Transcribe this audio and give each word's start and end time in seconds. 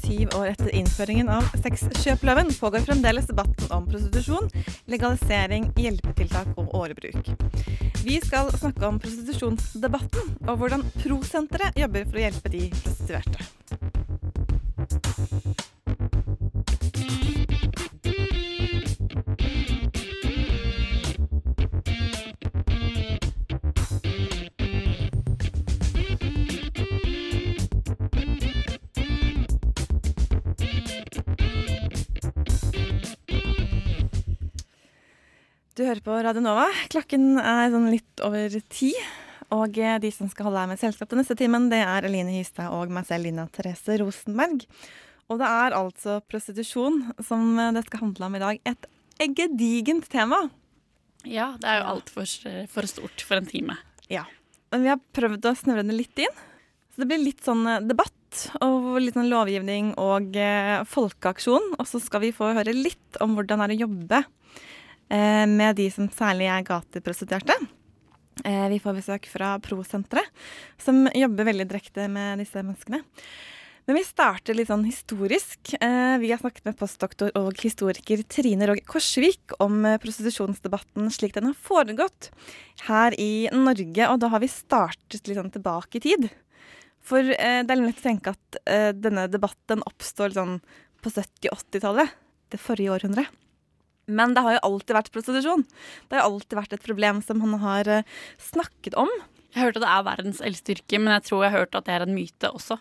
Syv 0.00 0.32
år 0.38 0.46
etter 0.52 0.70
innføringen 0.74 1.28
av 1.32 1.48
sexkjøploven 1.60 2.52
pågår 2.56 2.86
fremdeles 2.86 3.28
debatten 3.28 3.72
om 3.74 3.84
prostitusjon, 3.90 4.48
legalisering, 4.90 5.68
hjelpetiltak 5.76 6.52
og 6.56 6.72
årebruk. 6.80 7.32
Vi 8.02 8.18
skal 8.24 8.50
snakke 8.56 8.88
om 8.88 9.00
prostitusjonsdebatten 9.02 10.36
og 10.48 10.54
hvordan 10.62 10.86
Prosenteret 11.02 11.76
jobber 11.78 12.08
for 12.08 12.18
å 12.18 12.24
hjelpe 12.24 12.54
de 12.54 12.68
prostituerte. 12.72 13.51
Du 35.82 35.88
hører 35.88 35.98
på 35.98 36.14
Radio 36.22 36.38
Nova. 36.38 36.68
Klokken 36.92 37.40
er 37.42 37.72
sånn 37.72 37.88
litt 37.90 38.20
over 38.22 38.52
ti. 38.70 38.92
Og 39.50 39.80
eh, 39.82 39.96
de 39.98 40.12
som 40.14 40.28
skal 40.30 40.46
holde 40.46 40.60
deg 40.60 40.68
med 40.70 40.78
selskap 40.78 41.08
den 41.10 41.18
neste 41.18 41.34
timen, 41.40 41.64
det 41.72 41.80
er 41.82 42.06
Eline 42.06 42.30
Hystad 42.36 42.70
og 42.70 42.92
meg 42.94 43.08
selv, 43.08 43.26
Lina 43.26 43.48
Therese 43.50 43.96
Rosenberg. 43.98 44.62
Og 45.26 45.40
det 45.40 45.48
er 45.48 45.74
altså 45.74 46.20
prostitusjon 46.30 47.00
som 47.26 47.58
eh, 47.58 47.72
det 47.74 47.82
skal 47.88 48.04
handle 48.04 48.28
om 48.28 48.36
i 48.38 48.42
dag. 48.44 48.60
Et 48.70 48.86
eggedigent 49.26 50.06
tema. 50.12 50.38
Ja, 51.26 51.48
det 51.58 51.66
er 51.72 51.80
jo 51.80 51.88
altfor 51.96 52.30
for 52.70 52.90
stort 52.92 53.24
for 53.26 53.40
en 53.40 53.50
time. 53.50 53.74
Ja. 54.06 54.22
Men 54.70 54.84
vi 54.86 54.92
har 54.92 55.02
prøvd 55.18 55.48
å 55.50 55.54
snevre 55.58 55.82
det 55.88 55.96
litt 55.98 56.22
inn. 56.22 56.44
Så 56.92 57.02
det 57.02 57.08
blir 57.10 57.24
litt 57.24 57.42
sånn 57.42 57.66
eh, 57.66 57.82
debatt 57.82 58.44
og 58.62 59.00
litt 59.02 59.18
sånn 59.18 59.32
lovgivning 59.34 59.96
og 59.98 60.38
eh, 60.38 60.86
folkeaksjon. 60.94 61.72
Og 61.74 61.90
så 61.90 61.98
skal 62.06 62.22
vi 62.28 62.30
få 62.38 62.52
høre 62.54 62.70
litt 62.70 63.18
om 63.18 63.34
hvordan 63.34 63.64
det 63.64 63.66
er 63.66 63.74
å 63.74 63.82
jobbe 63.88 64.22
eh, 64.22 64.30
med 65.12 65.76
de 65.76 65.90
som 65.92 66.06
særlig 66.08 66.46
er 66.48 66.64
gateprostituerte. 66.64 67.56
Eh, 68.44 68.68
vi 68.72 68.80
får 68.80 68.96
besøk 68.96 69.26
fra 69.30 69.54
Prosenteret, 69.62 70.28
som 70.80 71.04
jobber 71.14 71.50
veldig 71.50 71.66
direkte 71.68 72.08
med 72.10 72.40
disse 72.40 72.62
menneskene. 72.62 73.02
Men 73.82 73.98
vi 73.98 74.04
starter 74.06 74.54
litt 74.54 74.70
sånn 74.70 74.84
historisk. 74.86 75.72
Eh, 75.82 76.14
vi 76.22 76.30
har 76.30 76.38
snakket 76.38 76.68
med 76.68 76.78
postdoktor 76.78 77.32
og 77.38 77.58
historiker 77.60 78.22
Trine 78.30 78.68
Rogg 78.70 78.84
Korsvik 78.86 79.56
om 79.62 79.80
eh, 79.88 79.98
prostitusjonsdebatten 80.02 81.10
slik 81.10 81.34
den 81.34 81.50
har 81.50 81.58
foregått 81.58 82.30
her 82.86 83.16
i 83.18 83.50
Norge. 83.52 84.06
Og 84.06 84.22
da 84.22 84.30
har 84.32 84.42
vi 84.42 84.50
startet 84.50 85.26
litt 85.26 85.40
sånn 85.40 85.52
tilbake 85.54 85.98
i 85.98 86.04
tid. 86.06 86.30
For 87.02 87.26
eh, 87.26 87.60
det 87.66 87.74
er 87.74 87.82
lett 87.82 87.98
å 87.98 88.06
tenke 88.06 88.36
at 88.36 88.62
eh, 88.70 88.92
denne 88.94 89.26
debatten 89.30 89.82
oppstår 89.90 90.38
sånn 90.38 90.60
på 91.02 91.10
70-80-tallet. 91.10 92.14
Det 92.54 92.62
forrige 92.62 92.94
århundret. 92.94 93.34
Men 94.10 94.34
det 94.34 94.42
har 94.44 94.56
jo 94.56 94.62
alltid 94.68 94.96
vært 94.96 95.10
prostitusjon. 95.14 95.66
Det 96.08 96.16
har 96.16 96.24
jo 96.24 96.36
alltid 96.36 96.58
vært 96.58 96.72
et 96.76 96.86
problem 96.86 97.20
som 97.24 97.42
han 97.44 97.58
har 97.62 97.90
eh, 97.90 98.08
snakket 98.50 98.96
om. 98.98 99.10
Jeg 99.52 99.60
har 99.60 99.68
hørt 99.68 99.78
at 99.78 99.84
det 99.84 99.92
er 99.92 100.08
verdens 100.08 100.40
eldste 100.42 100.74
yrke, 100.74 100.98
men 100.98 101.14
jeg 101.18 101.28
tror 101.28 101.44
jeg 101.44 101.52
har 101.52 101.62
hørt 101.62 101.76
at 101.78 101.86
det 101.86 101.94
er 101.94 102.06
en 102.06 102.16
myte 102.16 102.50
også. 102.50 102.78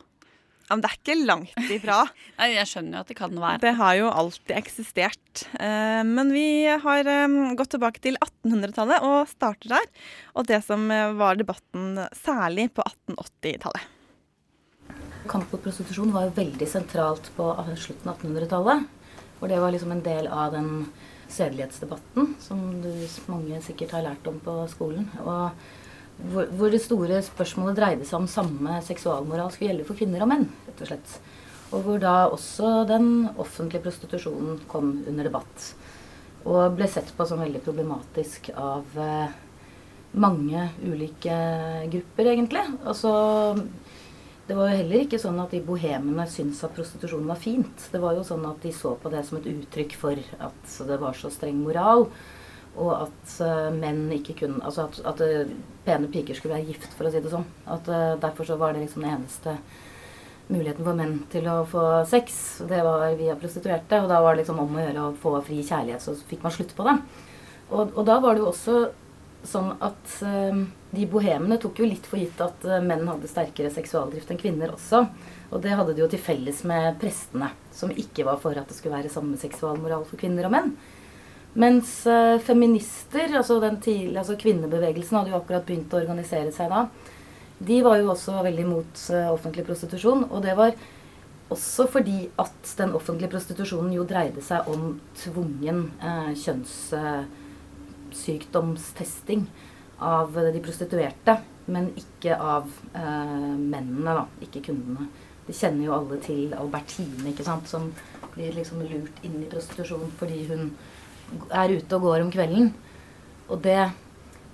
Ja, 0.69 0.77
men 0.77 0.83
det 0.85 0.89
er 0.89 0.99
ikke 1.01 1.15
langt 1.27 1.71
ifra. 1.75 1.97
Jeg 2.55 2.67
skjønner 2.69 2.95
jo 2.95 3.01
at 3.03 3.09
det 3.11 3.17
kan 3.17 3.33
være. 3.35 3.59
Det 3.59 3.73
har 3.75 3.95
jo 3.99 4.05
alltid 4.07 4.53
eksistert. 4.55 5.41
Eh, 5.59 5.99
Men 6.07 6.31
vi 6.31 6.45
har 6.85 7.09
eh, 7.11 7.35
gått 7.59 7.73
tilbake 7.75 7.99
til 7.99 8.15
1800-tallet 8.15 9.03
og 9.03 9.27
starter 9.27 9.73
der. 9.73 9.89
Og 10.39 10.47
det 10.47 10.61
som 10.63 10.87
var 10.87 11.35
debatten 11.35 11.99
særlig 12.15 12.69
på 12.71 12.87
1880-tallet. 12.87 13.83
Kamp 15.27 15.51
mot 15.51 15.61
prostitusjon 15.61 16.15
var 16.15 16.29
jo 16.29 16.37
veldig 16.39 16.67
sentralt 16.71 17.27
på 17.35 17.51
slutten 17.75 18.09
av 18.09 18.23
1800-tallet. 18.23 18.87
Og 19.41 19.49
det 19.51 19.59
var 19.59 19.73
liksom 19.75 19.91
en 19.91 20.05
del 20.05 20.31
av 20.31 20.55
den 20.55 20.71
sedelighetsdebatten 21.33 22.33
som 22.43 22.63
du, 22.83 22.89
mange 23.31 23.61
sikkert 23.65 23.95
har 23.97 24.05
lært 24.05 24.27
om 24.29 24.39
på 24.43 24.55
skolen. 24.71 25.07
Og 25.23 25.51
hvor, 26.31 26.49
hvor 26.57 26.73
det 26.73 26.81
store 26.83 27.21
spørsmålet 27.25 27.79
dreide 27.79 28.07
seg 28.07 28.21
om 28.21 28.29
samme 28.29 28.79
seksualmoral 28.85 29.51
skulle 29.53 29.71
gjelde 29.71 29.87
for 29.87 29.99
kvinner 29.99 30.25
og 30.25 30.31
menn. 30.33 30.49
rett 30.67 30.83
og 30.83 30.91
slett. 30.91 31.15
Og 31.71 31.85
hvor 31.85 32.01
da 32.03 32.15
også 32.27 32.81
den 32.89 33.29
offentlige 33.39 33.83
prostitusjonen 33.85 34.59
kom 34.71 34.97
under 35.07 35.29
debatt. 35.29 35.71
Og 36.43 36.75
ble 36.75 36.89
sett 36.89 37.13
på 37.15 37.25
som 37.29 37.41
veldig 37.41 37.61
problematisk 37.63 38.49
av 38.57 38.97
eh, 38.99 39.33
mange 40.11 40.67
ulike 40.83 41.35
grupper, 41.93 42.31
egentlig. 42.33 42.65
Altså 42.83 43.13
det 44.51 44.57
var 44.57 44.67
jo 44.67 44.79
heller 44.81 45.05
ikke 45.05 45.17
sånn 45.21 45.37
at 45.39 45.53
de 45.55 45.61
bohemene 45.63 46.25
syntes 46.27 46.59
at 46.67 46.73
prostitusjon 46.75 47.23
var 47.29 47.37
fint. 47.39 47.85
Det 47.87 48.01
var 48.03 48.17
jo 48.17 48.25
sånn 48.27 48.43
at 48.49 48.57
de 48.59 48.73
så 48.75 48.97
på 48.99 49.07
det 49.13 49.21
som 49.23 49.37
et 49.37 49.47
uttrykk 49.47 49.93
for 49.95 50.19
at 50.43 50.73
det 50.89 50.97
var 50.99 51.15
så 51.15 51.31
streng 51.31 51.61
moral. 51.63 52.03
Og 52.75 52.91
at 52.97 53.37
eh, 53.45 53.69
menn 53.75 54.09
ikke 54.15 54.35
kunne 54.41 54.59
Altså 54.67 54.89
at, 54.89 54.99
at 55.07 55.23
eh, 55.23 55.53
pene 55.87 56.09
piker 56.11 56.35
skulle 56.35 56.57
være 56.57 56.67
gift, 56.67 56.89
for 56.97 57.07
å 57.07 57.13
si 57.13 57.23
det 57.23 57.31
sånn. 57.31 57.47
At 57.71 57.87
eh, 57.87 58.17
Derfor 58.19 58.49
så 58.49 58.59
var 58.59 58.75
det 58.75 58.83
liksom 58.83 59.07
den 59.07 59.13
eneste 59.21 59.55
muligheten 60.51 60.83
for 60.83 60.99
menn 60.99 61.17
til 61.31 61.47
å 61.47 61.57
få 61.71 61.87
sex. 62.11 62.35
Det 62.67 62.83
var 62.83 63.07
via 63.23 63.39
prostituerte. 63.39 64.03
Og 64.03 64.11
da 64.11 64.19
var 64.19 64.35
det 64.35 64.43
liksom 64.43 64.59
om 64.65 64.75
å 64.75 64.83
gjøre 64.83 65.05
å 65.05 65.17
få 65.23 65.37
fri 65.47 65.61
kjærlighet, 65.63 66.03
så 66.03 66.19
fikk 66.27 66.43
man 66.43 66.57
slutt 66.57 66.75
på 66.75 66.91
det. 66.91 66.97
Og, 67.71 67.95
og 67.95 68.03
da 68.03 68.19
var 68.19 68.35
det 68.35 68.43
jo 68.43 68.51
også 68.51 68.81
sånn 69.47 69.71
at 69.81 70.15
eh, 70.27 70.63
de 70.91 71.05
bohemene 71.09 71.57
tok 71.61 71.81
jo 71.81 71.89
litt 71.89 72.07
for 72.09 72.21
gitt 72.21 72.41
at 72.43 72.65
eh, 72.67 72.83
menn 72.83 73.07
hadde 73.09 73.29
sterkere 73.31 73.71
seksualdrift 73.73 74.31
enn 74.31 74.41
kvinner 74.41 74.73
også. 74.75 75.05
Og 75.51 75.63
det 75.63 75.75
hadde 75.75 75.95
de 75.95 76.03
jo 76.03 76.09
til 76.11 76.21
felles 76.21 76.63
med 76.67 76.97
prestene, 77.01 77.51
som 77.75 77.91
ikke 77.91 78.25
var 78.27 78.39
for 78.43 78.57
at 78.57 78.69
det 78.69 78.77
skulle 78.77 78.97
være 78.97 79.11
samme 79.11 79.39
seksualmoral 79.39 80.05
for 80.07 80.21
kvinner 80.21 80.47
og 80.47 80.55
menn. 80.55 80.73
Mens 81.53 82.05
eh, 82.07 82.37
feminister, 82.39 83.33
altså, 83.35 83.59
tidlig, 83.83 84.15
altså 84.17 84.37
kvinnebevegelsen, 84.39 85.17
hadde 85.17 85.33
jo 85.33 85.41
akkurat 85.41 85.67
begynt 85.67 85.91
å 85.91 85.99
organisere 85.99 86.53
seg 86.55 86.71
da. 86.71 86.85
De 87.61 87.81
var 87.85 87.99
jo 87.99 88.13
også 88.13 88.39
veldig 88.45 88.65
mot 88.69 89.05
eh, 89.11 89.27
offentlig 89.31 89.67
prostitusjon. 89.67 90.25
Og 90.31 90.39
det 90.45 90.55
var 90.57 90.73
også 91.51 91.89
fordi 91.91 92.29
at 92.39 92.71
den 92.79 92.95
offentlige 92.95 93.33
prostitusjonen 93.33 93.91
jo 93.97 94.07
dreide 94.07 94.43
seg 94.45 94.69
om 94.71 94.95
tvungen 95.19 95.89
eh, 95.99 96.31
kjønnssykdomstesting 98.11 99.47
av 99.99 100.33
de 100.33 100.61
prostituerte. 100.61 101.37
Men 101.65 101.91
ikke 101.95 102.35
av 102.35 102.69
eh, 102.93 103.57
mennene, 103.57 104.15
da. 104.15 104.25
Ikke 104.41 104.61
kundene. 104.65 105.07
De 105.47 105.53
kjenner 105.53 105.85
jo 105.85 105.95
alle 105.95 106.17
til 106.21 106.53
Albertine, 106.53 107.31
ikke 107.31 107.45
sant, 107.45 107.67
som 107.69 107.91
blir 108.33 108.53
liksom 108.55 108.81
lurt 108.85 109.23
inn 109.25 109.41
i 109.41 109.49
prostitusjon 109.49 110.11
fordi 110.19 110.45
hun 110.47 110.69
er 111.51 111.73
ute 111.73 111.97
og 111.97 112.05
går 112.07 112.21
om 112.23 112.31
kvelden. 112.31 112.71
Og 113.49 113.61
det 113.63 113.91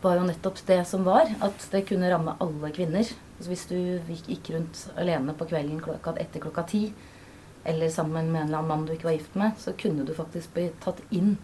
var 0.02 0.18
jo 0.18 0.28
nettopp 0.28 0.62
det 0.68 0.82
som 0.88 1.06
var. 1.08 1.30
At 1.42 1.68
det 1.72 1.86
kunne 1.90 2.10
ramme 2.12 2.38
alle 2.44 2.72
kvinner. 2.76 3.08
Altså 3.38 3.52
hvis 3.54 3.68
du 3.70 3.78
gikk 4.28 4.52
rundt 4.56 4.88
alene 4.98 5.36
på 5.38 5.48
kvelden 5.50 5.82
klokka, 5.84 6.16
etter 6.20 6.44
klokka 6.44 6.66
ti, 6.70 6.88
eller 7.68 7.90
sammen 7.92 8.32
med 8.32 8.42
en 8.42 8.48
eller 8.48 8.62
annen 8.62 8.70
mann 8.70 8.86
du 8.88 8.94
ikke 8.94 9.10
var 9.10 9.18
gift 9.18 9.36
med, 9.36 9.58
så 9.60 9.74
kunne 9.78 10.06
du 10.08 10.14
faktisk 10.16 10.54
bli 10.56 10.70
tatt 10.84 11.02
inn 11.12 11.36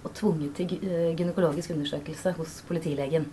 og 0.00 0.12
tvunget 0.16 0.56
til 0.56 0.76
eh, 0.80 1.12
gynekologisk 1.18 1.74
undersøkelse 1.74 2.34
hos 2.38 2.60
politilegen. 2.68 3.26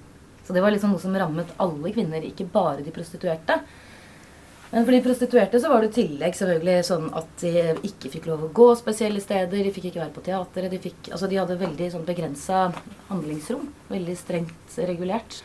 Så 0.48 0.56
det 0.56 0.64
var 0.64 0.72
liksom 0.72 0.94
noe 0.94 1.04
som 1.04 1.16
rammet 1.16 1.50
alle 1.60 1.92
kvinner, 1.96 2.24
ikke 2.24 2.48
bare 2.52 2.84
de 2.84 2.94
prostituerte. 2.96 3.60
Men 4.70 4.84
for 4.84 4.92
de 4.92 5.02
prostituerte 5.04 5.60
så 5.64 5.70
var 5.72 5.84
det 5.84 5.94
i 5.94 5.98
tillegg 6.02 6.36
selvfølgelig 6.36 6.88
sånn 6.88 7.06
at 7.16 7.30
de 7.44 7.52
ikke 7.88 8.12
fikk 8.18 8.26
lov 8.28 8.48
å 8.48 8.52
gå 8.56 8.68
spesielle 8.80 9.22
steder. 9.24 9.64
De 9.64 9.72
fikk 9.76 9.90
ikke 9.90 10.02
være 10.02 10.16
på 10.16 10.24
teateret. 10.26 10.74
De, 10.74 10.80
fikk, 10.84 11.12
altså 11.12 11.30
de 11.32 11.40
hadde 11.40 11.60
veldig 11.62 11.88
sånn 11.94 12.08
begrensa 12.08 12.66
handlingsrom. 13.08 13.70
Veldig 13.92 14.18
strengt 14.20 14.76
regulert. 14.90 15.40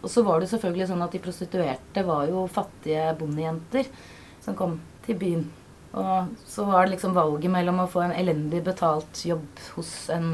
Og 0.00 0.08
så 0.12 0.24
var 0.24 0.40
det 0.40 0.48
selvfølgelig 0.52 0.88
sånn 0.88 1.04
at 1.04 1.12
de 1.12 1.20
prostituerte 1.24 2.04
var 2.08 2.28
jo 2.30 2.46
fattige 2.52 3.10
bondejenter 3.20 3.88
som 4.44 4.56
kom 4.56 4.78
til 5.04 5.20
byen. 5.20 5.46
Og 5.96 6.32
så 6.46 6.66
var 6.68 6.84
det 6.84 6.96
liksom 6.96 7.16
valget 7.16 7.52
mellom 7.52 7.80
å 7.82 7.88
få 7.90 8.04
en 8.04 8.14
elendig 8.16 8.62
betalt 8.66 9.24
jobb 9.24 9.66
hos 9.76 9.92
en 10.12 10.30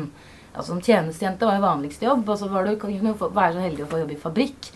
Altså 0.53 0.75
Som 0.75 0.83
tjenestejente 0.85 1.47
var 1.49 1.57
jo 1.57 1.65
vanligste 1.65 2.05
jobb, 2.05 2.27
og 2.29 2.37
så 2.37 2.45
var 2.53 2.67
du, 2.69 2.75
kunne 2.77 3.15
du 3.15 3.23
være 3.23 3.55
så 3.55 3.63
heldig 3.63 3.87
å 3.87 3.89
få 3.89 4.03
jobb 4.03 4.11
i 4.13 4.19
fabrikk. 4.21 4.67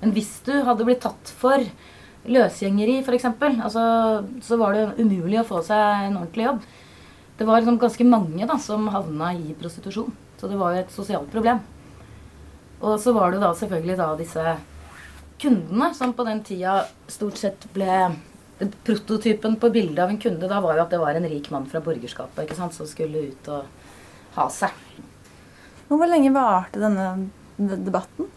Men 0.00 0.14
hvis 0.16 0.30
du 0.46 0.54
hadde 0.64 0.86
blitt 0.88 1.02
tatt 1.04 1.32
for 1.42 1.60
løsgjengeri, 2.24 2.94
f.eks., 3.02 3.26
altså, 3.44 3.82
så 4.40 4.56
var 4.56 4.72
det 4.72 4.86
umulig 4.96 5.42
å 5.42 5.44
få 5.44 5.60
seg 5.66 6.06
en 6.06 6.16
ordentlig 6.22 6.46
jobb. 6.46 6.62
det 7.36 7.44
var 7.50 7.60
liksom 7.60 7.76
ganske 7.82 8.06
mange 8.08 8.48
da, 8.48 8.56
som 8.56 8.88
havna 8.88 9.34
i 9.36 9.52
prostitusjon. 9.60 10.08
Så 10.40 10.48
det 10.48 10.56
var 10.56 10.72
jo 10.72 10.80
et 10.86 10.96
sosialt 10.96 11.28
problem. 11.28 11.60
Og 12.80 12.96
så 13.00 13.12
var 13.12 13.32
det 13.32 13.42
da 13.44 13.52
selvfølgelig 13.56 13.98
da 14.00 14.08
disse 14.16 14.56
kundene 15.40 15.92
som 15.94 16.16
på 16.16 16.24
den 16.24 16.40
tida 16.48 16.78
stort 17.12 17.36
sett 17.40 17.68
ble 17.76 17.92
Prototypen 18.58 19.58
på 19.60 19.70
bildet 19.70 20.00
av 20.04 20.12
en 20.12 20.20
kunde 20.20 20.48
da 20.48 20.62
var 20.64 20.78
jo 20.78 20.86
at 20.86 20.94
det 20.94 21.00
var 21.02 21.18
en 21.18 21.28
rik 21.28 21.50
mann 21.52 21.66
fra 21.68 21.82
borgerskapet 21.84 22.46
ikke 22.46 22.56
sant, 22.56 22.76
som 22.76 22.88
skulle 22.88 23.26
ut 23.28 23.50
og 23.52 23.66
ha 24.38 24.46
seg. 24.52 24.72
Hvor 25.90 26.08
lenge 26.08 26.32
varte 26.34 26.80
denne 26.80 27.28
debatten? 27.58 28.32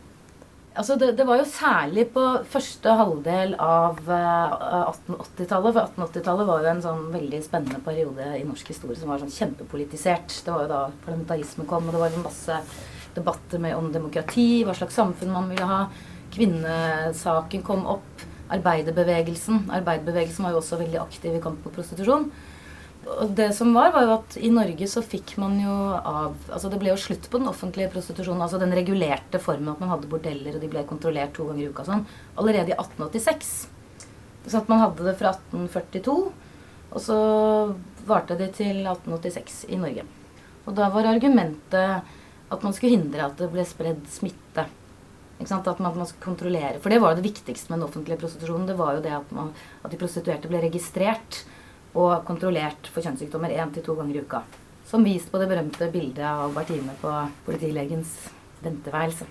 Altså 0.79 0.95
det, 0.95 1.09
det 1.17 1.25
var 1.27 1.41
jo 1.41 1.47
særlig 1.49 2.05
på 2.13 2.23
første 2.47 2.93
halvdel 2.95 3.55
av 3.59 3.97
eh, 4.05 4.53
1880-tallet. 4.85 5.73
For 5.75 5.81
1880-tallet 5.81 6.47
var 6.47 6.63
jo 6.63 6.69
en 6.71 6.83
sånn 6.85 7.01
veldig 7.15 7.41
spennende 7.43 7.81
periode 7.83 8.27
i 8.37 8.45
norsk 8.47 8.69
historie 8.71 8.99
som 8.99 9.11
var 9.11 9.19
sånn 9.23 9.33
kjempepolitisert. 9.33 10.37
Det 10.45 10.53
var 10.53 10.63
jo 10.63 10.71
da 10.71 10.83
parlamentarisme 11.03 11.65
kom, 11.67 11.89
og 11.89 11.97
det 11.97 12.03
var 12.03 12.15
jo 12.15 12.23
masse 12.23 12.61
debatter 13.17 13.59
med, 13.59 13.75
om 13.75 13.89
demokrati, 13.91 14.63
hva 14.63 14.77
slags 14.77 14.95
samfunn 14.99 15.33
man 15.33 15.49
ville 15.51 15.67
ha. 15.67 15.81
Kvinnesaken 16.35 17.65
kom 17.65 17.83
opp. 17.97 18.27
Arbeiderbevegelsen. 18.55 19.67
Arbeiderbevegelsen 19.79 20.45
var 20.45 20.55
jo 20.55 20.61
også 20.61 20.79
veldig 20.81 21.01
aktiv 21.01 21.35
i 21.37 21.41
kamp 21.43 21.61
mot 21.65 21.75
prostitusjon. 21.75 22.29
Og 23.09 23.31
det 23.33 23.49
som 23.55 23.71
var, 23.73 23.93
var 23.95 24.05
jo 24.05 24.15
at 24.17 24.35
i 24.37 24.51
Norge 24.53 24.87
så 24.91 25.01
fikk 25.01 25.37
man 25.41 25.55
jo 25.61 25.71
av 25.71 26.35
Altså 26.51 26.69
det 26.69 26.81
ble 26.81 26.91
jo 26.91 26.99
slutt 26.99 27.29
på 27.31 27.39
den 27.39 27.49
offentlige 27.49 27.91
prostitusjonen. 27.93 28.43
Altså 28.43 28.59
den 28.61 28.75
regulerte 28.75 29.41
formen 29.41 29.71
at 29.73 29.81
man 29.81 29.93
hadde 29.93 30.09
bordeller, 30.11 30.57
og 30.57 30.63
de 30.63 30.71
ble 30.71 30.85
kontrollert 30.89 31.33
to 31.37 31.47
ganger 31.47 31.65
i 31.65 31.69
uka 31.71 31.87
sånn. 31.87 32.05
Allerede 32.37 32.73
i 32.73 32.77
1886. 32.77 33.53
Så 34.49 34.61
at 34.61 34.69
man 34.71 34.81
hadde 34.81 35.05
det 35.05 35.17
fra 35.19 35.33
1842, 35.35 36.17
og 36.89 37.03
så 37.03 37.17
varte 38.09 38.37
det 38.39 38.53
til 38.57 38.81
1886 38.81 39.65
i 39.69 39.77
Norge. 39.79 40.05
Og 40.65 40.75
da 40.77 40.89
var 40.93 41.09
argumentet 41.09 42.15
at 42.49 42.65
man 42.65 42.73
skulle 42.73 42.97
hindre 42.97 43.27
at 43.27 43.37
det 43.37 43.49
ble 43.53 43.65
spredd 43.67 44.05
smitte. 44.09 44.65
At 45.39 45.79
man, 45.79 45.95
man 45.95 46.07
skulle 46.07 46.25
kontrollere. 46.25 46.81
For 46.83 46.91
det 46.91 46.99
var 46.99 47.13
jo 47.13 47.21
det 47.21 47.29
viktigste 47.29 47.71
med 47.71 47.79
den 47.79 47.87
offentlige 47.87 48.19
prostitusjonen. 48.19 48.67
Det 48.67 48.75
var 48.79 48.97
jo 48.97 49.03
det 49.05 49.13
at, 49.15 49.31
man, 49.31 49.53
at 49.83 49.93
de 49.93 49.99
prostituerte 49.99 50.51
ble 50.51 50.59
registrert 50.65 51.43
og 51.95 52.25
kontrollert 52.27 52.89
for 52.91 53.01
kjønnssykdommer 53.05 53.55
én 53.55 53.71
til 53.73 53.85
to 53.85 53.95
ganger 53.97 54.19
i 54.19 54.23
uka. 54.25 54.43
Som 54.89 55.05
vist 55.07 55.31
på 55.31 55.39
det 55.39 55.47
berømte 55.49 55.87
bildet 55.93 56.25
av 56.27 56.51
Bertine 56.53 56.95
på 56.99 57.13
politilegens 57.47 58.17
venteværelse. 58.65 59.29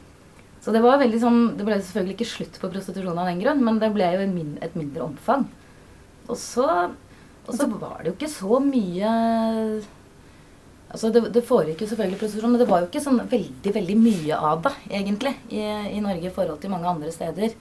Så 0.64 0.72
det 0.74 0.82
var 0.82 0.98
veldig 1.00 1.20
sånn, 1.22 1.42
det 1.58 1.66
ble 1.66 1.76
selvfølgelig 1.78 2.16
ikke 2.16 2.32
slutt 2.32 2.56
på 2.62 2.70
prostitusjon 2.72 3.20
av 3.20 3.28
den 3.30 3.42
grunn, 3.42 3.60
men 3.64 3.78
det 3.82 3.92
ble 3.94 4.08
jo 4.16 4.24
min, 4.32 4.56
et 4.64 4.74
mindre 4.78 5.04
omfang. 5.06 5.46
Og 6.28 6.36
så, 6.40 6.66
og 7.46 7.52
så 7.54 7.68
var 7.76 8.00
det 8.00 8.10
jo 8.10 8.16
ikke 8.16 8.32
så 8.32 8.58
mye 8.64 9.12
Altså 10.88 11.10
det, 11.12 11.26
det 11.34 11.44
foregikk 11.44 11.82
jo 11.84 11.90
selvfølgelig 11.90 12.20
prostitusjon, 12.22 12.52
men 12.54 12.62
det 12.62 12.68
var 12.70 12.80
jo 12.80 12.88
ikke 12.88 13.04
sånn 13.04 13.20
veldig 13.28 13.72
veldig 13.74 13.96
mye 14.00 14.42
av 14.50 14.62
det, 14.64 14.74
egentlig, 14.88 15.34
i, 15.52 15.64
i 15.92 16.04
Norge 16.04 16.30
i 16.30 16.34
forhold 16.34 16.62
til 16.62 16.72
mange 16.72 16.88
andre 16.88 17.12
steder. 17.12 17.56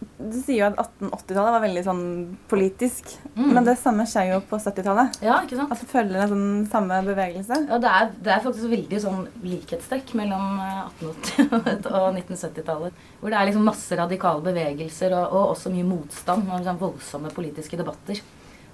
Du 0.00 0.36
sier 0.36 0.62
jo 0.62 0.66
at 0.68 0.78
1880-tallet 0.78 1.54
var 1.54 1.62
veldig 1.64 1.82
sånn 1.84 2.04
politisk. 2.48 3.10
Mm. 3.34 3.50
Men 3.56 3.66
det 3.66 3.74
samme 3.80 4.06
skjer 4.08 4.30
jo 4.34 4.38
på 4.48 4.58
70-tallet. 4.60 5.18
Ja, 5.24 5.38
ikke 5.44 5.58
sant? 5.58 5.72
At 5.72 5.82
det 5.82 5.88
følger 5.90 6.22
en 6.22 6.32
sånn 6.32 6.66
samme 6.72 7.00
bevegelse. 7.04 7.58
Ja, 7.68 7.78
det 7.82 7.92
er, 7.98 8.10
det 8.24 8.34
er 8.34 8.42
faktisk 8.44 8.72
veldig 8.72 9.00
sånn 9.02 9.22
likhetstrekk 9.44 10.12
mellom 10.20 10.60
eh, 10.64 10.82
1880 11.02 11.88
og 12.00 12.18
1970-tallet. 12.20 13.06
Hvor 13.20 13.32
det 13.32 13.40
er 13.40 13.48
liksom 13.50 13.68
masse 13.68 14.00
radikale 14.00 14.44
bevegelser 14.44 15.16
og, 15.16 15.24
og 15.26 15.54
også 15.54 15.72
mye 15.74 15.88
motstand 15.88 16.48
og 16.48 16.60
liksom 16.60 16.80
voldsomme 16.84 17.32
politiske 17.36 17.80
debatter. 17.80 18.20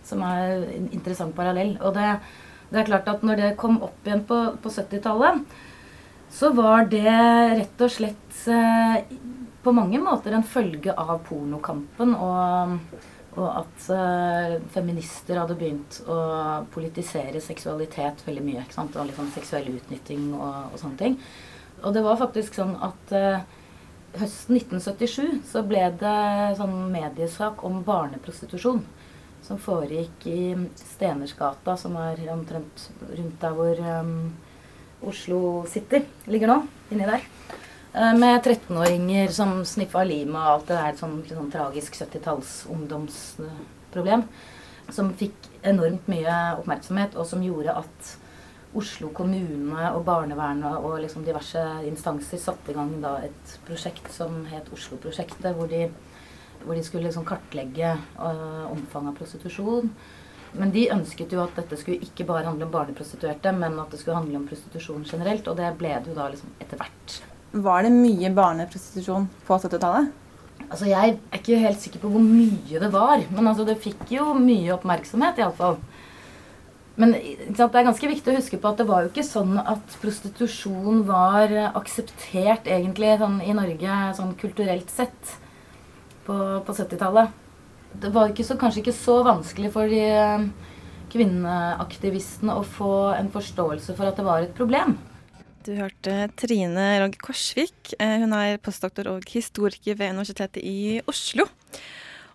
Som 0.07 0.23
er 0.27 0.67
en 0.77 0.91
interessant 0.95 1.35
parallell. 1.35 1.75
Og 1.83 1.95
det, 1.95 2.11
det 2.71 2.81
er 2.81 2.89
klart 2.89 3.09
at 3.11 3.25
når 3.27 3.41
det 3.41 3.57
kom 3.61 3.79
opp 3.85 4.07
igjen 4.07 4.25
på, 4.27 4.39
på 4.63 4.73
70-tallet, 4.73 5.43
så 6.37 6.51
var 6.57 6.89
det 6.91 7.07
rett 7.07 7.83
og 7.85 7.93
slett 7.93 8.41
eh, 8.51 9.03
på 9.63 9.75
mange 9.75 10.01
måter 10.03 10.35
en 10.35 10.47
følge 10.47 10.95
av 10.95 11.21
pornokampen 11.27 12.15
og, 12.15 12.75
og 13.37 13.47
at 13.63 13.87
eh, 13.95 14.57
feminister 14.75 15.41
hadde 15.41 15.57
begynt 15.59 16.01
å 16.11 16.19
politisere 16.75 17.43
seksualitet 17.43 18.27
veldig 18.27 18.45
mye. 18.47 18.65
ikke 18.65 18.79
sant? 18.79 18.99
Og 18.99 19.09
liksom 19.11 19.31
seksuell 19.35 19.71
utnytting 19.77 20.33
og, 20.35 20.73
og 20.73 20.81
sånne 20.83 21.01
ting. 21.01 21.21
Og 21.85 21.95
det 21.95 22.03
var 22.05 22.21
faktisk 22.21 22.59
sånn 22.59 22.75
at 22.83 23.15
eh, 23.15 23.47
høsten 24.21 24.59
1977 24.59 25.43
så 25.51 25.63
ble 25.67 25.89
det 26.01 26.19
sånn 26.59 26.77
mediesak 26.93 27.63
om 27.67 27.83
barneprostitusjon. 27.87 28.83
Som 29.47 29.59
foregikk 29.63 30.27
i 30.27 30.41
Stenersgata, 30.81 31.77
som 31.79 31.95
er 32.03 32.19
omtrent 32.33 32.89
rundt 33.15 33.37
der 33.41 33.55
hvor 33.55 33.79
um, 34.01 34.33
Oslo 35.07 35.39
City 35.71 36.01
ligger 36.27 36.51
nå. 36.51 36.57
Inni 36.91 37.07
der. 37.07 37.23
Eh, 37.95 38.13
Med 38.19 38.41
13-åringer 38.43 39.31
som 39.35 39.61
sniffa 39.67 40.03
lim 40.05 40.35
og 40.35 40.51
alt 40.51 40.67
det 40.73 40.81
der 40.81 40.99
sånn, 40.99 41.21
sånn 41.31 41.53
tragisk 41.55 41.95
70-talls 42.01 42.65
ungdomsproblem. 42.75 44.27
Som 44.91 45.13
fikk 45.19 45.49
enormt 45.67 46.07
mye 46.11 46.35
oppmerksomhet, 46.61 47.15
og 47.19 47.27
som 47.27 47.43
gjorde 47.43 47.75
at 47.85 48.13
Oslo 48.77 49.09
kommune 49.15 49.87
og 49.95 50.03
barnevernet 50.05 50.83
og 50.85 50.99
liksom 51.01 51.23
diverse 51.25 51.63
instanser 51.89 52.39
satte 52.43 52.75
i 52.75 52.77
gang 52.77 52.91
da 53.03 53.15
et 53.25 53.55
prosjekt 53.67 54.11
som 54.13 54.43
het 54.51 54.69
Oslo-prosjektet, 54.75 55.55
hvor, 55.57 55.71
de- 55.71 55.89
hvor 56.67 56.77
de 56.77 56.85
skulle 56.85 57.07
liksom 57.07 57.25
kartlegge 57.27 57.95
uh, 58.19 58.67
omfanget 58.73 59.13
av 59.13 59.19
prostitusjon. 59.21 59.91
Men 60.57 60.73
de 60.73 60.87
ønsket 60.93 61.33
jo 61.35 61.43
at 61.43 61.57
dette 61.59 61.79
skulle 61.79 62.03
ikke 62.05 62.27
bare 62.29 62.47
handle 62.49 62.67
om 62.67 62.75
barneprostituerte, 62.75 63.53
men 63.57 63.79
at 63.83 63.93
det 63.93 64.01
skulle 64.01 64.19
handle 64.19 64.41
om 64.41 64.47
prostitusjon 64.49 65.05
generelt, 65.09 65.49
og 65.51 65.59
det 65.59 65.73
ble 65.79 65.93
det 65.95 66.13
jo 66.13 66.17
da 66.17 66.29
liksom 66.33 66.53
etter 66.63 66.81
hvert. 66.81 67.19
Var 67.67 67.87
det 67.87 67.93
mye 67.95 68.31
barneprostitusjon 68.37 69.29
på 69.47 69.59
70-tallet? 69.65 70.15
Altså, 70.67 70.89
Jeg 70.89 71.13
er 71.13 71.39
ikke 71.39 71.61
helt 71.63 71.83
sikker 71.83 72.03
på 72.03 72.11
hvor 72.11 72.25
mye 72.25 72.81
det 72.83 72.91
var, 72.93 73.23
men 73.31 73.47
altså, 73.47 73.67
det 73.69 73.79
fikk 73.83 74.09
jo 74.17 74.33
mye 74.39 74.75
oppmerksomhet 74.75 75.39
iallfall. 75.43 75.79
Men 76.97 77.13
sant, 77.53 77.75
det 77.75 77.81
er 77.83 77.89
ganske 77.91 78.09
viktig 78.09 78.33
å 78.33 78.37
huske 78.39 78.59
på 78.61 78.71
at 78.71 78.79
det 78.81 78.87
var 78.89 79.05
jo 79.05 79.11
ikke 79.11 79.27
sånn 79.27 79.59
at 79.61 79.99
prostitusjon 80.01 81.03
var 81.09 81.53
akseptert 81.77 82.71
egentlig 82.73 83.19
sånn, 83.21 83.43
i 83.45 83.53
Norge 83.57 83.99
sånn 84.17 84.33
kulturelt 84.41 84.89
sett 84.93 85.35
på, 86.27 86.37
på 86.67 86.75
70-tallet. 86.77 87.35
Det 88.03 88.11
var 88.13 88.31
ikke 88.31 88.45
så, 88.45 88.57
kanskje 88.61 88.83
ikke 88.83 88.97
så 88.97 89.21
vanskelig 89.25 89.71
for 89.73 89.89
de 89.89 90.03
eh, 90.05 90.49
kvinneaktivistene 91.13 92.57
å 92.59 92.65
få 92.67 92.93
en 93.17 93.31
forståelse 93.33 93.95
for 93.97 94.11
at 94.11 94.19
det 94.19 94.27
var 94.27 94.45
et 94.45 94.57
problem. 94.57 94.97
Du 95.67 95.73
hørte 95.75 96.29
Trine 96.39 96.89
Rogg 97.03 97.17
Korsvik. 97.23 97.95
Eh, 97.99 98.19
Hun 98.23 98.35
er 98.37 98.61
postdoktor 98.63 99.09
og 99.15 99.25
historiker 99.33 99.97
ved 99.99 100.15
Universitetet 100.15 100.61
i 100.63 101.01
Oslo. 101.11 101.49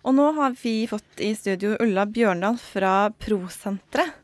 Og 0.02 0.16
nå 0.18 0.26
har 0.36 0.56
vi 0.58 0.82
fått 0.90 1.22
i 1.22 1.30
studio 1.38 1.76
Ulla 1.80 2.04
Bjørndal 2.10 2.58
fra 2.60 3.06
Prosenteret. 3.14 4.18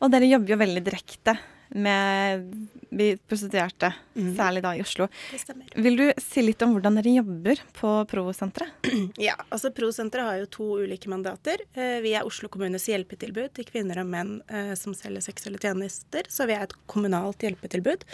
Og 0.00 0.12
dere 0.12 0.28
jobber 0.28 0.54
jo 0.54 0.60
veldig 0.60 0.84
direkte 0.84 1.36
med 1.74 2.68
vi 2.94 3.16
prostituerte, 3.18 3.88
særlig 4.14 4.62
da 4.62 4.70
i 4.78 4.82
Oslo. 4.84 5.08
Det. 5.32 5.54
Vil 5.82 5.96
du 5.98 6.04
si 6.22 6.44
litt 6.44 6.62
om 6.62 6.76
hvordan 6.76 7.00
dere 7.00 7.14
jobber 7.16 7.62
på 7.74 7.92
Prosenteret? 8.10 8.70
Ja, 9.18 9.34
altså 9.48 9.72
Prosenteret 9.74 10.28
har 10.28 10.38
jo 10.38 10.50
to 10.54 10.66
ulike 10.84 11.10
mandater. 11.10 11.64
Eh, 11.74 11.98
Vi 12.04 12.12
er 12.14 12.26
Oslo 12.26 12.48
kommunes 12.52 12.86
hjelpetilbud 12.90 13.50
til 13.58 13.66
kvinner 13.66 13.98
og 14.04 14.10
menn 14.12 14.36
eh, 14.46 14.74
som 14.78 14.94
selger 14.94 15.24
seksuelle 15.26 15.58
tjenester. 15.58 16.30
Så 16.30 16.46
vi 16.46 16.54
er 16.54 16.68
et 16.68 16.76
kommunalt 16.90 17.42
hjelpetilbud. 17.42 18.06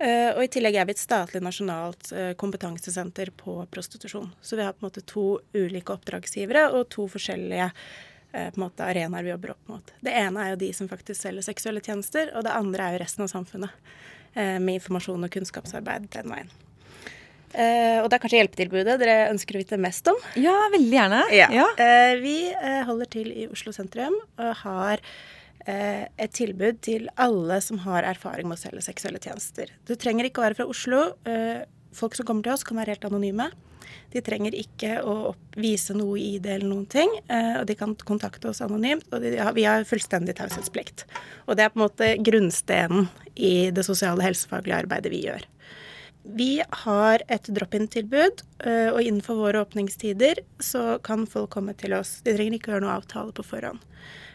Eh, 0.00 0.30
Og 0.32 0.40
i 0.46 0.50
tillegg 0.56 0.80
er 0.80 0.88
vi 0.88 0.96
et 0.96 1.04
statlig 1.04 1.44
nasjonalt 1.44 2.14
kompetansesenter 2.40 3.34
på 3.36 3.60
prostitusjon. 3.70 4.32
Så 4.40 4.56
vi 4.56 4.64
har 4.64 4.72
på 4.72 4.84
en 4.84 4.88
måte 4.88 5.04
to 5.04 5.28
ulike 5.52 5.92
oppdragsgivere 5.92 6.70
og 6.72 6.88
to 6.96 7.04
forskjellige 7.12 7.68
på 8.34 8.58
en 8.58 8.64
måte 8.64 8.82
arenaer 8.86 9.22
vi 9.26 9.30
jobber 9.30 9.54
opp 9.54 9.70
mot. 9.70 9.92
Det 10.02 10.12
ene 10.18 10.42
er 10.42 10.52
jo 10.54 10.60
de 10.64 10.72
som 10.74 10.90
faktisk 10.90 11.20
selger 11.22 11.46
seksuelle 11.46 11.82
tjenester, 11.84 12.32
og 12.34 12.44
det 12.46 12.54
andre 12.54 12.88
er 12.88 12.96
jo 12.96 13.02
resten 13.04 13.26
av 13.26 13.30
samfunnet. 13.30 13.70
eh, 14.34 14.58
Med 14.58 14.80
informasjon 14.80 15.22
og 15.24 15.30
kunnskapsarbeid 15.30 16.10
den 16.16 16.32
veien. 16.34 16.50
Uh, 17.54 18.02
og 18.02 18.08
det 18.10 18.16
er 18.16 18.22
kanskje 18.24 18.38
hjelpetilbudet 18.40 18.96
dere 18.98 19.28
ønsker 19.30 19.54
å 19.54 19.60
vite 19.60 19.76
mest 19.78 20.08
om? 20.10 20.16
Ja, 20.34 20.56
veldig 20.72 20.96
gjerne. 20.96 21.20
Ja. 21.30 21.68
Eh, 21.78 22.16
vi 22.18 22.34
uh, 22.50 22.80
holder 22.88 23.06
til 23.12 23.30
i 23.30 23.44
Oslo 23.46 23.70
sentrum 23.70 24.16
og 24.42 24.50
har 24.64 24.98
eh, 25.68 26.08
et 26.18 26.34
tilbud 26.34 26.80
til 26.82 27.06
alle 27.14 27.60
som 27.62 27.78
har 27.84 28.02
erfaring 28.10 28.48
med 28.50 28.58
å 28.58 28.62
selge 28.64 28.82
seksuelle 28.88 29.22
tjenester. 29.22 29.70
Du 29.86 29.94
trenger 29.94 30.26
ikke 30.26 30.42
å 30.42 30.48
være 30.48 30.58
fra 30.58 30.66
Oslo. 30.66 31.04
Eh, 31.30 31.62
folk 31.94 32.18
som 32.18 32.26
kommer 32.26 32.42
til 32.42 32.56
oss, 32.56 32.66
kan 32.66 32.80
være 32.80 32.96
helt 32.96 33.06
anonyme. 33.06 33.46
De 34.14 34.22
trenger 34.24 34.54
ikke 34.56 35.00
å 35.02 35.34
vise 35.58 35.94
noe 35.96 36.18
i 36.20 36.34
ID 36.36 36.46
eller 36.56 36.70
noen 36.70 36.86
ting, 36.90 37.10
eh, 37.28 37.54
og 37.60 37.66
de 37.70 37.76
kan 37.78 37.96
kontakte 38.06 38.50
oss 38.50 38.62
anonymt. 38.64 39.08
Og 39.12 39.24
de, 39.24 39.34
vi 39.56 39.66
har 39.66 39.88
fullstendig 39.88 40.36
taushetsplikt. 40.38 41.06
Og 41.48 41.58
det 41.58 41.66
er 41.66 41.72
på 41.74 41.80
en 41.80 41.86
måte 41.86 42.12
grunnstenen 42.24 43.08
i 43.34 43.70
det 43.74 43.86
sosiale 43.86 44.24
helsefaglige 44.26 44.84
arbeidet 44.84 45.12
vi 45.12 45.24
gjør. 45.26 45.48
Vi 46.24 46.62
har 46.86 47.20
et 47.28 47.48
drop-in-tilbud, 47.52 48.44
øh, 48.64 48.90
og 48.94 49.00
innenfor 49.02 49.36
våre 49.36 49.60
åpningstider 49.60 50.40
så 50.62 50.98
kan 51.04 51.26
folk 51.28 51.50
komme 51.52 51.74
til 51.76 51.92
oss. 51.98 52.22
De 52.24 52.32
trenger 52.32 52.56
ikke 52.56 52.72
gjøre 52.72 52.86
noe 52.86 52.94
avtale 52.96 53.34
på 53.36 53.44
forhånd. 53.44 53.82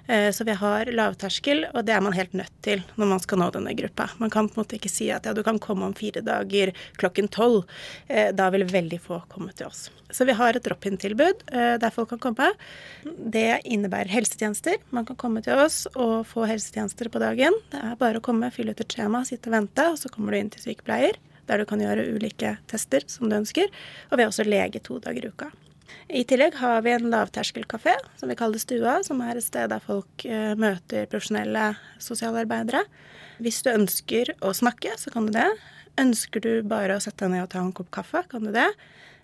Eh, 0.09 0.31
så 0.31 0.43
vi 0.43 0.55
har 0.57 0.89
lavterskel, 0.89 1.67
og 1.69 1.83
det 1.85 1.93
er 1.93 2.01
man 2.01 2.15
helt 2.17 2.33
nødt 2.33 2.55
til 2.65 2.81
når 2.97 3.11
man 3.11 3.21
skal 3.21 3.41
nå 3.43 3.49
denne 3.53 3.75
gruppa. 3.77 4.07
Man 4.17 4.33
kan 4.33 4.49
på 4.49 4.57
en 4.57 4.63
måte 4.63 4.79
ikke 4.79 4.89
si 4.89 5.11
at 5.13 5.29
ja, 5.29 5.35
du 5.37 5.43
kan 5.45 5.61
komme 5.61 5.85
om 5.85 5.93
fire 5.97 6.23
dager 6.25 6.73
klokken 6.97 7.29
tolv. 7.29 7.69
Eh, 8.07 8.31
da 8.33 8.49
vil 8.53 8.65
veldig 8.69 8.99
få 9.05 9.21
komme 9.29 9.53
til 9.53 9.69
oss. 9.69 9.87
Så 10.09 10.25
vi 10.25 10.33
har 10.33 10.57
et 10.57 10.65
drop-in-tilbud 10.65 11.43
der 11.53 11.91
folk 11.93 12.09
kan 12.09 12.21
komme. 12.23 12.47
Det 13.05 13.59
innebærer 13.69 14.09
helsetjenester. 14.09 14.79
Man 14.89 15.05
kan 15.05 15.19
komme 15.21 15.43
til 15.45 15.61
oss 15.61 15.83
og 15.91 16.25
få 16.25 16.47
helsetjenester 16.49 17.11
på 17.13 17.21
dagen. 17.21 17.53
Det 17.69 17.77
er 17.91 17.99
bare 18.01 18.17
å 18.17 18.25
komme, 18.25 18.49
fylle 18.49 18.73
ut 18.73 18.81
et 18.81 18.97
skjema, 18.97 19.21
sitte 19.29 19.51
og 19.51 19.59
vente, 19.59 19.85
og 19.85 20.01
så 20.01 20.09
kommer 20.09 20.33
du 20.33 20.41
inn 20.41 20.49
til 20.49 20.65
sykepleier 20.65 21.21
der 21.49 21.61
du 21.61 21.69
kan 21.69 21.81
gjøre 21.81 22.09
ulike 22.13 22.57
tester 22.69 23.05
som 23.09 23.29
du 23.29 23.37
ønsker. 23.37 23.69
Og 24.09 24.17
vi 24.17 24.25
har 24.25 24.33
også 24.33 24.49
lege 24.49 24.81
to 24.85 24.97
dager 25.03 25.29
i 25.29 25.33
uka. 25.33 25.53
I 26.09 26.23
tillegg 26.25 26.55
har 26.57 26.81
vi 26.81 26.89
en 26.91 27.11
lavterskelkafé 27.11 27.93
som 28.17 28.31
vi 28.31 28.35
kaller 28.37 28.57
Stua, 28.57 28.95
som 29.05 29.19
er 29.21 29.37
et 29.37 29.45
sted 29.45 29.69
der 29.69 29.83
folk 29.83 30.23
uh, 30.25 30.55
møter 30.57 31.05
profesjonelle 31.11 31.75
sosialarbeidere. 32.01 32.81
Hvis 33.37 33.61
du 33.61 33.69
ønsker 33.75 34.31
å 34.41 34.49
snakke, 34.57 34.95
så 34.97 35.13
kan 35.13 35.27
du 35.29 35.35
det. 35.35 35.45
Ønsker 36.01 36.41
du 36.41 36.49
bare 36.65 36.97
å 36.97 37.03
sette 37.03 37.27
deg 37.27 37.35
ned 37.35 37.45
og 37.45 37.51
ta 37.53 37.61
en 37.61 37.75
kopp 37.77 37.91
kaffe, 37.93 38.23
kan 38.31 38.41
du 38.41 38.49
det. 38.55 38.65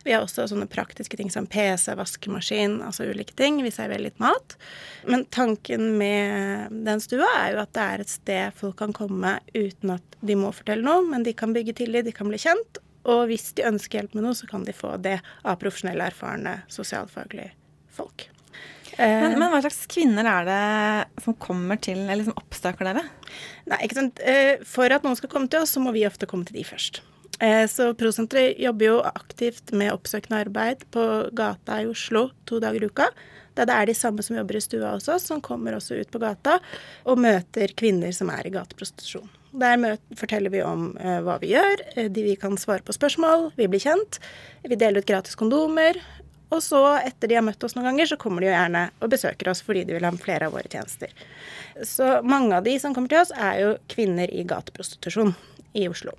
Vi 0.06 0.14
har 0.14 0.22
også 0.22 0.46
sånne 0.52 0.70
praktiske 0.70 1.18
ting 1.18 1.32
som 1.34 1.48
PC, 1.50 1.90
vaskemaskin, 1.98 2.78
altså 2.86 3.08
ulike 3.10 3.34
ting. 3.34 3.58
Vi 3.66 3.74
serverer 3.74 4.06
litt 4.06 4.22
mat. 4.22 4.54
Men 5.10 5.26
tanken 5.34 5.96
med 5.98 6.76
den 6.86 7.02
stua 7.02 7.32
er 7.40 7.56
jo 7.56 7.64
at 7.64 7.74
det 7.74 7.86
er 7.90 8.04
et 8.04 8.14
sted 8.14 8.60
folk 8.62 8.78
kan 8.84 8.94
komme 8.94 9.40
uten 9.56 9.98
at 9.98 10.20
de 10.22 10.38
må 10.38 10.54
fortelle 10.54 10.86
noe, 10.86 11.02
men 11.10 11.26
de 11.26 11.34
kan 11.34 11.58
bygge 11.58 11.80
tillit, 11.82 12.06
de 12.06 12.14
kan 12.14 12.30
bli 12.30 12.38
kjent. 12.46 12.85
Og 13.12 13.26
hvis 13.30 13.52
de 13.58 13.68
ønsker 13.68 14.02
hjelp 14.02 14.16
med 14.18 14.26
noe, 14.26 14.38
så 14.38 14.50
kan 14.50 14.66
de 14.66 14.76
få 14.76 14.96
det 15.02 15.20
av 15.44 15.60
profesjonelle, 15.62 16.10
erfarne 16.10 16.60
sosialfaglige 16.72 17.52
folk. 17.96 18.30
Men, 18.96 19.34
men, 19.36 19.50
hva 19.52 19.60
slags 19.60 19.82
kvinner 19.92 20.28
er 20.30 20.46
det 20.48 21.24
som 21.26 21.36
kommer 21.42 21.80
til, 21.84 22.06
eller 22.08 22.24
som 22.28 22.38
oppsøker 22.40 22.88
dere? 22.88 23.04
Nei, 23.68 23.82
ikke 23.84 23.98
sant? 23.98 24.22
Eh, 24.24 24.64
for 24.68 24.92
at 24.94 25.04
noen 25.04 25.18
skal 25.20 25.32
komme 25.32 25.52
til 25.52 25.66
oss, 25.66 25.74
så 25.76 25.84
må 25.84 25.92
vi 25.96 26.06
ofte 26.08 26.30
komme 26.30 26.48
til 26.48 26.56
de 26.56 26.64
først. 26.68 27.02
Eh, 27.44 27.66
så 27.68 27.90
Prosenteret 28.00 28.62
jobber 28.64 28.88
jo 28.88 29.00
aktivt 29.10 29.74
med 29.76 29.92
oppsøkende 29.92 30.46
arbeid 30.46 30.86
på 30.96 31.06
gata 31.36 31.82
i 31.84 31.90
Oslo 31.92 32.30
to 32.48 32.62
dager 32.64 32.86
i 32.86 32.92
uka. 32.92 33.10
Det 33.56 33.68
er 33.72 33.88
de 33.88 33.96
samme 33.96 34.24
som 34.24 34.36
jobber 34.36 34.58
i 34.58 34.64
stua 34.64 34.94
hos 34.96 35.08
oss, 35.12 35.28
som 35.28 35.44
kommer 35.44 35.76
også 35.76 36.00
ut 36.00 36.12
på 36.12 36.20
gata 36.20 36.58
og 37.08 37.20
møter 37.24 37.72
kvinner 37.76 38.16
som 38.16 38.32
er 38.32 38.48
i 38.48 38.54
gateprostitusjon. 38.56 39.28
Der 39.62 39.98
forteller 40.20 40.54
vi 40.54 40.62
om 40.66 40.92
uh, 41.00 41.22
hva 41.26 41.40
vi 41.42 41.54
gjør, 41.54 41.82
uh, 41.96 42.06
de 42.12 42.28
vi 42.28 42.36
kan 42.40 42.58
svare 42.60 42.86
på 42.86 42.96
spørsmål, 42.96 43.52
vi 43.60 43.70
blir 43.72 43.84
kjent. 43.84 44.20
Vi 44.66 44.78
deler 44.78 45.04
ut 45.04 45.10
gratis 45.10 45.38
kondomer. 45.40 46.02
Og 46.54 46.62
så, 46.64 46.82
etter 47.02 47.30
de 47.30 47.38
har 47.40 47.44
møtt 47.46 47.64
oss 47.66 47.74
noen 47.76 47.90
ganger, 47.90 48.12
så 48.12 48.20
kommer 48.22 48.44
de 48.44 48.50
jo 48.50 48.54
gjerne 48.54 48.86
og 49.02 49.12
besøker 49.12 49.50
oss 49.52 49.64
fordi 49.66 49.84
de 49.88 49.98
vil 49.98 50.06
ha 50.06 50.14
flere 50.20 50.48
av 50.48 50.56
våre 50.56 50.70
tjenester. 50.72 51.12
Så 51.84 52.20
mange 52.24 52.54
av 52.56 52.68
de 52.68 52.78
som 52.80 52.94
kommer 52.96 53.12
til 53.12 53.24
oss, 53.24 53.34
er 53.34 53.60
jo 53.64 53.74
kvinner 53.92 54.32
i 54.32 54.46
gateprostitusjon 54.48 55.34
i 55.76 55.88
Oslo. 55.92 56.14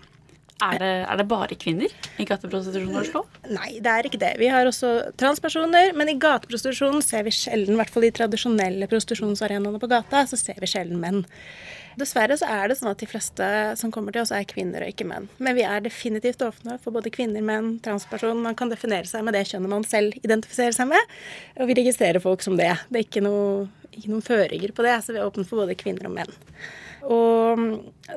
Er 0.65 0.79
det, 0.81 0.93
er 1.05 1.19
det, 1.21 1.27
bare 1.29 1.57
kvinner 1.61 1.93
i 2.17 2.25
gateprostitusjon 2.25 2.95
i 2.95 3.01
Oslo? 3.03 3.23
Nei, 3.53 3.71
det 3.85 3.93
er 3.93 4.09
ikke 4.09 4.21
det. 4.21 4.33
Vi 4.41 4.49
har 4.49 4.69
også 4.69 4.93
transpersoner, 5.21 5.93
men 5.97 6.09
i 6.09 6.17
gateprostitusjon 6.21 7.03
ser 7.05 7.27
vi 7.27 7.35
sjelden, 7.37 7.77
i 7.77 7.81
hvert 7.83 7.93
fall 7.93 8.07
de 8.07 8.13
tradisjonelle 8.17 8.89
prostitusjonsarenaene 8.91 9.81
på 9.83 9.91
gata, 9.93 10.25
så 10.29 10.41
ser 10.41 10.61
vi 10.63 10.71
sjelden 10.71 11.01
menn. 11.03 11.27
Dessverre 11.97 12.37
så 12.37 12.49
er 12.53 12.69
det 12.69 12.77
sånn 12.79 12.91
at 12.91 13.01
de 13.01 13.09
fleste 13.09 13.47
som 13.81 13.93
kommer 13.95 14.13
til 14.13 14.23
oss, 14.23 14.33
er 14.35 14.45
kvinner 14.49 14.85
og 14.85 14.93
ikke 14.93 15.07
menn. 15.09 15.31
Men 15.41 15.57
vi 15.57 15.65
er 15.65 15.85
definitivt 15.85 16.45
åpne 16.45 16.77
for 16.83 16.93
både 16.97 17.13
kvinner, 17.15 17.45
menn, 17.45 17.77
transperson. 17.85 18.43
Man 18.45 18.59
kan 18.59 18.73
definere 18.73 19.09
seg 19.09 19.25
med 19.25 19.37
det 19.37 19.47
kjønnet 19.49 19.73
man 19.73 19.87
selv 19.89 20.17
identifiserer 20.21 20.77
seg 20.77 20.91
med. 20.93 21.15
Og 21.57 21.71
vi 21.71 21.79
registrerer 21.81 22.21
folk 22.23 22.45
som 22.45 22.59
det. 22.61 22.75
Det 22.91 23.01
er 23.01 23.07
ikke, 23.09 23.25
noe, 23.25 23.69
ikke 23.93 24.13
noen 24.13 24.27
føringer 24.27 24.77
på 24.77 24.85
det, 24.85 24.99
så 25.05 25.17
vi 25.17 25.23
er 25.23 25.29
åpne 25.29 25.47
for 25.49 25.65
både 25.65 25.79
kvinner 25.81 26.11
og 26.11 26.19
menn. 26.19 26.37
Og 27.07 27.61
mm, 27.61 27.73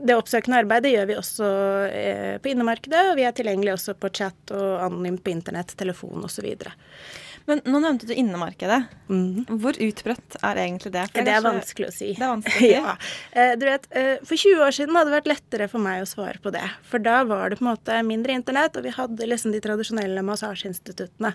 det 0.07 0.17
oppsøkende 0.17 0.59
arbeidet 0.63 0.93
gjør 0.95 1.09
vi 1.09 1.17
også 1.19 1.49
eh, 1.93 2.35
på 2.41 2.51
innemarkedet, 2.51 3.11
og 3.11 3.19
vi 3.19 3.25
er 3.27 3.35
tilgjengelige 3.37 3.77
også 3.77 3.95
på 3.99 4.11
chat 4.19 4.55
og 4.55 4.85
anonymt 4.87 5.23
på 5.23 5.33
internett, 5.33 5.75
telefon 5.77 6.25
osv. 6.25 6.49
Men 7.49 7.61
nå 7.65 7.81
nevnte 7.81 8.05
du 8.05 8.13
innemarkedet. 8.13 8.83
Mm. 9.09 9.45
Hvor 9.49 9.77
utbredt 9.81 10.37
er 10.45 10.61
egentlig 10.61 10.91
det? 10.93 11.05
For 11.09 11.25
det 11.25 11.33
er 11.33 11.45
vanskelig 11.45 11.87
å 11.89 11.93
si. 11.95 12.11
Det 12.13 12.25
er 12.25 12.33
vanskelig 12.35 12.71
ja. 12.75 12.95
Eh, 13.33 13.53
du 13.57 13.65
vet, 13.65 13.87
eh, 13.97 14.11
For 14.21 14.37
20 14.37 14.65
år 14.67 14.75
siden 14.77 14.99
hadde 14.99 15.09
det 15.09 15.17
vært 15.17 15.31
lettere 15.31 15.69
for 15.71 15.83
meg 15.83 16.03
å 16.03 16.09
svare 16.09 16.37
på 16.43 16.53
det. 16.53 16.65
For 16.85 17.01
da 17.01 17.23
var 17.29 17.49
det 17.49 17.59
på 17.59 17.65
en 17.65 17.71
måte 17.71 17.99
mindre 18.05 18.37
internett, 18.37 18.77
og 18.77 18.85
vi 18.85 18.93
hadde 18.93 19.29
liksom 19.29 19.55
de 19.55 19.63
tradisjonelle 19.65 20.25
massasjeinstituttene. 20.29 21.33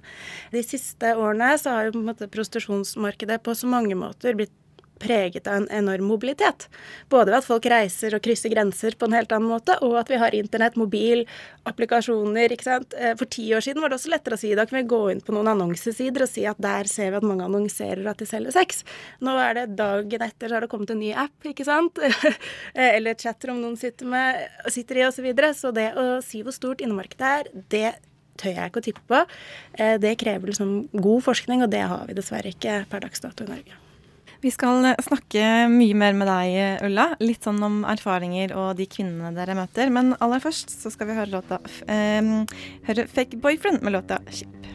De 0.55 0.65
siste 0.65 1.15
årene 1.19 1.55
så 1.61 1.75
har 1.75 1.89
jo 1.89 1.97
på 1.97 2.05
en 2.05 2.13
måte 2.13 2.31
prostitusjonsmarkedet 2.31 3.43
på 3.43 3.57
så 3.59 3.71
mange 3.71 3.99
måter 3.99 4.39
blitt 4.39 4.55
preget 4.99 5.47
av 5.47 5.63
en 5.63 5.69
enorm 5.71 6.09
mobilitet. 6.09 6.69
Både 7.13 7.33
ved 7.33 7.41
at 7.43 7.47
folk 7.47 7.67
reiser 7.71 8.17
og 8.17 8.25
krysser 8.25 8.53
grenser 8.53 8.97
på 8.99 9.09
en 9.09 9.17
helt 9.19 9.33
annen 9.35 9.51
måte, 9.51 9.77
og 9.85 9.99
at 10.01 10.11
vi 10.11 10.19
har 10.21 10.35
internett, 10.35 10.79
mobil, 10.81 11.25
applikasjoner. 11.69 12.53
ikke 12.53 12.67
sant? 12.67 12.95
Eh, 12.99 13.15
for 13.19 13.31
ti 13.31 13.47
år 13.55 13.65
siden 13.65 13.83
var 13.83 13.93
det 13.93 14.01
også 14.01 14.13
lettere 14.13 14.39
å 14.39 14.41
si 14.41 14.55
da 14.55 14.67
kan 14.67 14.81
vi 14.81 14.89
gå 14.89 15.03
inn 15.13 15.23
på 15.25 15.35
noen 15.37 15.53
annonsesider 15.55 16.27
og 16.27 16.31
si 16.31 16.47
at 16.49 16.61
der 16.63 16.91
ser 16.91 17.13
vi 17.13 17.21
at 17.21 17.27
mange 17.27 17.47
annonserer 17.47 18.07
at 18.11 18.19
de 18.19 18.29
selger 18.29 18.55
sex. 18.55 18.85
Nå 19.25 19.37
er 19.39 19.61
det 19.61 19.67
dagen 19.79 20.25
etter 20.25 20.49
så 20.49 20.59
har 20.59 20.67
det 20.67 20.73
kommet 20.73 20.91
en 20.95 21.03
ny 21.03 21.13
app, 21.13 21.37
ikke 21.47 21.67
sant? 21.67 22.01
Eller 22.75 23.15
chatter 23.15 23.45
chatrom 23.45 23.61
noen 23.61 23.77
sitter, 23.77 24.09
med, 24.09 24.41
sitter 24.73 25.03
i 25.03 25.07
osv. 25.07 25.15
Så, 25.15 25.23
videre. 25.25 25.55
så 25.55 25.71
det 25.75 25.93
å 25.97 26.21
si 26.25 26.43
hvor 26.45 26.55
stort 26.55 26.83
innemarkedet 26.85 27.31
er, 27.39 27.49
det 27.73 27.93
tør 28.41 28.57
jeg 28.57 28.71
ikke 28.71 28.83
å 28.83 28.87
tippe 28.89 29.07
på. 29.09 29.23
Eh, 29.79 29.97
det 30.03 30.17
krever 30.21 30.51
liksom 30.51 30.77
god 30.93 31.25
forskning, 31.25 31.65
og 31.65 31.73
det 31.73 31.85
har 31.87 32.05
vi 32.09 32.19
dessverre 32.19 32.53
ikke 32.55 32.83
per 32.91 33.07
dags 33.07 33.25
dato 33.25 33.47
i 33.47 33.53
Norge. 33.53 33.84
Vi 34.45 34.51
skal 34.53 34.85
snakke 35.01 35.43
mye 35.73 35.95
mer 35.97 36.13
med 36.13 36.29
deg, 36.29 36.83
Ulla. 36.85 37.07
Litt 37.25 37.47
sånn 37.47 37.63
om 37.65 37.79
erfaringer 37.89 38.53
og 38.53 38.75
de 38.77 38.85
kvinnene 38.93 39.31
dere 39.33 39.55
møter. 39.57 39.89
Men 39.89 40.13
aller 40.21 40.43
først 40.45 40.75
så 40.83 40.91
skal 40.93 41.09
vi 41.09 41.15
høre 41.17 41.33
låta 41.33 41.63
eh, 41.89 42.21
høre 42.85 43.07
'Fake 43.09 43.39
Boyfriend' 43.41 43.81
med 43.81 43.95
låta 43.97 44.19
'Skip'. 44.29 44.69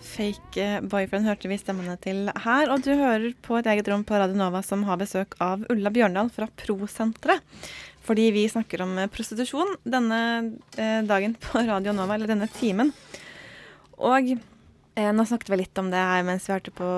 Fake 0.00 0.68
Boyfriend 0.88 1.28
hørte 1.28 1.50
vi 1.52 1.58
stemmene 1.60 1.98
til 2.00 2.30
her. 2.32 2.72
Og 2.72 2.80
du 2.86 2.94
hører 2.96 3.34
på 3.44 3.58
et 3.60 3.68
eget 3.68 3.90
rom 3.92 4.00
på 4.08 4.16
Radio 4.16 4.38
Nova 4.40 4.62
som 4.64 4.86
har 4.88 4.96
besøk 4.96 5.36
av 5.44 5.66
Ulla 5.68 5.92
Bjørndal 5.92 6.32
fra 6.32 6.48
Pro-senteret. 6.56 7.44
Fordi 8.00 8.30
vi 8.32 8.48
snakker 8.48 8.80
om 8.80 8.96
prostitusjon 9.12 9.76
denne 9.84 10.22
eh, 10.80 11.04
dagen 11.04 11.36
på 11.36 11.66
Radio 11.68 11.92
Nova, 11.92 12.16
eller 12.16 12.32
denne 12.32 12.48
timen. 12.56 12.94
Og 14.02 14.32
eh, 14.34 15.10
nå 15.14 15.26
snakket 15.28 15.52
vi 15.52 15.60
litt 15.62 15.80
om 15.80 15.90
det 15.92 16.00
her 16.00 16.24
mens 16.26 16.48
vi 16.48 16.54
hørte 16.56 16.74
på 16.74 16.88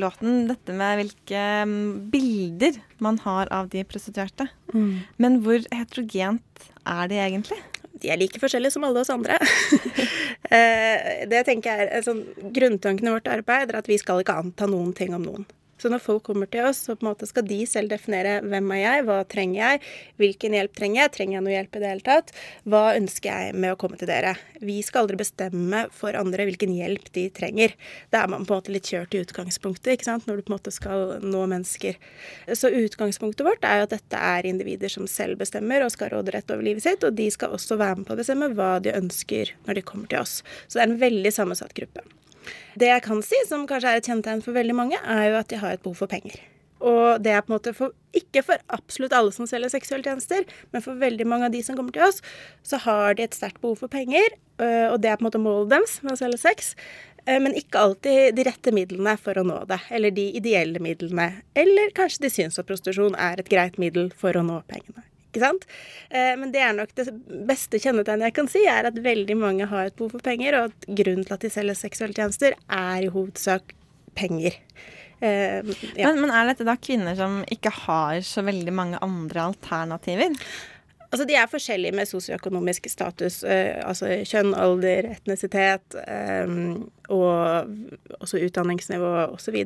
låten. 0.00 0.46
Dette 0.50 0.76
med 0.76 1.02
hvilke 1.02 1.42
um, 1.66 1.74
bilder 2.12 2.80
man 3.04 3.20
har 3.26 3.50
av 3.54 3.70
de 3.72 3.84
prostituerte. 3.88 4.48
Mm. 4.72 4.94
Men 5.20 5.38
hvor 5.44 5.60
heterogent 5.68 6.70
er 6.88 7.12
de 7.12 7.20
egentlig? 7.20 7.60
De 8.00 8.08
er 8.08 8.20
like 8.20 8.40
forskjellige 8.40 8.72
som 8.72 8.86
alle 8.88 9.02
oss 9.02 9.12
andre. 9.12 9.36
det 10.50 11.36
jeg 11.42 11.48
tenker 11.48 11.84
er 11.84 12.04
sånn, 12.06 12.22
Grunntanken 12.54 13.10
i 13.10 13.12
vårt 13.12 13.28
arbeid 13.28 13.72
er 13.72 13.80
at 13.82 13.90
vi 13.90 13.98
skal 14.00 14.22
ikke 14.22 14.38
anta 14.40 14.68
noen 14.70 14.94
ting 14.96 15.12
om 15.16 15.26
noen. 15.26 15.48
Så 15.80 15.90
når 15.92 16.02
folk 16.04 16.24
kommer 16.28 16.50
til 16.50 16.66
oss, 16.68 16.82
så 16.84 16.96
på 16.96 17.06
en 17.06 17.10
måte 17.10 17.28
skal 17.28 17.46
de 17.48 17.62
selv 17.68 17.92
definere 17.92 18.38
hvem 18.44 18.72
er 18.76 18.82
jeg, 18.82 19.04
hva 19.08 19.18
trenger 19.28 19.60
jeg, 19.60 19.82
hvilken 20.20 20.56
hjelp 20.58 20.74
trenger 20.76 21.02
jeg, 21.02 21.12
trenger 21.16 21.38
jeg 21.38 21.46
noe 21.46 21.54
hjelp 21.54 21.78
i 21.78 21.82
det 21.82 21.92
hele 21.94 22.06
tatt, 22.06 22.32
hva 22.68 22.82
ønsker 22.98 23.30
jeg 23.30 23.56
med 23.56 23.74
å 23.74 23.78
komme 23.80 24.00
til 24.00 24.10
dere. 24.10 24.34
Vi 24.60 24.76
skal 24.84 25.04
aldri 25.04 25.20
bestemme 25.22 25.86
for 25.96 26.18
andre 26.18 26.46
hvilken 26.48 26.74
hjelp 26.76 27.08
de 27.16 27.26
trenger. 27.32 27.74
Da 28.12 28.24
er 28.24 28.32
man 28.32 28.44
på 28.44 28.54
en 28.54 28.60
måte 28.60 28.74
litt 28.74 28.90
kjørt 28.92 29.16
i 29.16 29.22
utgangspunktet, 29.24 29.94
ikke 29.94 30.10
sant, 30.10 30.28
når 30.28 30.40
du 30.40 30.46
på 30.46 30.52
en 30.52 30.58
måte 30.58 30.74
skal 30.74 31.16
nå 31.24 31.46
mennesker. 31.54 31.96
Så 32.52 32.72
utgangspunktet 32.82 33.46
vårt 33.46 33.64
er 33.64 33.80
jo 33.80 33.88
at 33.88 33.96
dette 33.96 34.20
er 34.30 34.48
individer 34.50 34.92
som 34.92 35.08
selv 35.10 35.40
bestemmer 35.40 35.86
og 35.86 35.94
skal 35.94 36.10
ha 36.10 36.18
råderett 36.18 36.52
over 36.52 36.66
livet 36.66 36.84
sitt, 36.84 37.04
og 37.06 37.16
de 37.16 37.30
skal 37.32 37.56
også 37.56 37.80
være 37.80 38.02
med 38.02 38.10
på 38.10 38.16
å 38.16 38.20
bestemme 38.20 38.52
hva 38.52 38.74
de 38.84 38.92
ønsker 38.96 39.54
når 39.64 39.80
de 39.80 39.88
kommer 39.88 40.12
til 40.12 40.20
oss. 40.20 40.40
Så 40.66 40.76
det 40.76 40.84
er 40.84 40.90
en 40.90 41.04
veldig 41.08 41.32
sammensatt 41.34 41.76
gruppe. 41.76 42.04
Det 42.78 42.88
jeg 42.90 43.04
kan 43.06 43.20
si, 43.26 43.38
som 43.48 43.66
kanskje 43.70 43.94
er 43.94 44.00
et 44.00 44.08
kjennetegn 44.08 44.44
for 44.44 44.56
veldig 44.56 44.76
mange, 44.76 45.00
er 45.00 45.28
jo 45.30 45.42
at 45.42 45.50
de 45.52 45.60
har 45.60 45.76
et 45.76 45.84
behov 45.84 46.02
for 46.02 46.10
penger. 46.10 46.40
Og 46.80 47.20
det 47.20 47.34
er 47.34 47.42
på 47.44 47.52
en 47.52 47.58
måte 47.58 47.74
for, 47.76 47.92
ikke 48.16 48.42
for 48.44 48.62
absolutt 48.72 49.12
alle 49.16 49.32
som 49.36 49.48
selger 49.48 49.72
seksuelle 49.72 50.06
tjenester, 50.06 50.46
men 50.72 50.84
for 50.84 50.96
veldig 51.00 51.26
mange 51.28 51.50
av 51.50 51.52
de 51.54 51.60
som 51.64 51.76
kommer 51.76 51.92
til 51.92 52.06
oss, 52.06 52.22
så 52.64 52.80
har 52.86 53.18
de 53.18 53.26
et 53.26 53.36
sterkt 53.36 53.60
behov 53.60 53.82
for 53.82 53.92
penger, 53.92 54.32
øh, 54.62 54.88
og 54.94 55.00
det 55.02 55.12
er 55.12 55.20
på 55.20 55.26
en 55.26 55.28
måte 55.28 55.42
målet 55.42 55.74
deres 55.74 55.98
med 56.06 56.16
å 56.16 56.20
selge 56.22 56.40
sex. 56.40 56.72
Øh, 57.26 57.36
men 57.44 57.56
ikke 57.58 57.84
alltid 57.84 58.38
de 58.38 58.48
rette 58.48 58.72
midlene 58.72 59.16
for 59.20 59.36
å 59.36 59.44
nå 59.44 59.60
det, 59.68 59.80
eller 59.92 60.16
de 60.16 60.30
ideelle 60.40 60.80
midlene. 60.80 61.28
Eller 61.58 61.92
kanskje 61.96 62.24
de 62.24 62.32
syns 62.32 62.58
at 62.60 62.68
prostitusjon 62.70 63.18
er 63.20 63.42
et 63.42 63.52
greit 63.52 63.76
middel 63.82 64.08
for 64.16 64.36
å 64.36 64.46
nå 64.46 64.62
pengene. 64.72 65.04
Ikke 65.30 65.44
sant? 65.44 65.66
Eh, 66.10 66.32
men 66.38 66.50
det 66.54 66.62
er 66.66 66.74
nok 66.74 66.94
det 66.98 67.06
beste 67.46 67.78
kjennetegnet 67.78 68.30
jeg 68.30 68.36
kan 68.40 68.50
si, 68.50 68.64
er 68.66 68.88
at 68.90 68.98
veldig 68.98 69.36
mange 69.38 69.68
har 69.70 69.86
et 69.86 69.98
behov 69.98 70.16
for 70.16 70.26
penger, 70.26 70.58
og 70.58 70.72
at 70.72 70.88
grunnen 71.00 71.26
til 71.26 71.36
at 71.36 71.44
de 71.44 71.52
selger 71.54 71.78
seksuelle 71.78 72.18
tjenester, 72.18 72.56
er 72.66 73.06
i 73.06 73.12
hovedsak 73.14 73.76
penger. 74.18 74.58
Uh, 75.20 75.60
ja. 76.00 76.08
Men, 76.08 76.22
men 76.24 76.30
er 76.32 76.48
dette 76.48 76.64
da 76.64 76.74
kvinner 76.80 77.14
som 77.18 77.42
ikke 77.52 77.70
har 77.82 78.22
så 78.24 78.42
veldig 78.42 78.72
mange 78.74 79.00
andre 79.04 79.50
alternativer? 79.52 80.32
Altså, 81.10 81.26
de 81.26 81.34
er 81.34 81.50
forskjellige 81.50 81.96
med 81.98 82.06
sosioøkonomisk 82.06 82.86
status, 82.90 83.42
eh, 83.42 83.80
altså 83.82 84.12
kjønn, 84.30 84.54
alder, 84.54 85.08
etnisitet 85.10 85.96
eh, 86.04 86.52
og 87.10 88.20
også 88.22 88.38
utdanningsnivå 88.46 89.10
osv. 89.34 89.56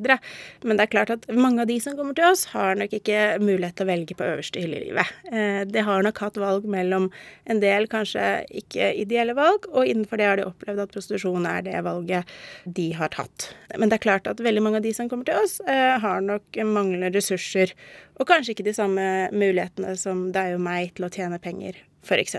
Men 0.64 0.78
det 0.78 0.86
er 0.86 0.92
klart 0.94 1.12
at 1.12 1.26
mange 1.36 1.60
av 1.60 1.68
de 1.68 1.76
som 1.84 1.96
kommer 1.98 2.16
til 2.16 2.30
oss, 2.30 2.46
har 2.54 2.78
nok 2.80 2.94
ikke 2.96 3.36
mulighet 3.42 3.76
til 3.76 3.84
å 3.84 3.90
velge 3.90 4.16
på 4.16 4.24
øverste 4.26 4.62
hylle 4.62 4.80
i 4.80 4.86
livet. 4.86 5.12
Eh, 5.28 5.60
de 5.68 5.84
har 5.84 6.06
nok 6.06 6.22
hatt 6.24 6.40
valg 6.40 6.64
mellom 6.70 7.10
en 7.50 7.60
del 7.60 7.90
kanskje 7.92 8.24
ikke 8.64 8.94
ideelle 9.04 9.36
valg, 9.36 9.68
og 9.74 9.84
innenfor 9.84 10.20
det 10.20 10.30
har 10.30 10.40
de 10.40 10.48
opplevd 10.48 10.86
at 10.86 10.96
prostitusjon 10.96 11.50
er 11.50 11.66
det 11.68 11.84
valget 11.84 12.34
de 12.64 12.88
har 12.96 13.12
tatt. 13.12 13.50
Men 13.76 13.92
det 13.92 14.00
er 14.00 14.06
klart 14.06 14.32
at 14.32 14.40
veldig 14.40 14.64
mange 14.64 14.80
av 14.80 14.88
de 14.88 14.94
som 14.96 15.12
kommer 15.12 15.28
til 15.28 15.44
oss, 15.44 15.60
eh, 15.68 15.98
har 16.00 16.24
nok 16.24 16.64
manglende 16.64 17.12
ressurser 17.12 17.76
og 18.20 18.28
kanskje 18.28 18.54
ikke 18.54 18.68
de 18.68 18.76
samme 18.76 19.04
mulighetene 19.34 19.96
som 19.98 20.28
deg 20.34 20.54
og 20.56 20.64
meg 20.64 20.94
til 20.94 21.08
å 21.08 21.12
tjene 21.12 21.40
penger, 21.42 21.78
f.eks. 22.04 22.36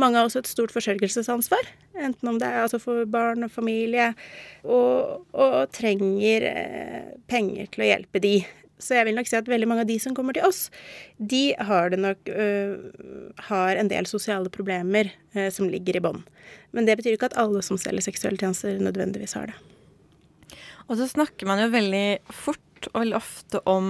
Mange 0.00 0.18
har 0.18 0.28
også 0.28 0.40
et 0.44 0.50
stort 0.50 0.72
forsørgelsesansvar, 0.74 1.68
enten 2.00 2.30
om 2.30 2.38
det 2.40 2.48
er 2.48 2.64
altså 2.64 2.80
for 2.82 3.04
barn 3.10 3.44
og 3.46 3.52
familie, 3.52 4.12
og, 4.64 5.24
og 5.36 5.56
trenger 5.74 6.48
eh, 6.50 7.08
penger 7.30 7.68
til 7.74 7.84
å 7.84 7.90
hjelpe 7.90 8.22
de. 8.24 8.36
Så 8.80 8.96
jeg 8.96 9.06
vil 9.06 9.16
nok 9.16 9.28
si 9.30 9.36
at 9.38 9.48
veldig 9.48 9.68
mange 9.70 9.84
av 9.84 9.90
de 9.90 9.96
som 10.02 10.16
kommer 10.16 10.36
til 10.36 10.46
oss, 10.48 10.66
de 11.18 11.54
har 11.68 11.92
det 11.92 12.00
nok 12.02 12.30
øh, 12.32 12.88
har 13.48 13.78
en 13.80 13.90
del 13.92 14.08
sosiale 14.10 14.50
problemer 14.52 15.12
øh, 15.36 15.50
som 15.54 15.70
ligger 15.70 15.98
i 15.98 16.02
bånn. 16.04 16.24
Men 16.74 16.88
det 16.88 16.98
betyr 16.98 17.16
ikke 17.16 17.30
at 17.30 17.38
alle 17.40 17.62
som 17.64 17.78
selger 17.80 18.04
seksuelle 18.04 18.40
tjenester, 18.40 18.76
nødvendigvis 18.82 19.36
har 19.38 19.52
det. 19.52 19.58
Og 20.90 20.98
så 21.00 21.06
snakker 21.08 21.48
man 21.48 21.62
jo 21.62 21.72
veldig 21.72 22.06
fort 22.34 22.60
og 22.92 23.02
veldig 23.02 23.16
ofte 23.18 23.60
om 23.70 23.88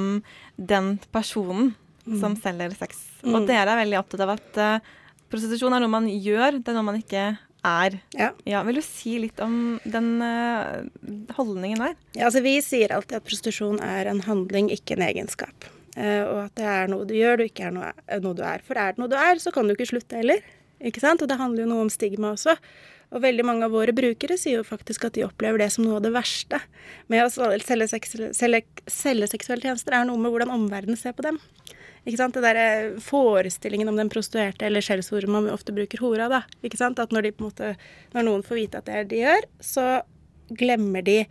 den 0.57 0.95
personen 1.15 1.73
mm. 2.07 2.19
som 2.21 2.37
selger 2.39 2.77
sex. 2.79 3.03
Mm. 3.25 3.35
Og 3.35 3.49
dere 3.49 3.73
er 3.73 3.83
veldig 3.85 4.01
opptatt 4.01 4.25
av 4.27 4.35
at 4.37 4.61
uh, 4.61 4.95
prostitusjon 5.33 5.75
er 5.75 5.85
noe 5.85 5.93
man 5.93 6.09
gjør, 6.11 6.61
det 6.61 6.73
er 6.73 6.79
noe 6.79 6.89
man 6.91 7.01
ikke 7.01 7.27
er. 7.65 7.99
Ja. 8.19 8.33
ja 8.49 8.65
vil 8.67 8.81
du 8.81 8.85
si 8.85 9.17
litt 9.23 9.41
om 9.43 9.79
den 9.85 10.11
uh, 10.23 10.85
holdningen 11.39 11.81
der? 11.87 11.97
Ja, 12.17 12.29
altså 12.29 12.45
Vi 12.45 12.59
sier 12.65 12.95
alltid 12.95 13.19
at 13.21 13.29
prostitusjon 13.29 13.81
er 13.85 14.11
en 14.11 14.25
handling, 14.27 14.71
ikke 14.75 14.99
en 14.99 15.07
egenskap. 15.07 15.71
Uh, 15.95 16.25
og 16.27 16.39
at 16.49 16.59
det 16.59 16.69
er 16.69 16.93
noe 16.93 17.07
du 17.09 17.15
gjør, 17.17 17.41
du 17.41 17.49
ikke 17.49 17.71
er 17.71 17.75
noe, 17.75 17.95
noe, 18.21 18.37
du 18.37 18.45
er. 18.47 18.65
For 18.67 18.79
er 18.79 18.95
det 18.95 19.03
noe 19.03 19.13
du 19.13 19.19
er, 19.19 19.41
så 19.43 19.55
kan 19.55 19.67
du 19.67 19.77
ikke 19.77 19.93
slutte 19.95 20.21
heller. 20.21 20.45
Ikke 20.85 21.03
sant? 21.03 21.23
Og 21.25 21.31
det 21.31 21.41
handler 21.41 21.65
jo 21.65 21.71
noe 21.71 21.87
om 21.87 21.93
stigma 21.93 22.35
også. 22.35 22.57
Og 23.15 23.23
veldig 23.23 23.45
mange 23.47 23.67
av 23.67 23.75
våre 23.75 23.95
brukere 23.95 24.37
sier 24.41 24.59
jo 24.59 24.67
faktisk 24.67 25.07
at 25.07 25.15
de 25.17 25.25
opplever 25.27 25.61
det 25.63 25.71
som 25.75 25.85
noe 25.87 26.01
av 26.01 26.05
det 26.05 26.13
verste 26.15 26.59
med 27.13 27.23
å 27.23 27.31
selge, 27.63 27.89
seksuelle 28.91 29.29
tjenester, 29.31 29.95
er 29.95 30.09
noe 30.09 30.19
med 30.19 30.35
hvordan 30.35 30.53
omverdenen 30.55 30.99
ser 30.99 31.15
på 31.15 31.27
dem. 31.27 31.39
Ikke 32.05 32.19
sant? 32.21 32.37
Det 32.37 32.43
der 32.45 32.99
Forestillingen 33.01 33.89
om 33.89 34.01
den 34.01 34.11
prostituerte, 34.13 34.67
eller 34.67 34.85
skjellsordet 34.85 35.31
man 35.31 35.49
ofte 35.53 35.73
bruker 35.77 36.03
hora, 36.05 36.29
da. 36.33 36.43
Ikke 36.67 36.81
sant? 36.81 37.01
At 37.01 37.15
når, 37.15 37.29
de, 37.29 37.37
på 37.37 37.45
en 37.45 37.53
måte, 37.53 37.71
når 38.17 38.29
noen 38.29 38.45
får 38.45 38.61
vite 38.61 38.83
at 38.83 38.91
det 38.91 38.99
er 38.99 39.07
det 39.07 39.13
de 39.15 39.23
gjør, 39.23 39.49
så 39.65 39.87
glemmer 40.53 41.07
de 41.07 41.23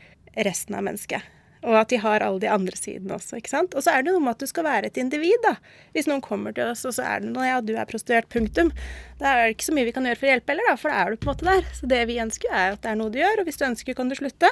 resten 0.47 0.79
av 0.79 0.87
mennesket. 0.87 1.32
Og 1.63 1.77
at 1.79 1.91
de 1.93 1.99
har 2.03 2.23
alle 2.25 2.41
de 2.43 2.49
andre 2.51 2.75
sidene 2.75 3.15
også. 3.15 3.37
ikke 3.39 3.51
sant? 3.53 3.75
Og 3.75 3.85
så 3.85 3.93
er 3.93 4.03
det 4.03 4.11
noe 4.11 4.23
med 4.23 4.35
at 4.35 4.43
du 4.43 4.49
skal 4.49 4.65
være 4.67 4.89
et 4.89 4.99
individ, 4.99 5.37
da. 5.45 5.55
Hvis 5.95 6.09
noen 6.09 6.23
kommer 6.23 6.55
til 6.55 6.71
oss, 6.73 6.83
og 6.89 6.95
så 6.97 7.05
er 7.07 7.23
det 7.23 7.31
noe 7.31 7.47
ja, 7.47 7.61
du 7.63 7.71
er 7.77 7.87
prostituert, 7.89 8.27
punktum. 8.33 8.73
Da 9.21 9.31
er 9.31 9.45
det 9.45 9.57
ikke 9.57 9.69
så 9.69 9.77
mye 9.77 9.87
vi 9.87 9.93
kan 9.95 10.09
gjøre 10.09 10.19
for 10.19 10.27
å 10.27 10.33
hjelpe 10.33 10.53
heller, 10.53 10.71
da, 10.71 10.79
for 10.81 10.91
da 10.91 10.97
er 10.99 11.13
du 11.13 11.21
på 11.21 11.29
en 11.29 11.31
måte 11.31 11.47
der. 11.47 11.69
Så 11.77 11.91
det 11.93 12.01
vi 12.09 12.19
ønsker, 12.23 12.51
er 12.51 12.75
at 12.75 12.83
det 12.83 12.91
er 12.91 12.99
noe 12.99 13.13
du 13.13 13.21
gjør, 13.21 13.43
og 13.43 13.47
hvis 13.47 13.61
du 13.61 13.65
ønsker, 13.69 13.97
kan 13.97 14.11
du 14.11 14.17
slutte. 14.19 14.51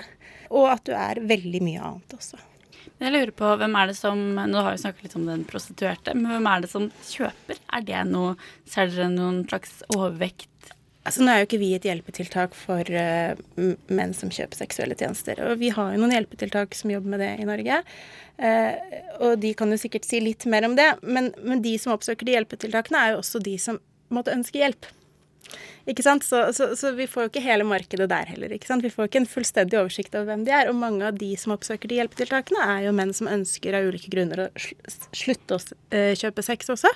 Og 0.51 0.72
at 0.72 0.88
du 0.88 0.96
er 0.96 1.22
veldig 1.34 1.63
mye 1.68 1.84
annet 1.91 2.15
også. 2.15 2.39
Jeg 3.01 3.13
lurer 3.15 3.32
på, 3.34 3.48
hvem 3.58 3.75
er 3.80 3.89
det 3.89 3.98
som, 3.98 4.20
Nå 4.38 4.62
har 4.62 4.75
vi 4.75 4.82
snakket 4.84 5.08
litt 5.08 5.18
om 5.18 5.25
den 5.25 5.46
prostituerte, 5.50 6.13
men 6.13 6.36
hvem 6.36 6.50
er 6.51 6.63
det 6.63 6.70
som 6.70 6.88
kjøper? 7.10 7.58
Er 7.74 7.86
det 7.88 8.03
noe 8.12 8.36
Ser 8.70 8.91
dere 8.94 9.10
noen 9.10 9.41
slags 9.50 9.82
overvekt 9.96 10.75
Altså, 11.01 11.24
nå 11.24 11.34
er 11.34 11.41
jo 11.41 11.48
ikke 11.48 11.62
vi 11.62 11.72
et 11.74 11.86
hjelpetiltak 11.88 12.53
for 12.53 12.86
uh, 12.93 13.34
menn 13.89 14.12
som 14.13 14.29
kjøper 14.34 14.60
seksuelle 14.60 14.98
tjenester. 14.98 15.39
Og 15.48 15.58
vi 15.62 15.72
har 15.74 15.96
jo 15.96 16.01
noen 16.01 16.13
hjelpetiltak 16.13 16.77
som 16.77 16.93
jobber 16.93 17.15
med 17.15 17.24
det 17.24 17.31
i 17.41 17.48
Norge. 17.50 17.81
Uh, 18.38 18.98
og 19.25 19.41
de 19.41 19.55
kan 19.58 19.74
jo 19.74 19.81
sikkert 19.81 20.05
si 20.05 20.22
litt 20.22 20.46
mer 20.50 20.67
om 20.70 20.77
det. 20.77 20.91
Men, 21.01 21.31
men 21.41 21.65
de 21.65 21.74
som 21.81 21.96
oppsøker 21.96 22.29
de 22.29 22.38
hjelpetiltakene, 22.38 23.01
er 23.01 23.15
jo 23.15 23.23
også 23.23 23.41
de 23.41 23.58
som 23.62 23.82
måtte 24.13 24.36
ønske 24.36 24.62
hjelp. 24.62 24.89
Ikke 25.89 26.04
sant? 26.06 26.23
Så, 26.23 26.43
så, 26.54 26.71
så, 26.78 26.91
vi 26.93 27.08
får 27.10 27.26
jo 27.26 27.30
ikke 27.32 27.43
hele 27.43 27.65
markedet 27.65 28.08
der 28.12 28.30
heller. 28.30 28.54
ikke 28.54 28.69
sant? 28.69 28.86
Vi 28.86 28.91
får 28.93 29.10
ikke 29.10 29.23
en 29.23 29.30
fullstendig 29.30 29.80
oversikt 29.80 30.15
over 30.15 30.30
hvem 30.30 30.45
de 30.45 30.54
er. 30.54 30.69
Og 30.69 30.78
mange 30.78 31.08
av 31.08 31.17
de 31.17 31.32
som 31.39 31.56
oppsøker 31.56 31.89
de 31.89 31.97
hjelpetiltakene, 31.97 32.62
er 32.76 32.86
jo 32.86 32.93
menn 32.95 33.13
som 33.17 33.30
ønsker 33.32 33.78
av 33.78 33.89
ulike 33.89 34.12
grunner 34.13 34.45
å 34.45 34.49
slutte 35.17 35.58
å 35.58 35.62
uh, 35.62 36.13
kjøpe 36.17 36.45
sex 36.45 36.69
også. 36.76 36.91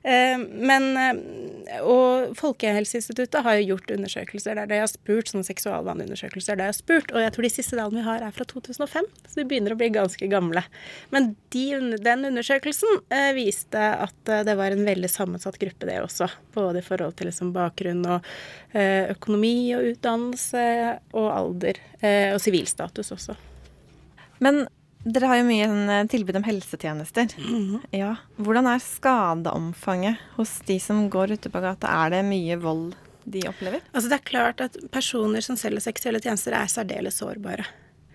Uh, 0.00 0.40
men 0.40 0.86
uh, 0.96 1.80
Og 1.84 2.30
Folkehelseinstituttet 2.38 3.44
har 3.44 3.58
jo 3.58 3.74
gjort 3.74 3.92
undersøkelser 3.92 4.56
der 4.56 4.70
de 4.70 4.78
har 4.80 4.88
spurt, 4.90 5.28
sånne 5.28 5.44
seksualvaneundersøkelser 5.46 6.56
der 6.56 6.62
de 6.62 6.68
har 6.70 6.78
spurt, 6.78 7.12
og 7.12 7.20
jeg 7.20 7.34
tror 7.34 7.46
de 7.46 7.52
siste 7.52 7.76
tallene 7.76 8.00
vi 8.00 8.06
har 8.06 8.24
er 8.24 8.34
fra 8.34 8.46
2005, 8.48 9.10
så 9.28 9.38
de 9.38 9.46
begynner 9.50 9.74
å 9.74 9.78
bli 9.80 9.90
ganske 9.94 10.30
gamle. 10.32 10.64
Men 11.12 11.34
de, 11.52 11.66
den 12.00 12.26
undersøkelsen 12.30 13.02
viste 13.36 13.80
at 14.06 14.32
det 14.46 14.56
var 14.58 14.74
en 14.74 14.86
veldig 14.86 15.10
sammensatt 15.10 15.58
gruppe, 15.60 15.86
det 15.86 16.00
også. 16.02 16.28
Både 16.54 16.80
i 16.80 16.86
forhold 16.86 17.16
til 17.18 17.30
liksom 17.30 17.52
bakgrunn 17.54 18.02
og 18.06 18.26
eh, 18.72 19.10
økonomi 19.12 19.72
og 19.76 19.92
utdannelse 19.92 20.66
og 21.12 21.30
alder. 21.30 21.80
Eh, 22.00 22.32
og 22.34 22.40
sivilstatus 22.42 23.12
også. 23.16 23.36
Men 24.44 24.64
dere 25.04 25.30
har 25.30 25.40
jo 25.40 25.46
mye 25.48 25.66
sånn, 25.70 26.08
tilbud 26.12 26.40
om 26.40 26.44
helsetjenester. 26.44 27.34
Mm 27.38 27.60
-hmm. 27.66 27.84
ja. 27.96 28.16
Hvordan 28.36 28.66
er 28.66 28.78
skadeomfanget 28.78 30.16
hos 30.36 30.60
de 30.66 30.80
som 30.80 31.08
går 31.10 31.32
ute 31.32 31.50
på 31.50 31.60
gata? 31.60 31.88
Er 31.88 32.10
det 32.10 32.24
mye 32.24 32.56
vold 32.56 32.94
de 33.24 33.48
opplever? 33.48 33.80
Altså 33.92 34.08
Det 34.08 34.18
er 34.18 34.30
klart 34.30 34.60
at 34.60 34.76
personer 34.90 35.40
som 35.40 35.56
selger 35.56 35.80
seksuelle 35.80 36.20
tjenester, 36.20 36.52
er 36.52 36.66
særdeles 36.66 37.18
sårbare. 37.18 37.64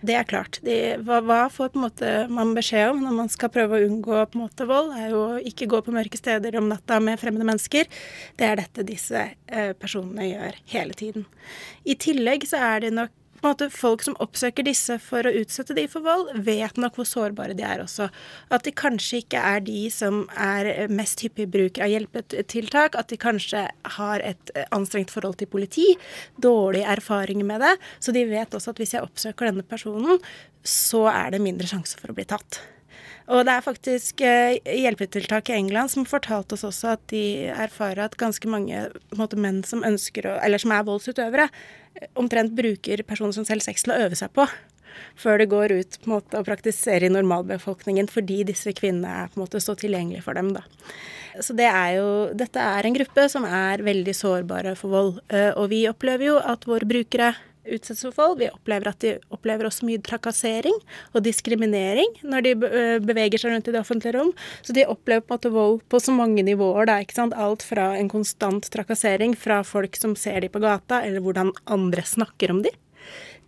Det 0.00 0.14
er 0.14 0.24
klart. 0.28 0.60
De, 0.62 0.96
hva, 1.02 1.20
hva, 1.24 1.48
får 1.50 1.74
måte 1.74 2.28
man 2.28 2.54
beskjed 2.54 2.90
om 2.90 3.02
når 3.02 3.14
man 3.16 3.28
skal 3.28 3.48
prøve 3.48 3.78
å 3.78 3.86
unngå 3.88 4.26
måte 4.36 4.66
vold? 4.68 4.92
er 4.92 5.10
jo 5.10 5.22
å 5.24 5.38
ikke 5.40 5.66
gå 5.66 5.80
på 5.82 5.94
mørke 5.94 6.18
steder 6.20 6.56
om 6.60 6.68
natta 6.68 7.00
med 7.00 7.18
fremmede 7.18 7.48
mennesker. 7.48 7.88
Det 8.36 8.46
er 8.46 8.56
dette 8.60 8.86
disse 8.86 9.30
eh, 9.46 9.72
personene 9.72 10.28
gjør 10.28 10.58
hele 10.66 10.92
tiden. 10.92 11.26
I 11.84 11.96
tillegg 11.96 12.46
så 12.46 12.56
er 12.56 12.80
det 12.80 12.92
nok 12.92 13.10
måte 13.44 13.68
folk 13.72 14.04
som 14.06 14.16
oppsøker 14.22 14.66
disse 14.66 14.98
for 15.02 15.26
å 15.26 15.32
utsette 15.40 15.76
de 15.76 15.86
for 15.90 16.04
vold, 16.04 16.30
vet 16.46 16.78
nok 16.80 16.98
hvor 16.98 17.08
sårbare 17.08 17.56
de 17.56 17.64
er 17.66 17.82
også. 17.84 18.08
At 18.54 18.66
de 18.66 18.74
kanskje 18.76 19.22
ikke 19.24 19.42
er 19.52 19.64
de 19.66 19.86
som 19.92 20.24
er 20.32 20.86
mest 20.92 21.24
hyppig 21.24 21.48
bruker 21.52 21.86
av 21.86 21.92
hjelpetiltak. 21.92 22.98
At 23.00 23.10
de 23.12 23.20
kanskje 23.20 23.66
har 23.98 24.24
et 24.24 24.54
anstrengt 24.74 25.12
forhold 25.14 25.40
til 25.40 25.50
politi, 25.50 25.88
dårlige 26.40 26.88
erfaringer 26.96 27.48
med 27.48 27.64
det. 27.64 27.74
Så 28.00 28.14
de 28.16 28.26
vet 28.30 28.54
også 28.54 28.72
at 28.72 28.80
hvis 28.82 28.96
jeg 28.96 29.06
oppsøker 29.06 29.50
denne 29.50 29.66
personen, 29.66 30.22
så 30.66 31.06
er 31.12 31.34
det 31.34 31.44
mindre 31.44 31.68
sjanse 31.70 32.00
for 32.00 32.12
å 32.12 32.16
bli 32.16 32.26
tatt. 32.28 32.62
Og 33.26 33.42
det 33.46 33.56
er 33.56 33.64
faktisk 33.64 34.22
eh, 34.22 34.60
hjelpetiltak 34.62 35.50
i 35.50 35.56
England 35.56 35.90
som 35.90 36.06
fortalte 36.06 36.54
oss 36.54 36.66
også 36.68 36.92
at 36.94 37.02
de 37.10 37.48
erfarer 37.50 38.04
at 38.04 38.18
ganske 38.20 38.46
mange 38.50 38.84
måte, 39.18 39.38
menn 39.40 39.64
som 39.66 39.82
ønsker 39.86 40.28
å, 40.30 40.36
eller 40.46 40.62
som 40.62 40.74
er 40.76 40.86
voldsutøvere, 40.86 41.48
omtrent 42.14 42.54
bruker 42.54 43.02
personer 43.08 43.34
som 43.34 43.46
selger 43.48 43.66
sex 43.70 43.86
til 43.86 43.96
å 43.96 44.00
øve 44.06 44.18
seg 44.18 44.30
på. 44.36 44.46
Før 45.18 45.40
det 45.40 45.50
går 45.52 45.74
ut 45.74 45.98
på 45.98 46.08
en 46.08 46.14
måte 46.14 46.38
å 46.38 46.46
praktisere 46.46 47.08
i 47.08 47.12
normalbefolkningen 47.12 48.08
fordi 48.08 48.42
disse 48.48 48.72
kvinnene 48.76 49.24
er 49.24 49.32
på 49.32 49.40
en 49.40 49.44
måte 49.44 49.60
så 49.60 49.74
tilgjengelige 49.76 50.24
for 50.24 50.38
dem. 50.38 50.54
da. 50.56 50.64
Så 51.40 51.56
det 51.56 51.66
er 51.68 51.96
jo, 51.98 52.08
Dette 52.36 52.62
er 52.62 52.86
en 52.86 52.96
gruppe 52.96 53.26
som 53.32 53.44
er 53.44 53.84
veldig 53.84 54.14
sårbare 54.16 54.76
for 54.78 54.94
vold. 54.94 55.20
Eh, 55.28 55.50
og 55.52 55.70
vi 55.74 55.84
opplever 55.90 56.30
jo 56.30 56.38
at 56.40 56.64
våre 56.68 56.88
brukere 56.88 57.34
utsettes 57.74 58.04
for 58.06 58.16
vold. 58.16 58.38
Vi 58.40 58.50
opplever 58.52 58.90
at 58.90 59.00
de 59.04 59.16
opplever 59.34 59.68
også 59.68 59.88
mye 59.88 60.02
trakassering 60.04 60.76
og 61.12 61.24
diskriminering 61.26 62.18
når 62.26 62.46
de 62.46 62.54
beveger 63.04 63.40
seg 63.42 63.54
rundt 63.54 63.70
i 63.70 63.74
det 63.74 63.82
offentlige 63.82 64.16
rom. 64.16 64.32
Så 64.62 64.76
de 64.76 64.86
opplever 64.88 65.24
på 65.24 65.34
en 65.34 65.38
måte 65.38 65.54
vold 65.54 65.78
på 65.90 66.00
så 66.02 66.14
mange 66.14 66.44
nivåer. 66.46 66.88
Da, 66.88 66.98
ikke 67.02 67.18
sant? 67.18 67.36
Alt 67.36 67.64
fra 67.66 67.92
en 67.98 68.10
konstant 68.12 68.66
trakassering 68.72 69.36
fra 69.38 69.62
folk 69.66 69.98
som 69.98 70.16
ser 70.18 70.42
de 70.44 70.52
på 70.52 70.62
gata, 70.62 71.02
eller 71.06 71.24
hvordan 71.24 71.54
andre 71.70 72.04
snakker 72.06 72.52
om 72.54 72.62
de, 72.66 72.72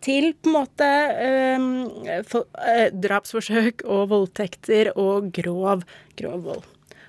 til 0.04 0.32
på 0.38 0.50
en 0.50 0.54
måte 0.54 0.88
øh, 1.26 2.24
for, 2.28 2.46
øh, 2.62 2.88
drapsforsøk 2.94 3.82
og 3.84 4.08
voldtekter 4.12 4.92
og 4.94 5.32
grov, 5.34 5.82
grov 6.18 6.44
vold. 6.44 6.66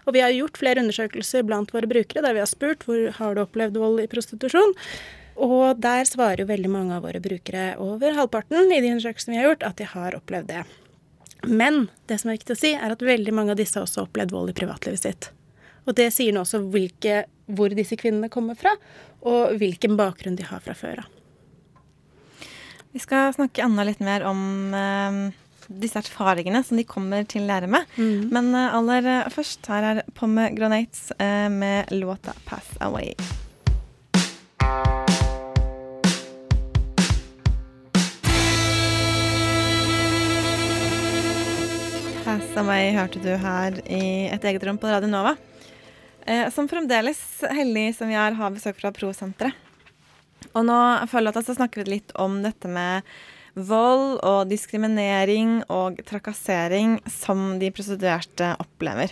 Og 0.09 0.15
vi 0.15 0.23
har 0.23 0.33
gjort 0.33 0.57
flere 0.57 0.81
undersøkelser 0.81 1.45
blant 1.45 1.69
våre 1.73 1.89
brukere 1.89 2.23
der 2.25 2.33
vi 2.33 2.41
har 2.41 2.49
spurt 2.49 2.85
hvor 2.87 3.11
har 3.19 3.35
du 3.35 3.43
opplevd 3.43 3.77
vold 3.77 4.01
i 4.01 4.09
prostitusjon. 4.09 4.73
Og 5.39 5.79
der 5.79 6.03
svarer 6.07 6.43
jo 6.43 6.49
veldig 6.49 6.71
mange 6.71 6.97
av 6.97 7.05
våre 7.07 7.21
brukere, 7.23 7.71
over 7.79 8.15
halvparten 8.17 8.71
i 8.73 8.81
de 8.83 8.91
undersøkelsene 8.91 9.35
vi 9.35 9.41
har 9.41 9.51
gjort, 9.51 9.65
at 9.69 9.79
de 9.79 9.87
har 9.87 10.17
opplevd 10.17 10.49
det. 10.51 10.63
Men 11.47 11.85
det 12.11 12.19
som 12.19 12.31
er 12.31 12.39
viktig 12.39 12.55
å 12.55 12.59
si, 12.59 12.73
er 12.75 12.91
at 12.91 13.05
veldig 13.05 13.33
mange 13.35 13.55
av 13.55 13.59
disse 13.59 13.79
har 13.79 13.87
også 13.87 14.03
opplevd 14.07 14.33
vold 14.35 14.51
i 14.51 14.57
privatlivet 14.57 15.05
sitt. 15.05 15.29
Og 15.87 15.95
det 15.97 16.09
sier 16.13 16.35
nå 16.35 16.43
også 16.43 16.61
hvilke, 16.73 17.23
hvor 17.47 17.71
disse 17.73 17.97
kvinnene 17.99 18.31
kommer 18.31 18.59
fra, 18.59 18.75
og 19.23 19.55
hvilken 19.59 19.95
bakgrunn 19.99 20.37
de 20.39 20.47
har 20.47 20.63
fra 20.65 20.75
før 20.77 21.05
av. 21.05 21.15
Vi 22.91 22.99
skal 22.99 23.31
snakke 23.35 23.63
enda 23.63 23.85
litt 23.85 24.01
mer 24.01 24.25
om 24.25 24.73
eh, 24.73 25.19
disse 25.69 26.01
erfaringene 26.01 26.63
som 26.65 26.79
de 26.79 26.87
kommer 26.89 27.27
til 27.29 27.45
lære 27.49 27.69
med. 27.69 27.85
Mm. 27.97 28.29
Men 28.33 28.49
eh, 28.57 28.77
aller 28.79 29.11
først, 29.33 29.69
her 29.69 29.91
er 29.91 30.01
Pomme 30.17 30.49
Granates 30.57 31.11
eh, 31.19 31.47
med 31.53 31.93
låta 31.93 32.33
'Pass 32.45 32.73
Away'. 32.81 33.15
Away 42.39 42.93
hørte 42.95 43.19
du 43.19 43.31
her 43.35 43.75
i 43.83 44.27
et 44.31 44.45
eget 44.47 44.63
rom 44.63 44.77
på 44.79 44.87
Radio 44.87 45.09
Nova. 45.11 45.33
Eh, 46.23 46.47
som 46.53 46.69
fremdeles, 46.71 47.19
heldig 47.43 47.89
som 47.97 48.07
vi 48.07 48.15
er, 48.15 48.35
har 48.37 48.53
besøk 48.55 48.77
fra 48.79 48.91
Pro-senteret. 48.95 49.55
Og 50.53 50.63
nå 50.63 50.77
føler 51.11 51.29
jeg 51.29 51.41
at 51.41 51.49
så 51.49 51.55
snakker 51.57 51.83
vi 51.83 51.97
litt 51.97 52.13
om 52.19 52.39
dette 52.45 52.71
med 52.71 53.07
vold 53.59 54.21
og 54.23 54.47
diskriminering 54.49 55.59
og 55.67 55.99
trakassering 56.07 56.97
som 57.11 57.57
de 57.59 57.71
prostituerte 57.75 58.53
opplever. 58.63 59.11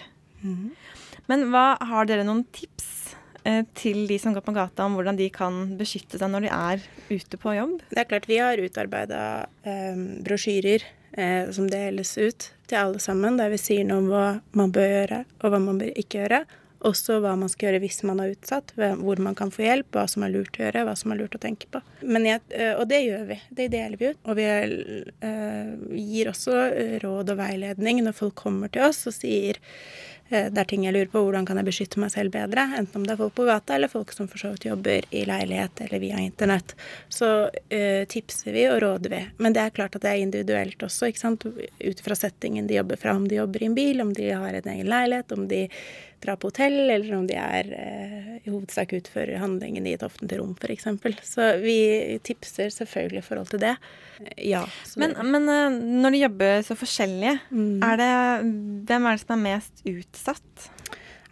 Men 1.28 1.50
hva, 1.52 1.76
har 1.84 2.08
dere 2.08 2.24
noen 2.28 2.46
tips 2.56 3.16
eh, 3.44 3.66
til 3.76 4.06
de 4.08 4.20
som 4.24 4.36
går 4.36 4.46
på 4.46 4.56
gata 4.56 4.88
om 4.88 4.96
hvordan 4.96 5.20
de 5.20 5.28
kan 5.34 5.76
beskytte 5.80 6.22
seg 6.22 6.32
når 6.32 6.48
de 6.48 6.54
er 6.56 6.88
ute 7.12 7.42
på 7.44 7.58
jobb? 7.60 7.76
Det 7.92 8.04
er 8.04 8.12
klart 8.14 8.32
vi 8.32 8.40
har 8.40 8.64
utarbeida 8.64 9.22
eh, 9.68 10.00
brosjyrer 10.24 10.88
eh, 11.18 11.50
som 11.52 11.68
deles 11.72 12.14
ut 12.18 12.52
til 12.68 12.80
alle 12.80 13.02
sammen, 13.04 13.40
der 13.40 13.52
vi 13.54 13.60
sier 13.62 13.88
noe 13.88 14.04
om 14.04 14.08
hva 14.12 14.30
man 14.58 14.72
bør 14.76 14.88
gjøre 14.94 15.26
og 15.42 15.52
hva 15.52 15.60
man 15.64 15.82
bør 15.82 15.94
ikke 15.94 16.22
gjøre. 16.22 16.46
Også 16.86 17.16
hva 17.24 17.32
man 17.40 17.50
skal 17.50 17.72
gjøre 17.72 17.82
hvis 17.82 18.04
man 18.06 18.20
er 18.22 18.36
utsatt, 18.36 18.76
hvor 18.78 19.20
man 19.24 19.36
kan 19.36 19.50
få 19.52 19.64
hjelp, 19.66 19.90
hva 19.96 20.04
som 20.12 20.24
er 20.24 20.36
lurt 20.36 20.60
å 20.60 20.62
gjøre, 20.62 20.84
hva 20.86 20.94
som 21.00 21.14
er 21.14 21.20
lurt 21.24 21.34
å 21.36 21.42
tenke 21.42 21.70
på. 21.74 21.82
Jeg, 22.06 22.44
eh, 22.54 22.74
og 22.78 22.86
det 22.92 23.02
gjør 23.02 23.24
vi. 23.32 23.40
Det 23.50 23.70
deler 23.74 23.98
vi 23.98 24.12
ut. 24.12 24.20
Og 24.30 24.38
vi 24.38 24.46
eh, 24.46 25.72
gir 25.98 26.30
også 26.34 26.60
råd 27.04 27.34
og 27.34 27.42
veiledning 27.42 28.04
når 28.06 28.18
folk 28.20 28.38
kommer 28.46 28.72
til 28.74 28.86
oss 28.88 29.08
og 29.10 29.18
sier 29.18 29.58
det 30.30 30.60
er 30.60 30.68
ting 30.68 30.84
jeg 30.86 30.96
lurer 30.96 31.12
på, 31.12 31.22
hvordan 31.24 31.46
kan 31.48 31.60
jeg 31.62 31.68
beskytte 31.70 32.02
meg 32.04 32.12
selv 32.14 32.34
bedre? 32.34 32.66
Enten 32.78 33.00
om 33.00 33.06
det 33.08 33.14
er 33.14 33.22
folk 33.22 33.36
på 33.38 33.46
gata, 33.48 33.76
eller 33.78 33.92
folk 33.92 34.12
som 34.16 34.28
for 34.32 34.42
så 34.42 34.52
vidt 34.54 34.68
jobber 34.68 35.08
i 35.16 35.24
leilighet 35.30 35.84
eller 35.86 36.04
via 36.04 36.20
internett. 36.24 36.76
Så 37.10 37.30
uh, 37.48 38.04
tipser 38.12 38.56
vi 38.56 38.66
og 38.72 38.82
råder 38.84 39.14
vi. 39.14 39.22
Men 39.44 39.56
det 39.56 39.64
er 39.64 39.76
klart 39.78 39.96
at 39.96 40.04
det 40.04 40.12
er 40.12 40.26
individuelt 40.26 40.84
også, 40.84 41.12
ikke 41.12 41.24
sant. 41.24 41.48
Ut 41.48 42.04
fra 42.04 42.20
settingen 42.20 42.68
de 42.68 42.80
jobber 42.80 43.00
fra. 43.00 43.16
Om 43.16 43.30
de 43.32 43.40
jobber 43.40 43.64
i 43.64 43.72
en 43.72 43.78
bil, 43.78 44.04
om 44.04 44.12
de 44.14 44.30
har 44.32 44.60
en 44.60 44.70
egen 44.76 44.92
leilighet, 44.92 45.32
om 45.38 45.48
de 45.48 45.66
drar 46.24 46.36
på 46.42 46.48
hotell, 46.50 46.90
eller 46.90 47.14
om 47.18 47.28
de 47.30 47.36
er 47.38 47.68
eh, 47.78 48.30
i 48.46 48.50
hovedsak 48.50 48.94
utfører 48.98 49.38
handlingen 49.42 49.86
i 49.88 49.94
et 49.94 50.04
offentlig 50.06 50.40
rom, 50.40 50.56
f.eks. 50.58 50.88
Så 51.28 51.48
vi 51.62 52.20
tipser 52.26 52.70
selvfølgelig 52.74 53.22
i 53.22 53.28
forhold 53.28 53.50
til 53.54 53.60
det. 53.60 53.76
Ja. 54.38 54.64
så 54.84 54.98
Men, 55.04 55.14
det- 55.14 55.26
men 55.26 55.50
eh, 55.50 55.78
når 56.04 56.12
de 56.16 56.24
jobber 56.26 56.64
så 56.66 56.76
forskjellige, 56.80 57.40
Mm. 57.52 57.84
er 57.84 57.98
det, 57.98 58.12
hvem 58.88 59.06
er 59.06 59.12
det 59.18 59.22
som 59.26 59.38
er 59.38 59.44
mest 59.56 59.84
utsatt? 59.86 60.70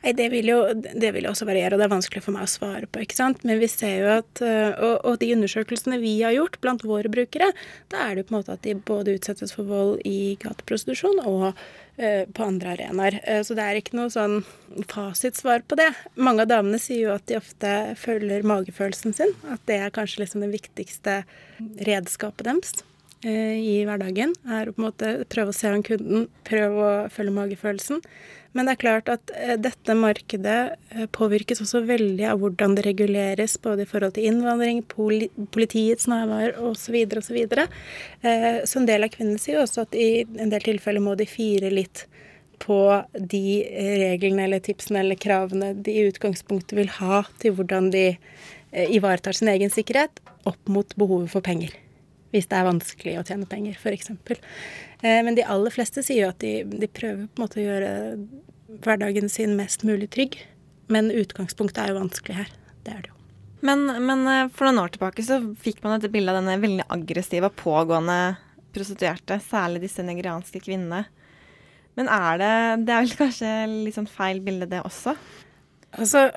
Nei, 0.05 0.11
det 0.13 0.27
vil, 0.29 0.45
jo, 0.51 0.57
det 0.77 1.09
vil 1.15 1.25
også 1.25 1.47
variere, 1.49 1.73
og 1.73 1.81
det 1.81 1.87
er 1.87 1.93
vanskelig 1.95 2.21
for 2.21 2.35
meg 2.35 2.45
å 2.45 2.49
svare 2.51 2.85
på. 2.85 3.01
ikke 3.01 3.17
sant? 3.17 3.39
Men 3.41 3.57
vi 3.57 3.65
ser 3.71 3.95
jo 4.03 4.11
at 4.19 4.41
øh, 4.45 4.75
Og, 4.85 4.93
og 5.09 5.15
de 5.23 5.31
undersøkelsene 5.33 5.97
vi 5.97 6.11
har 6.21 6.35
gjort 6.35 6.59
blant 6.61 6.85
våre 6.85 7.09
brukere, 7.09 7.47
da 7.89 8.03
er 8.05 8.13
det 8.13 8.21
jo 8.21 8.27
på 8.29 8.35
en 8.35 8.37
måte 8.37 8.53
at 8.53 8.61
de 8.67 8.75
både 8.77 9.15
utsettes 9.17 9.55
for 9.55 9.65
vold 9.65 10.03
i 10.05 10.35
gateprostitusjon 10.43 11.23
og 11.25 11.47
øh, 11.97 12.23
på 12.37 12.45
andre 12.45 12.75
arenaer. 12.75 13.17
Eh, 13.25 13.41
Så 13.41 13.57
det 13.57 13.65
er 13.65 13.81
ikke 13.81 13.97
noe 13.97 14.13
sånn 14.13 14.43
fasitsvar 14.93 15.65
på 15.65 15.81
det. 15.81 15.89
Mange 16.21 16.45
av 16.45 16.53
damene 16.53 16.77
sier 16.81 17.07
jo 17.07 17.15
at 17.17 17.25
de 17.25 17.39
ofte 17.41 17.73
følger 17.97 18.45
magefølelsen 18.45 19.17
sin. 19.17 19.33
At 19.49 19.65
det 19.65 19.81
er 19.81 19.95
kanskje 19.95 20.21
liksom 20.21 20.45
det 20.45 20.53
viktigste 20.53 21.23
redskapet 21.89 22.45
deres 22.45 22.77
eh, 23.25 23.57
i 23.57 23.75
hverdagen. 23.89 24.37
Er 24.45 24.69
å 24.69 24.77
på 24.77 24.83
en 24.83 24.89
måte 24.91 25.17
prøve 25.33 25.49
å 25.49 25.57
se 25.57 25.73
an 25.73 25.81
kunden, 25.85 26.27
prøve 26.45 26.89
å 26.93 26.95
følge 27.09 27.33
magefølelsen. 27.41 28.05
Men 28.55 28.69
det 28.69 28.75
er 28.75 28.79
klart 28.79 29.09
at 29.11 29.31
eh, 29.35 29.57
dette 29.59 29.95
markedet 29.99 30.59
eh, 30.95 31.07
påvirkes 31.11 31.59
også 31.65 31.81
veldig 31.89 32.29
av 32.31 32.39
hvordan 32.39 32.77
det 32.77 32.85
reguleres, 32.87 33.57
både 33.61 33.83
i 33.83 33.89
forhold 33.89 34.15
til 34.15 34.29
innvandring, 34.29 34.79
poli 34.87 35.27
politiets 35.51 36.07
nærvær 36.07 36.55
osv. 36.63 36.95
osv. 37.19 37.41
Eh, 37.43 38.63
så 38.63 38.79
en 38.79 38.87
del 38.87 39.03
av 39.03 39.11
kvinnene 39.11 39.43
sier 39.43 39.59
også 39.59 39.83
at 39.83 39.99
i 39.99 40.23
en 40.23 40.53
del 40.53 40.63
tilfeller 40.63 41.03
må 41.03 41.17
de 41.19 41.27
fire 41.27 41.73
litt 41.73 42.05
på 42.63 42.79
de 43.19 43.45
reglene 43.99 44.47
eller 44.47 44.63
tipsene 44.63 45.03
eller 45.03 45.19
kravene 45.19 45.73
de 45.75 45.91
i 45.91 46.05
utgangspunktet 46.07 46.77
vil 46.79 46.93
ha 47.01 47.25
til 47.43 47.57
hvordan 47.57 47.91
de 47.91 48.13
ivaretar 48.71 49.35
sin 49.35 49.51
egen 49.51 49.71
sikkerhet 49.71 50.23
opp 50.47 50.71
mot 50.71 50.95
behovet 50.95 51.33
for 51.35 51.43
penger. 51.43 51.75
Hvis 52.35 52.49
det 52.51 52.57
er 52.59 52.67
vanskelig 52.67 53.13
å 53.21 53.23
tjene 53.23 53.47
penger, 53.47 53.77
f.eks. 53.79 54.11
Eh, 54.99 55.21
men 55.23 55.37
de 55.37 55.45
aller 55.47 55.71
fleste 55.71 56.03
sier 56.03 56.25
jo 56.25 56.33
at 56.33 56.41
de, 56.43 56.57
de 56.67 56.91
prøver 56.91 57.29
på 57.29 57.39
en 57.39 57.45
måte 57.45 57.61
å 57.61 57.63
gjøre 57.63 57.91
hverdagen 58.83 59.31
sin 59.31 59.55
mest 59.55 59.85
mulig 59.87 60.09
trygg. 60.11 60.35
Men 60.91 61.13
utgangspunktet 61.15 61.79
er 61.81 61.93
jo 61.93 62.01
vanskelig 62.01 62.41
her. 62.43 62.51
Det 62.83 62.91
er 62.91 63.05
det 63.05 63.13
jo. 63.13 63.15
Men, 63.65 63.87
men 64.03 64.25
eh, 64.29 64.49
for 64.53 64.67
noen 64.67 64.83
år 64.83 64.93
tilbake 64.93 65.23
så 65.25 65.39
fikk 65.63 65.79
man 65.85 65.95
et 65.97 66.11
bilde 66.11 66.33
av 66.33 66.41
denne 66.41 66.59
veldig 66.61 66.89
aggressive 66.93 67.49
og 67.49 67.57
pågående 67.61 68.19
prostituerte, 68.75 69.39
særlig 69.39 69.85
disse 69.85 70.03
nigerianske 70.03 70.59
kvinnene. 70.59 71.05
Men 71.95 72.11
er 72.11 72.41
det 72.41 72.53
Det 72.83 72.91
er 72.93 73.05
vel 73.05 73.17
kanskje 73.21 73.51
litt 73.71 73.95
sånn 73.95 74.11
feil 74.11 74.41
bilde, 74.43 74.67
det 74.67 74.83
også? 74.83 75.15
Altså, 75.95 76.27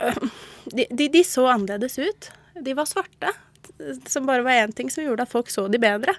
de, 0.70 0.86
de, 0.86 1.08
de 1.10 1.24
så 1.26 1.48
annerledes 1.50 1.98
ut. 1.98 2.30
De 2.62 2.74
var 2.78 2.86
svarte. 2.86 3.32
Som 4.10 4.26
bare 4.26 4.42
var 4.42 4.58
én 4.64 4.72
ting 4.74 4.90
som 4.90 5.04
gjorde 5.04 5.22
at 5.26 5.32
folk 5.32 5.50
så 5.52 5.66
de 5.70 5.78
bedre. 5.82 6.14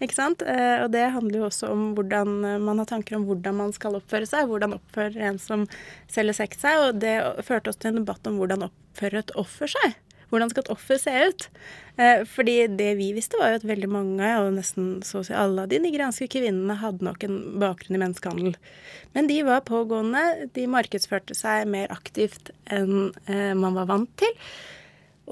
Ikke 0.00 0.16
sant? 0.16 0.42
Eh, 0.42 0.82
Og 0.84 0.90
det 0.94 1.10
handler 1.14 1.42
jo 1.42 1.48
også 1.50 1.70
om 1.72 1.90
hvordan 1.96 2.62
man 2.64 2.78
har 2.80 2.88
tanker 2.88 3.16
om 3.18 3.26
hvordan 3.28 3.58
man 3.58 3.72
skal 3.76 3.98
oppføre 3.98 4.26
seg. 4.28 4.48
Hvordan 4.48 4.78
oppfører 4.78 5.20
en 5.28 5.38
som 5.42 5.66
selger 6.08 6.40
sex 6.40 6.62
seg. 6.64 6.78
Og 6.88 7.02
det 7.02 7.18
førte 7.44 7.70
oss 7.70 7.76
til 7.82 7.92
en 7.92 8.00
debatt 8.02 8.26
om 8.26 8.40
hvordan 8.40 8.68
oppfører 8.70 9.22
et 9.22 9.36
offer 9.36 9.70
seg. 9.70 9.98
Hvordan 10.32 10.48
skal 10.48 10.64
et 10.64 10.72
offer 10.72 10.96
se 10.96 11.12
ut? 11.28 11.48
Eh, 12.00 12.22
Fordi 12.24 12.56
det 12.80 12.94
vi 12.96 13.10
visste, 13.12 13.36
var 13.36 13.52
jo 13.52 13.58
at 13.60 13.66
veldig 13.68 13.90
mange, 13.92 14.30
og 14.40 14.54
nesten 14.56 15.02
så 15.04 15.20
å 15.20 15.26
si 15.28 15.34
alle 15.36 15.66
av 15.66 15.68
de 15.68 15.76
nigerianske 15.84 16.24
kvinnene, 16.32 16.78
hadde 16.80 17.04
nok 17.04 17.26
en 17.28 17.36
bakgrunn 17.60 17.98
i 17.98 18.00
menneskehandel. 18.00 18.54
Men 19.12 19.28
de 19.28 19.42
var 19.44 19.60
pågående, 19.68 20.48
de 20.56 20.64
markedsførte 20.72 21.36
seg 21.36 21.68
mer 21.68 21.92
aktivt 21.92 22.48
enn 22.72 23.10
eh, 23.26 23.52
man 23.52 23.76
var 23.76 23.90
vant 23.92 24.14
til. 24.16 24.32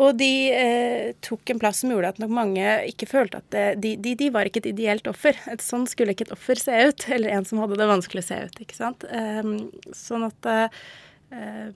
Og 0.01 0.17
de 0.17 0.33
eh, 0.55 1.11
tok 1.25 1.53
en 1.53 1.61
plass 1.61 1.83
som 1.83 1.93
gjorde 1.93 2.15
at 2.15 2.21
nok 2.23 2.33
mange 2.33 2.65
ikke 2.89 3.09
følte 3.11 3.43
at 3.43 3.49
det, 3.53 3.65
de, 3.85 3.95
de, 4.01 4.15
de 4.17 4.31
var 4.33 4.49
ikke 4.49 4.63
et 4.63 4.71
ideelt 4.73 5.11
offer. 5.11 5.37
Et 5.53 5.61
sånn 5.65 5.85
skulle 5.91 6.15
ikke 6.15 6.29
et 6.29 6.35
offer 6.37 6.61
se 6.61 6.77
ut, 6.89 7.05
eller 7.17 7.35
en 7.37 7.49
som 7.49 7.61
hadde 7.63 7.77
det 7.81 7.91
vanskelig 7.91 8.25
å 8.25 8.29
se 8.31 8.41
ut. 8.49 8.63
ikke 8.65 8.79
sant? 8.79 9.05
Eh, 9.05 9.51
sånn 9.97 10.25
at 10.31 10.49
eh, 10.49 10.81
eh, 11.37 11.69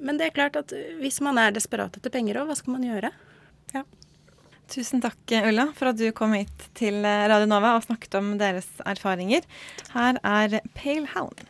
Men 0.00 0.20
det 0.20 0.28
er 0.28 0.36
klart 0.36 0.58
at 0.60 0.74
hvis 1.00 1.20
man 1.24 1.40
er 1.40 1.56
desperat 1.56 1.96
etter 1.96 2.12
penger 2.12 2.42
òg, 2.42 2.50
hva 2.50 2.58
skal 2.58 2.76
man 2.76 2.84
gjøre? 2.88 3.12
Ja. 3.72 3.86
Tusen 4.70 5.02
takk, 5.02 5.18
Ulla, 5.40 5.70
for 5.74 5.90
at 5.90 5.98
du 5.98 6.06
kom 6.14 6.36
hit 6.36 6.68
til 6.78 7.00
eh, 7.02 7.24
Radio 7.32 7.48
Nova 7.50 7.72
og 7.78 7.88
snakket 7.88 8.20
om 8.20 8.34
deres 8.38 8.68
erfaringer. 8.84 9.48
Her 9.96 10.20
er 10.20 10.60
Pale 10.76 11.08
Hound. 11.16 11.42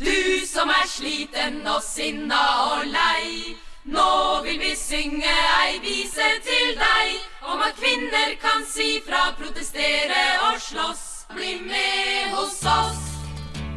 Du 0.00 0.44
som 0.48 0.70
er 0.72 0.86
sliten 0.88 1.64
og 1.68 1.82
sinna 1.84 2.44
og 2.68 2.86
lei. 2.92 3.56
Nå 3.84 4.42
vil 4.44 4.58
vi 4.60 4.74
synge 4.76 5.30
ei 5.64 5.78
vise 5.80 6.26
til 6.44 6.74
deg 6.76 7.14
om 7.48 7.62
at 7.64 7.78
kvinner 7.78 8.34
kan 8.42 8.66
si 8.68 8.98
fra, 9.06 9.30
protestere 9.38 10.24
og 10.50 10.58
slåss. 10.60 11.06
Bli 11.30 11.54
med 11.64 12.34
hos 12.34 12.58
oss. 12.66 13.00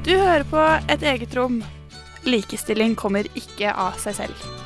Du 0.04 0.12
hører 0.18 0.44
på 0.44 0.66
Et 0.92 1.08
eget 1.14 1.38
rom. 1.38 1.62
Likestilling 2.26 2.98
kommer 3.00 3.30
ikke 3.36 3.72
av 3.72 3.96
seg 4.02 4.18
selv. 4.26 4.63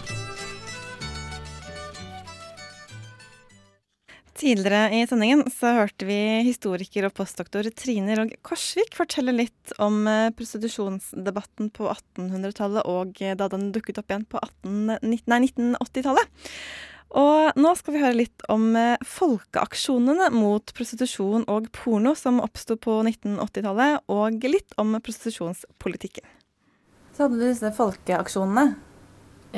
Tidligere 4.38 4.94
i 4.94 5.06
sendingen 5.10 5.48
så 5.50 5.72
hørte 5.80 6.06
vi 6.06 6.18
historiker 6.46 7.08
og 7.08 7.16
postdoktor 7.18 7.66
Trine 7.74 8.14
Rogg 8.20 8.36
Korsvik 8.46 8.94
fortelle 8.94 9.34
litt 9.34 9.72
om 9.82 10.04
eh, 10.06 10.28
prostitusjonsdebatten 10.38 11.72
på 11.74 11.88
1800-tallet 11.90 12.86
og 12.86 13.18
eh, 13.26 13.34
da 13.40 13.48
den 13.50 13.72
dukket 13.74 13.98
opp 13.98 14.14
igjen 14.14 14.28
på 14.30 14.42
1980-tallet. 14.62 16.46
Og 17.18 17.58
nå 17.58 17.72
skal 17.80 17.96
vi 17.96 18.04
høre 18.04 18.20
litt 18.20 18.46
om 18.54 18.68
eh, 18.78 19.02
folkeaksjonene 19.10 20.30
mot 20.36 20.70
prostitusjon 20.78 21.48
og 21.50 21.72
porno 21.74 22.14
som 22.20 22.38
oppsto 22.44 22.78
på 22.78 23.00
1980-tallet, 23.08 24.06
og 24.06 24.46
litt 24.46 24.78
om 24.78 25.00
prostitusjonspolitikken. 25.02 26.30
Så 27.18 27.26
hadde 27.26 27.42
du 27.42 27.48
disse 27.48 27.74
folkeaksjonene 27.74 28.70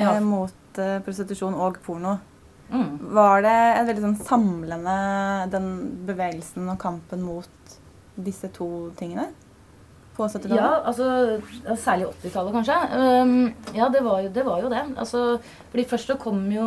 Ja. 0.00 0.16
mot 0.24 0.56
prostitusjon 1.04 1.52
og 1.52 1.82
porno. 1.84 2.16
Mm. 2.70 2.90
Var 3.16 3.44
det 3.44 3.58
en 3.58 3.88
veldig 3.88 4.04
sånn 4.06 4.18
samlende 4.26 4.96
den 5.52 5.70
bevegelsen 6.08 6.68
og 6.70 6.78
kampen 6.82 7.24
mot 7.26 7.76
disse 8.20 8.50
to 8.54 8.90
tingene? 8.98 9.30
På 10.16 10.28
70-tallet? 10.28 10.58
Ja, 10.58 10.70
altså 10.86 11.76
særlig 11.80 12.10
80-tallet 12.12 12.56
kanskje. 12.58 12.78
Um, 12.94 13.36
ja, 13.76 13.90
det 13.92 14.02
var, 14.06 14.24
jo, 14.24 14.32
det 14.34 14.46
var 14.46 14.64
jo 14.64 14.72
det. 14.72 14.82
Altså, 15.00 15.26
fordi 15.72 15.86
først 15.90 16.12
så 16.12 16.18
kom 16.20 16.42
jo 16.54 16.66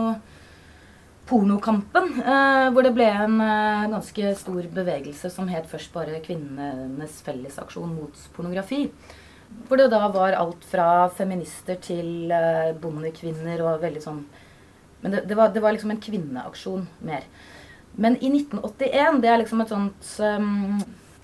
pornokampen, 1.30 2.10
eh, 2.20 2.70
hvor 2.74 2.84
det 2.84 2.94
ble 2.96 3.08
en 3.08 3.40
eh, 3.42 3.90
ganske 3.94 4.34
stor 4.40 4.66
bevegelse 4.76 5.32
som 5.32 5.48
het 5.52 5.70
først 5.72 5.94
bare 5.96 6.22
Kvinnenes 6.24 7.22
fellesaksjon 7.24 7.94
mot 7.96 8.26
pornografi. 8.36 8.88
Hvor 9.70 9.80
det 9.80 9.92
da 9.94 10.02
var 10.12 10.36
alt 10.36 10.66
fra 10.68 11.08
feminister 11.16 11.80
til 11.84 12.32
eh, 12.34 12.74
bondekvinner 12.76 13.64
og 13.64 13.84
veldig 13.86 14.04
sånn 14.04 14.24
Men 15.04 15.12
det, 15.12 15.26
det, 15.30 15.36
var, 15.36 15.52
det 15.54 15.62
var 15.64 15.76
liksom 15.76 15.92
en 15.94 16.02
kvinneaksjon 16.02 16.88
mer. 17.04 17.28
Men 18.00 18.16
i 18.24 18.32
1981, 18.32 19.20
det 19.22 19.30
er 19.30 19.42
liksom 19.42 19.62
et 19.62 19.74
sånt 19.74 20.12
um, 20.24 20.80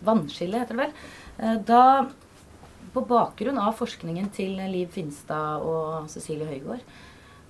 vannskille, 0.06 0.60
heter 0.62 0.78
det 0.78 0.84
vel, 0.84 0.98
eh, 1.40 1.56
da 1.66 1.84
på 2.94 3.04
bakgrunn 3.06 3.60
av 3.62 3.78
forskningen 3.78 4.30
til 4.34 4.58
Liv 4.72 4.90
Finstad 4.94 5.64
og 5.66 6.10
Cecilie 6.12 6.48
Høygård, 6.50 6.84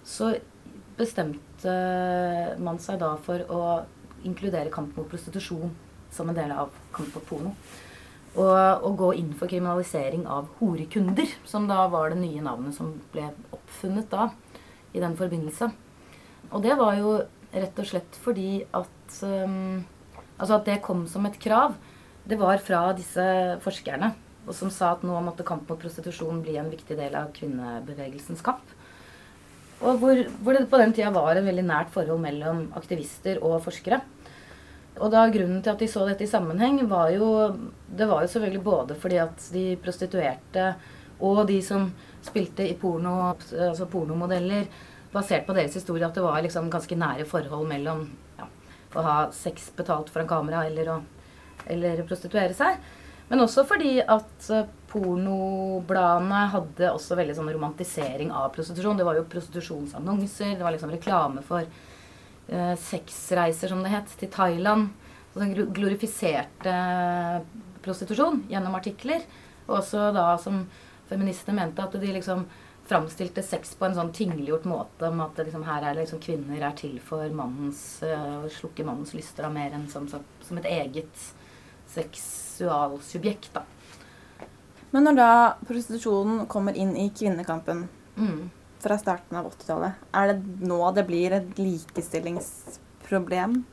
så 0.08 0.34
bestemte 1.00 1.76
man 2.60 2.80
seg 2.84 3.00
da 3.02 3.14
for 3.24 3.44
å 3.48 3.62
inkludere 4.28 4.72
kamp 4.74 4.98
mot 4.98 5.08
prostitusjon 5.10 5.72
som 6.12 6.30
en 6.30 6.38
del 6.38 6.52
av 6.52 6.74
kamp 6.96 7.14
mot 7.16 7.28
porno. 7.30 7.54
Og, 8.36 8.84
og 8.86 8.98
gå 9.00 9.14
inn 9.22 9.32
for 9.38 9.50
kriminalisering 9.50 10.28
av 10.30 10.52
horekunder, 10.60 11.32
som 11.50 11.66
da 11.70 11.88
var 11.92 12.14
det 12.14 12.22
nye 12.22 12.44
navnet 12.46 12.76
som 12.78 12.92
ble 13.14 13.32
oppfunnet 13.56 14.10
da 14.12 14.30
i 14.94 15.02
den 15.02 15.16
forbindelse. 15.18 15.72
Og 16.50 16.64
det 16.66 16.76
var 16.80 16.98
jo 16.98 17.18
rett 17.54 17.80
og 17.82 17.88
slett 17.90 18.20
fordi 18.24 18.64
at 18.78 19.22
um, 19.26 19.86
Altså 20.40 20.56
at 20.56 20.70
det 20.70 20.78
kom 20.80 21.02
som 21.12 21.26
et 21.28 21.36
krav, 21.36 21.74
det 22.24 22.38
var 22.40 22.62
fra 22.64 22.94
disse 22.96 23.24
forskerne. 23.60 24.14
Og 24.48 24.56
som 24.56 24.70
sa 24.72 24.94
at 24.94 25.02
nå 25.04 25.18
måtte 25.20 25.44
kamp 25.44 25.68
mot 25.68 25.82
prostitusjon 25.82 26.40
bli 26.46 26.56
en 26.56 26.70
viktig 26.72 26.96
del 26.96 27.18
av 27.20 27.34
kvinnebevegelsens 27.36 28.40
kamp. 28.46 28.64
Og 29.80 30.00
hvor, 30.00 30.22
hvor 30.40 30.56
det 30.56 30.70
på 30.72 30.80
den 30.80 30.96
tida 30.96 31.12
var 31.12 31.36
et 31.36 31.44
veldig 31.44 31.66
nært 31.68 31.92
forhold 31.92 32.24
mellom 32.24 32.70
aktivister 32.80 33.44
og 33.44 33.60
forskere. 33.68 34.00
Og 35.00 35.12
da 35.14 35.26
Grunnen 35.32 35.62
til 35.64 35.72
at 35.72 35.84
de 35.84 35.88
så 35.92 36.06
dette 36.08 36.26
i 36.26 36.32
sammenheng, 36.32 36.82
var 36.90 37.12
jo 37.14 37.52
Det 37.88 38.08
var 38.08 38.24
jo 38.24 38.32
selvfølgelig 38.32 38.64
både 38.64 38.96
fordi 39.00 39.20
at 39.20 39.50
de 39.54 39.66
prostituerte 39.84 40.74
og 41.20 41.48
de 41.48 41.60
som 41.62 41.90
spilte 42.24 42.64
i 42.64 42.78
porno, 42.80 43.34
altså 43.52 43.88
pornomodeller, 43.92 44.68
basert 45.14 45.48
på 45.48 45.56
deres 45.58 45.76
historie, 45.78 46.06
at 46.06 46.16
det 46.18 46.24
var 46.26 46.42
liksom 46.46 46.70
ganske 46.72 46.98
nære 46.98 47.26
forhold 47.30 47.68
mellom 47.70 48.06
ja, 48.38 48.48
å 48.94 49.06
ha 49.06 49.16
sex 49.34 49.72
betalt 49.78 50.12
foran 50.14 50.30
kamera 50.30 50.66
eller 50.70 50.94
å 50.94 51.00
eller 51.70 52.04
prostituere 52.08 52.56
seg. 52.58 52.80
Men 53.30 53.44
også 53.44 53.66
fordi 53.70 54.00
at 54.02 54.50
eh, 54.54 54.70
pornobladene 54.90 56.46
hadde 56.54 56.90
også 56.96 57.18
veldig 57.20 57.36
sånn 57.38 57.52
romantisering 57.54 58.32
av 58.34 58.50
prostitusjon. 58.56 58.98
Det 58.98 59.06
var 59.06 59.20
jo 59.20 59.28
prostitusjonsannonser, 59.30 60.56
det 60.58 60.66
var 60.66 60.74
liksom 60.74 60.94
reklame 60.96 61.44
for 61.46 61.62
eh, 61.62 62.74
sexreiser, 62.90 63.70
som 63.70 63.84
det 63.86 63.94
het, 63.94 64.16
til 64.18 64.32
Thailand. 64.34 64.90
Sånn 65.36 65.54
glorifiserte 65.54 66.74
prostitusjon 67.86 68.48
gjennom 68.50 68.80
artikler. 68.80 69.22
Og 69.68 69.84
også 69.84 70.10
da 70.16 70.32
som 70.42 70.64
feministene 71.10 71.60
mente 71.60 71.86
at 71.86 71.94
de 72.02 72.16
liksom 72.16 72.48
framstilte 72.90 73.44
sex 73.46 73.76
på 73.78 73.86
en 73.86 73.98
sånn 73.98 74.14
tingliggjort 74.16 74.66
måte 74.70 75.10
om 75.12 75.22
at 75.22 75.38
liksom, 75.38 75.66
her 75.68 75.86
er 75.86 76.00
liksom 76.00 76.22
kvinner 76.24 76.64
er 76.66 76.74
til 76.78 76.96
for 77.06 77.30
mannens 77.36 77.82
uh, 78.04 78.48
slukke 78.50 78.86
mannens 78.88 79.14
lyster 79.18 79.46
da, 79.46 79.52
mer 79.54 79.76
enn 79.78 79.86
som, 79.92 80.08
som, 80.10 80.26
som 80.46 80.62
et 80.62 80.70
eget 80.70 81.26
seksualsubjekt. 81.94 83.52
da. 83.54 83.66
Men 84.92 85.06
når 85.06 85.20
da 85.20 85.32
prostitusjonen 85.70 86.48
kommer 86.50 86.78
inn 86.78 86.96
i 86.98 87.10
kvinnekampen 87.14 87.88
Mm. 88.20 88.50
fra 88.84 88.98
starten 89.00 89.38
av 89.38 89.46
80-tallet, 89.48 89.92
er 90.14 90.34
det 90.34 90.68
nå 90.68 90.92
det 90.96 91.06
blir 91.08 91.32
et 91.38 91.60
likestillingsproblem? 91.60 93.64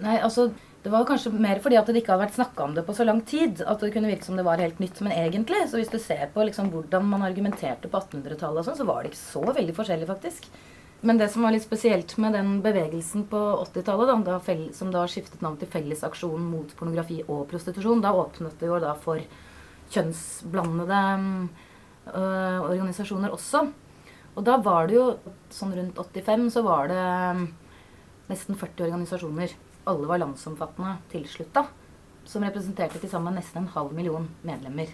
Nei, 0.00 0.16
altså, 0.16 0.50
Det 0.80 0.88
var 0.88 1.04
kanskje 1.04 1.32
mer 1.36 1.58
fordi 1.60 1.76
at 1.76 1.88
det 1.90 2.00
ikke 2.00 2.14
hadde 2.14 2.24
vært 2.24 2.36
snakka 2.38 2.64
om 2.64 2.74
det 2.76 2.86
på 2.86 2.94
så 2.96 3.04
lang 3.04 3.20
tid. 3.28 3.60
At 3.68 3.82
det 3.84 3.92
kunne 3.92 4.08
virke 4.08 4.24
som 4.24 4.38
det 4.38 4.46
var 4.46 4.62
helt 4.62 4.80
nytt. 4.80 5.00
Men 5.04 5.12
egentlig, 5.12 5.66
så 5.68 5.80
hvis 5.80 5.92
du 5.92 5.98
ser 6.00 6.30
på 6.32 6.44
liksom 6.48 6.70
hvordan 6.72 7.04
man 7.10 7.24
argumenterte 7.26 7.90
på 7.90 8.00
1800-tallet, 8.00 8.64
sånn, 8.64 8.78
så 8.80 8.88
var 8.88 9.02
det 9.02 9.12
ikke 9.12 9.20
så 9.20 9.44
veldig 9.44 9.76
forskjellig, 9.76 10.08
faktisk. 10.08 10.48
Men 11.04 11.20
det 11.20 11.30
som 11.32 11.44
var 11.44 11.52
litt 11.54 11.64
spesielt 11.64 12.16
med 12.20 12.34
den 12.36 12.58
bevegelsen 12.64 13.26
på 13.28 13.38
80-tallet, 13.66 14.24
da, 14.24 14.38
som 14.76 14.90
da 14.92 15.04
skiftet 15.08 15.44
navn 15.44 15.56
til 15.60 15.68
Fellesaksjonen 15.72 16.48
mot 16.48 16.74
pornografi 16.76 17.22
og 17.26 17.46
prostitusjon, 17.52 18.02
da 18.04 18.12
åpnet 18.16 18.60
det 18.60 18.68
jo 18.68 18.80
da 18.80 18.92
for 19.00 19.20
kjønnsblandede 19.92 21.00
øh, 22.12 22.58
organisasjoner 22.68 23.32
også. 23.32 23.64
Og 24.36 24.44
da 24.46 24.60
var 24.62 24.88
det 24.88 24.96
jo 24.96 25.06
sånn 25.52 25.72
rundt 25.76 25.98
85 25.98 26.52
så 26.54 26.62
var 26.64 26.92
det 26.92 27.08
nesten 28.30 28.56
40 28.60 28.86
organisasjoner. 28.90 29.56
Alle 29.86 30.06
var 30.06 30.18
landsomfattende 30.18 30.96
tilslutta. 31.12 31.66
Som 32.24 32.44
representerte 32.44 33.00
til 33.00 33.10
sammen 33.10 33.34
nesten 33.34 33.62
en 33.64 33.72
halv 33.74 33.92
million 33.96 34.28
medlemmer. 34.46 34.90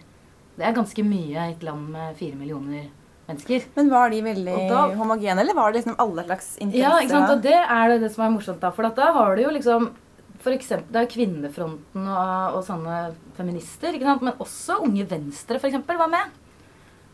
Det 0.56 0.64
er 0.64 0.72
ganske 0.76 1.02
mye 1.04 1.34
i 1.50 1.52
et 1.52 1.62
land 1.66 1.90
med 1.92 2.16
fire 2.16 2.36
millioner 2.38 2.86
mennesker. 3.28 3.64
Men 3.76 3.90
var 3.90 4.10
de 4.10 4.22
veldig 4.22 4.54
da- 4.70 4.94
homogene, 4.96 5.40
eller 5.42 5.54
var 5.54 5.72
det 5.72 5.82
liksom 5.82 5.96
alle 5.98 6.24
slags 6.24 6.56
interesser? 6.58 6.86
Ja, 6.86 7.00
ikke 7.02 7.10
sant? 7.10 7.30
og 7.34 7.42
det 7.42 7.52
er 7.58 7.88
det, 7.88 8.00
det 8.00 8.12
som 8.14 8.24
er 8.24 8.30
morsomt, 8.38 8.60
da. 8.60 8.70
For 8.70 8.82
da 8.88 9.12
har 9.12 9.36
du 9.36 9.42
jo 9.42 9.50
liksom 9.50 9.90
for 10.38 10.52
eksempel, 10.52 10.92
Det 10.92 11.00
er 11.02 11.06
Kvinnefronten 11.10 12.06
og, 12.06 12.54
og 12.56 12.64
sånne 12.64 13.14
feminister. 13.36 13.92
ikke 13.96 14.04
sant? 14.06 14.22
Men 14.22 14.34
også 14.38 14.76
Unge 14.84 15.04
Venstre 15.10 15.58
eksempel, 15.58 15.96
var 15.98 16.08
med. 16.08 16.30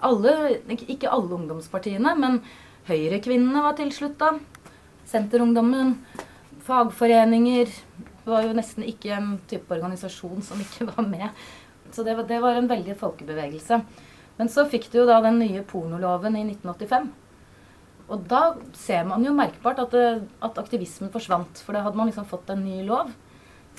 Alle, 0.02 0.60
ikke 0.68 1.08
alle 1.08 1.30
ungdomspartiene, 1.38 2.12
men 2.18 2.42
Høyrekvinnene 2.88 3.62
var 3.62 3.72
tilslutta. 3.78 4.34
Senterungdommen. 5.06 5.96
Fagforeninger. 6.66 7.72
Det 8.22 8.30
var 8.30 8.46
jo 8.46 8.54
nesten 8.54 8.86
ikke 8.86 9.16
en 9.16 9.32
type 9.50 9.74
organisasjon 9.74 10.44
som 10.46 10.60
ikke 10.62 10.86
var 10.92 11.06
med. 11.08 11.42
Så 11.92 12.04
det 12.06 12.14
var, 12.16 12.28
det 12.28 12.38
var 12.42 12.58
en 12.58 12.70
veldig 12.70 12.96
folkebevegelse. 13.00 13.80
Men 14.38 14.48
så 14.48 14.64
fikk 14.70 14.88
du 14.92 15.02
jo 15.02 15.08
da 15.08 15.18
den 15.24 15.40
nye 15.42 15.64
pornoloven 15.68 16.38
i 16.38 16.44
1985. 16.46 17.10
Og 18.12 18.22
da 18.28 18.42
ser 18.76 19.04
man 19.08 19.24
jo 19.24 19.34
merkbart 19.36 19.80
at, 19.82 19.92
det, 19.94 20.28
at 20.44 20.60
aktivismen 20.60 21.12
forsvant. 21.12 21.60
For 21.64 21.76
da 21.76 21.84
hadde 21.84 21.98
man 21.98 22.10
liksom 22.10 22.28
fått 22.28 22.50
en 22.52 22.64
ny 22.64 22.82
lov 22.86 23.12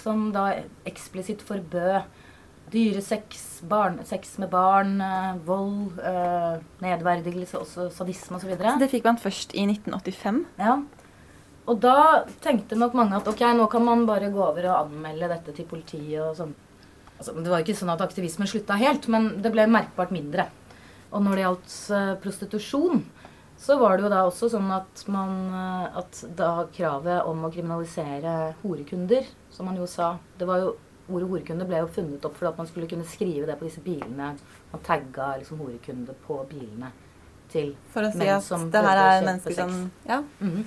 som 0.01 0.29
da 0.33 0.49
eksplisitt 0.89 1.43
forbød 1.45 2.03
dyresex, 2.73 3.61
barn, 3.69 3.99
sex 4.07 4.37
med 4.41 4.49
barn, 4.49 4.95
eh, 5.01 5.35
vold, 5.45 5.99
eh, 5.99 6.55
nedverdigelse, 6.81 7.59
også 7.59 7.89
sadisme 7.93 8.39
osv. 8.39 8.55
Så 8.57 8.79
det 8.81 8.89
fikk 8.89 9.05
man 9.05 9.19
først 9.21 9.53
i 9.53 9.65
1985? 9.67 10.45
Ja. 10.57 10.79
Og 11.71 11.79
da 11.79 12.23
tenkte 12.43 12.75
nok 12.75 12.95
mange 12.97 13.15
at 13.15 13.27
ok, 13.29 13.41
nå 13.55 13.69
kan 13.71 13.85
man 13.85 14.05
bare 14.07 14.31
gå 14.33 14.41
over 14.43 14.67
og 14.67 14.79
anmelde 14.81 15.29
dette 15.31 15.55
til 15.55 15.67
politiet 15.69 16.19
og 16.19 16.35
sånn. 16.35 16.53
Altså, 17.17 17.35
det 17.39 17.51
var 17.53 17.63
ikke 17.63 17.77
sånn 17.77 17.93
at 17.93 18.03
aktivismen 18.03 18.49
slutta 18.49 18.75
helt, 18.81 19.07
men 19.07 19.29
det 19.43 19.51
ble 19.53 19.63
merkbart 19.71 20.11
mindre. 20.11 20.49
Og 21.13 21.23
når 21.23 21.37
det 21.37 21.45
gjaldt 21.45 21.75
eh, 21.95 22.13
prostitusjon, 22.23 23.03
så 23.63 23.77
var 23.79 23.95
det 23.95 24.03
jo 24.03 24.11
da 24.11 24.23
også 24.27 24.49
sånn 24.51 24.71
at 24.75 25.03
man 25.13 25.35
eh, 25.53 25.99
At 26.01 26.23
da 26.35 26.65
kravet 26.73 27.29
om 27.29 27.45
å 27.45 27.51
kriminalisere 27.53 28.55
horekunder, 28.63 29.29
som 29.53 29.69
man 29.69 29.77
jo 29.77 29.85
sa 29.87 30.17
Det 30.39 30.47
var 30.49 30.63
jo 30.65 30.73
Ordet 31.11 31.27
horekunde 31.29 31.65
ble 31.67 31.81
jo 31.81 31.89
funnet 31.91 32.23
opp 32.25 32.37
for 32.39 32.47
at 32.47 32.59
man 32.59 32.67
skulle 32.69 32.87
kunne 32.87 33.03
skrive 33.03 33.43
det 33.43 33.57
på 33.59 33.65
disse 33.67 33.81
bilene. 33.83 34.29
Man 34.71 34.83
tagga 34.87 35.33
liksom 35.41 35.59
horekunde 35.59 36.15
på 36.23 36.37
bilene 36.47 36.93
til 37.51 37.73
menn 37.73 37.81
som... 37.83 37.89
For 37.91 38.07
å 38.07 38.11
si 38.13 38.29
at 38.55 38.69
det 38.71 38.83
her 38.85 39.01
er 39.01 39.25
mennesker 39.27 39.57
som 39.57 39.73
Ja. 40.07 40.21
Mhm. 40.39 40.63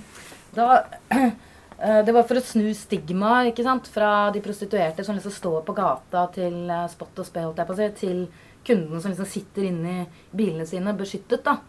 Da, 0.57 0.67
var, 0.67 0.85
det 2.05 2.13
var 2.15 2.25
for 2.25 2.39
å 2.39 2.41
snu 2.41 2.71
stigma 2.73 3.45
fra 3.93 4.11
de 4.33 4.41
prostituerte 4.41 5.03
som 5.05 5.15
liksom 5.15 5.31
står 5.35 5.61
på 5.67 5.75
gata 5.77 6.25
til 6.33 6.65
eh, 6.65 6.87
spott 6.89 7.19
og 7.21 7.27
spe, 7.27 7.43
holdt 7.45 7.61
jeg 7.61 7.69
på 7.69 7.75
å 7.75 7.77
si, 7.77 7.89
til 7.99 8.23
kundene 8.65 9.01
som 9.01 9.13
liksom 9.13 9.29
sitter 9.29 9.67
inni 9.69 10.07
bilene 10.31 10.65
sine 10.65 10.95
beskyttet. 10.97 11.43
da. 11.45 11.59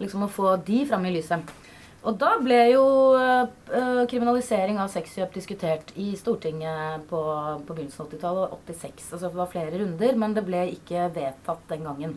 Liksom 0.00 0.24
å 0.24 0.32
få 0.32 0.54
de 0.56 0.86
fram 0.88 1.04
i 1.04 1.12
lyset. 1.18 1.52
Og 2.00 2.16
da 2.16 2.30
ble 2.40 2.62
jo 2.70 2.84
eh, 3.20 3.44
eh, 3.76 4.02
kriminalisering 4.08 4.80
av 4.80 4.88
sexkjøp 4.88 5.36
diskutert 5.36 5.92
i 6.00 6.14
Stortinget 6.16 7.04
på, 7.12 7.20
på 7.66 7.76
begynnelsen 7.76 8.06
av 8.06 8.08
80-tallet, 8.08 8.56
86. 8.72 9.12
Altså 9.12 9.26
det 9.28 9.40
var 9.42 9.52
flere 9.52 9.82
runder, 9.82 10.16
men 10.16 10.38
det 10.38 10.46
ble 10.48 10.64
ikke 10.78 11.10
vedtatt 11.12 11.68
den 11.68 11.84
gangen. 11.90 12.16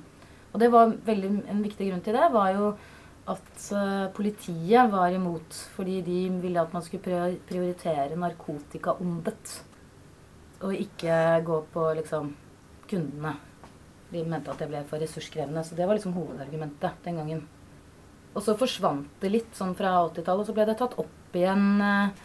Og 0.53 0.63
det 0.63 0.71
var 0.71 0.95
veldig, 1.03 1.35
en 1.51 1.63
viktig 1.65 1.89
grunn 1.89 2.05
til 2.05 2.15
det 2.15 2.31
var 2.31 2.55
jo 2.55 2.75
at 3.31 3.65
eh, 3.71 4.07
politiet 4.15 4.91
var 4.91 5.13
imot 5.15 5.55
fordi 5.77 6.01
de 6.03 6.17
ville 6.43 6.59
at 6.59 6.73
man 6.75 6.83
skulle 6.83 7.03
pri- 7.05 7.39
prioritere 7.47 8.17
narkotikaondet. 8.19 9.55
Og 10.63 10.75
ikke 10.75 11.15
gå 11.47 11.61
på 11.73 11.87
liksom 11.99 12.33
kundene. 12.87 13.35
De 14.11 14.23
mente 14.27 14.51
at 14.51 14.59
det 14.61 14.69
ble 14.69 14.83
for 14.87 15.01
ressurskrevende. 15.01 15.63
Så 15.65 15.75
det 15.75 15.87
var 15.87 15.97
liksom 15.97 16.15
hovedargumentet 16.17 16.99
den 17.07 17.19
gangen. 17.21 17.41
Og 18.33 18.41
så 18.43 18.55
forsvant 18.57 19.09
det 19.21 19.31
litt 19.31 19.55
sånn 19.57 19.75
fra 19.77 19.95
80-tallet, 20.07 20.43
og 20.43 20.47
så 20.49 20.55
ble 20.57 20.65
det 20.69 20.77
tatt 20.79 20.95
opp 21.01 21.35
igjen 21.37 21.67
eh, 21.85 22.23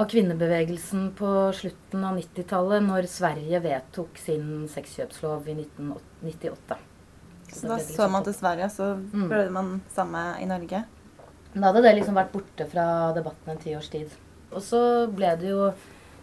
av 0.00 0.06
kvinnebevegelsen 0.08 1.10
på 1.18 1.32
slutten 1.56 2.06
av 2.08 2.16
90-tallet, 2.16 2.86
når 2.86 3.08
Sverige 3.12 3.60
vedtok 3.64 4.16
sin 4.20 4.64
sexkjøpslov 4.72 5.50
i 5.52 5.58
1998. 5.58 6.78
Så 7.52 7.68
da 7.68 7.78
så 7.78 8.08
man 8.10 8.24
til 8.24 8.34
Sverige, 8.34 8.68
så 8.72 8.94
Mm. 9.12 9.28
prøvde 9.28 9.50
man 9.52 9.82
samme 9.94 10.22
i 10.40 10.46
Norge. 10.46 10.84
Da 11.54 11.60
hadde 11.68 11.82
det 11.82 11.94
liksom 11.98 12.14
vært 12.16 12.32
borte 12.32 12.66
fra 12.70 13.12
debatten 13.12 13.50
en 13.52 13.58
tiårs 13.58 13.90
tid. 13.90 14.10
Og 14.52 14.62
så 14.62 15.06
ble 15.12 15.36
det 15.36 15.50
jo 15.50 15.72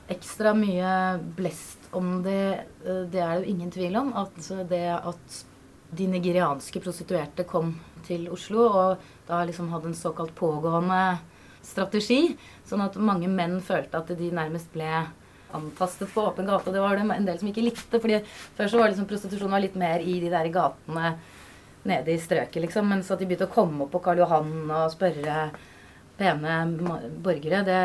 ekstra 0.09 0.55
mye 0.57 1.19
blest 1.37 1.77
om 1.93 2.23
det. 2.23 2.65
Det 2.83 3.21
er 3.21 3.37
det 3.39 3.45
jo 3.45 3.53
ingen 3.55 3.71
tvil 3.71 3.95
om. 3.97 4.13
At 4.17 4.35
det 4.69 4.83
at 5.05 5.43
de 5.95 6.07
nigerianske 6.07 6.81
prostituerte 6.81 7.45
kom 7.45 7.75
til 8.05 8.27
Oslo 8.29 8.67
og 8.69 8.97
da 9.27 9.43
liksom 9.45 9.69
hadde 9.71 9.85
en 9.87 9.93
såkalt 9.93 10.33
pågående 10.35 11.19
strategi, 11.61 12.35
sånn 12.67 12.81
at 12.85 12.95
mange 12.95 13.27
menn 13.27 13.59
følte 13.61 13.97
at 13.97 14.07
de 14.17 14.31
nærmest 14.31 14.71
ble 14.73 15.05
antastet 15.57 16.11
på 16.13 16.23
åpen 16.29 16.49
gate. 16.49 16.67
Og 16.69 16.75
det 16.75 16.83
var 16.83 16.97
det 16.97 17.07
en 17.15 17.27
del 17.27 17.39
som 17.41 17.49
ikke 17.49 17.65
likte. 17.65 17.99
fordi 17.99 18.21
Før 18.57 18.71
så 18.71 18.81
var 18.81 18.91
liksom 18.91 19.09
prostitusjon 19.09 19.51
var 19.51 19.63
litt 19.63 19.77
mer 19.79 20.03
i 20.03 20.19
de 20.21 20.31
der 20.31 20.51
gatene 20.53 21.15
nede 21.89 22.13
i 22.13 22.19
strøket, 22.19 22.61
liksom. 22.61 22.87
Men 22.89 23.03
så 23.03 23.15
at 23.15 23.23
de 23.23 23.27
begynte 23.29 23.47
å 23.47 23.53
komme 23.53 23.85
opp 23.85 23.93
på 23.95 24.03
Karl 24.03 24.23
Johan 24.23 24.53
og 24.67 24.91
spørre 24.93 25.49
pene 26.19 26.55
borgere, 27.23 27.61
det, 27.63 27.81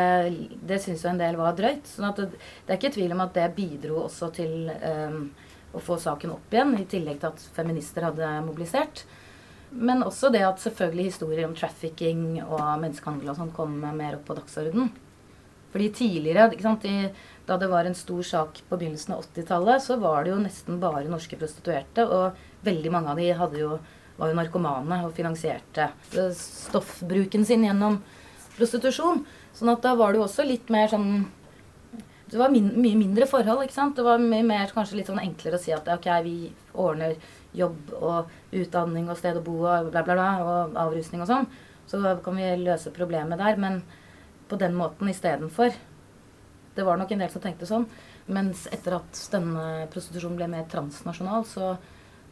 det 0.67 0.81
syns 0.83 1.05
jo 1.05 1.11
en 1.11 1.21
del 1.21 1.37
var 1.39 1.55
drøyt. 1.55 1.87
sånn 1.87 2.09
at 2.09 2.19
det, 2.19 2.31
det, 2.35 2.73
er 2.73 2.79
ikke 2.79 2.95
tvil 2.97 3.15
om 3.15 3.23
at 3.23 3.37
det 3.37 3.45
bidro 3.55 4.01
også 4.05 4.27
til 4.35 4.67
um, 4.75 5.21
å 5.75 5.83
få 5.83 5.95
saken 6.01 6.33
opp 6.35 6.51
igjen, 6.51 6.73
i 6.79 6.87
tillegg 6.89 7.21
til 7.21 7.31
at 7.31 7.45
feminister 7.55 8.09
hadde 8.09 8.33
mobilisert. 8.43 9.05
Men 9.75 10.03
også 10.05 10.29
det 10.31 10.43
at 10.47 10.61
selvfølgelig 10.63 11.09
historier 11.09 11.47
om 11.47 11.55
trafficking 11.55 12.41
og 12.43 12.61
menneskehandel 12.83 13.31
og 13.31 13.39
sånn 13.39 13.55
kom 13.55 13.79
mer 13.83 14.19
opp 14.19 14.27
på 14.27 14.37
dagsordenen. 14.37 14.91
Fordi 15.73 15.89
tidligere, 15.91 16.51
ikke 16.55 16.63
sant, 16.63 16.85
i, 16.87 17.09
da 17.45 17.57
det 17.61 17.69
var 17.69 17.85
en 17.85 17.95
stor 17.95 18.23
sak 18.25 18.61
på 18.69 18.77
begynnelsen 18.77 19.13
av 19.13 19.23
80-tallet, 19.27 19.83
så 19.83 19.97
var 20.01 20.23
det 20.23 20.33
jo 20.33 20.41
nesten 20.41 20.79
bare 20.81 21.05
norske 21.09 21.37
prostituerte. 21.37 22.05
Og 22.05 22.65
veldig 22.65 22.91
mange 22.93 23.13
av 23.13 23.21
de 23.53 23.61
jo, 23.61 23.77
var 24.17 24.31
jo 24.31 24.37
narkomane 24.39 25.01
og 25.05 25.13
finansierte 25.17 25.91
stoffbruken 26.39 27.45
sin 27.45 27.65
gjennom 27.67 27.99
prostitusjon. 28.57 29.25
Sånn 29.55 29.71
at 29.71 29.83
da 29.85 29.93
var 29.95 30.11
det 30.11 30.21
jo 30.21 30.27
også 30.27 30.45
litt 30.47 30.71
mer 30.73 30.89
sånn 30.91 31.25
Det 32.25 32.39
var 32.41 32.49
min, 32.49 32.71
mye 32.81 32.97
mindre 32.97 33.27
forhold. 33.29 33.61
ikke 33.63 33.75
sant? 33.75 33.95
Det 33.95 34.03
var 34.03 34.17
mye 34.17 34.43
mer 34.43 34.71
kanskje 34.73 34.97
litt 34.97 35.09
sånn 35.11 35.21
enklere 35.21 35.59
å 35.59 35.61
si 35.61 35.71
at 35.71 35.85
ok, 35.93 36.07
vi 36.25 36.49
ordner 36.73 37.13
jobb 37.55 37.91
og 37.99 38.31
utdanning 38.51 39.11
og 39.13 39.19
sted 39.19 39.37
å 39.37 39.43
bo 39.45 39.59
og 39.61 39.91
bla, 39.93 40.01
bla, 40.01 40.15
bla, 40.17 40.29
og 40.41 40.79
avrusning 40.87 41.21
og 41.21 41.29
sånn. 41.29 41.45
Så 41.85 42.01
kan 42.25 42.39
vi 42.41 42.49
løse 42.63 42.91
problemet 42.91 43.37
der. 43.37 43.61
Men 43.61 43.83
på 44.49 44.57
den 44.57 44.73
måten 44.73 45.09
istedenfor. 45.13 45.77
Det 46.75 46.83
var 46.83 46.99
nok 46.99 47.11
en 47.15 47.23
del 47.23 47.31
som 47.31 47.43
tenkte 47.43 47.67
sånn. 47.69 47.85
Mens 48.35 48.65
etter 48.73 48.97
at 48.97 49.19
denne 49.31 49.85
prostitusjonen 49.93 50.39
ble 50.39 50.49
mer 50.51 50.65
transnasjonal, 50.71 51.45
så, 51.47 51.75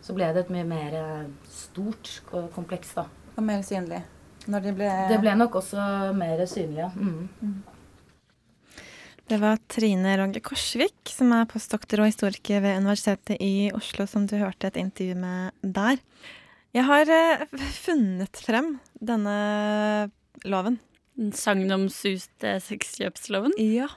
så 0.04 0.16
ble 0.16 0.32
det 0.36 0.46
et 0.46 0.54
mye 0.54 0.68
mer 0.68 0.98
stort 1.52 2.20
kompleks, 2.56 2.96
da. 2.98 3.08
Og 3.38 3.46
mer 3.46 3.64
synlig? 3.66 4.04
Når 4.52 4.66
det 4.66 4.74
ble 4.76 4.90
Det 5.10 5.22
ble 5.24 5.38
nok 5.40 5.62
også 5.62 5.86
mer 6.18 6.44
synlig, 6.50 6.84
ja. 6.84 6.90
Mm. 6.96 7.30
Mm. 7.40 7.62
Det 9.32 9.40
var 9.40 9.62
Trine 9.72 10.18
Rogge 10.20 10.42
Korsvik, 10.44 11.08
som 11.08 11.32
er 11.32 11.48
postdoktor 11.48 12.04
og 12.04 12.10
historiker 12.12 12.60
ved 12.62 12.82
Universitetet 12.84 13.40
i 13.40 13.72
Oslo, 13.74 14.04
som 14.10 14.26
du 14.28 14.36
hørte 14.42 14.68
et 14.68 14.80
intervju 14.82 15.16
med 15.16 15.54
der. 15.64 16.02
Jeg 16.76 16.84
har 16.90 17.12
eh, 17.14 17.46
funnet 17.86 18.42
frem 18.44 18.76
denne 19.00 19.38
loven. 20.44 20.82
Sagnomsuste 21.38 22.56
sexkjøpsloven? 22.66 23.54
Ja. 23.62 23.90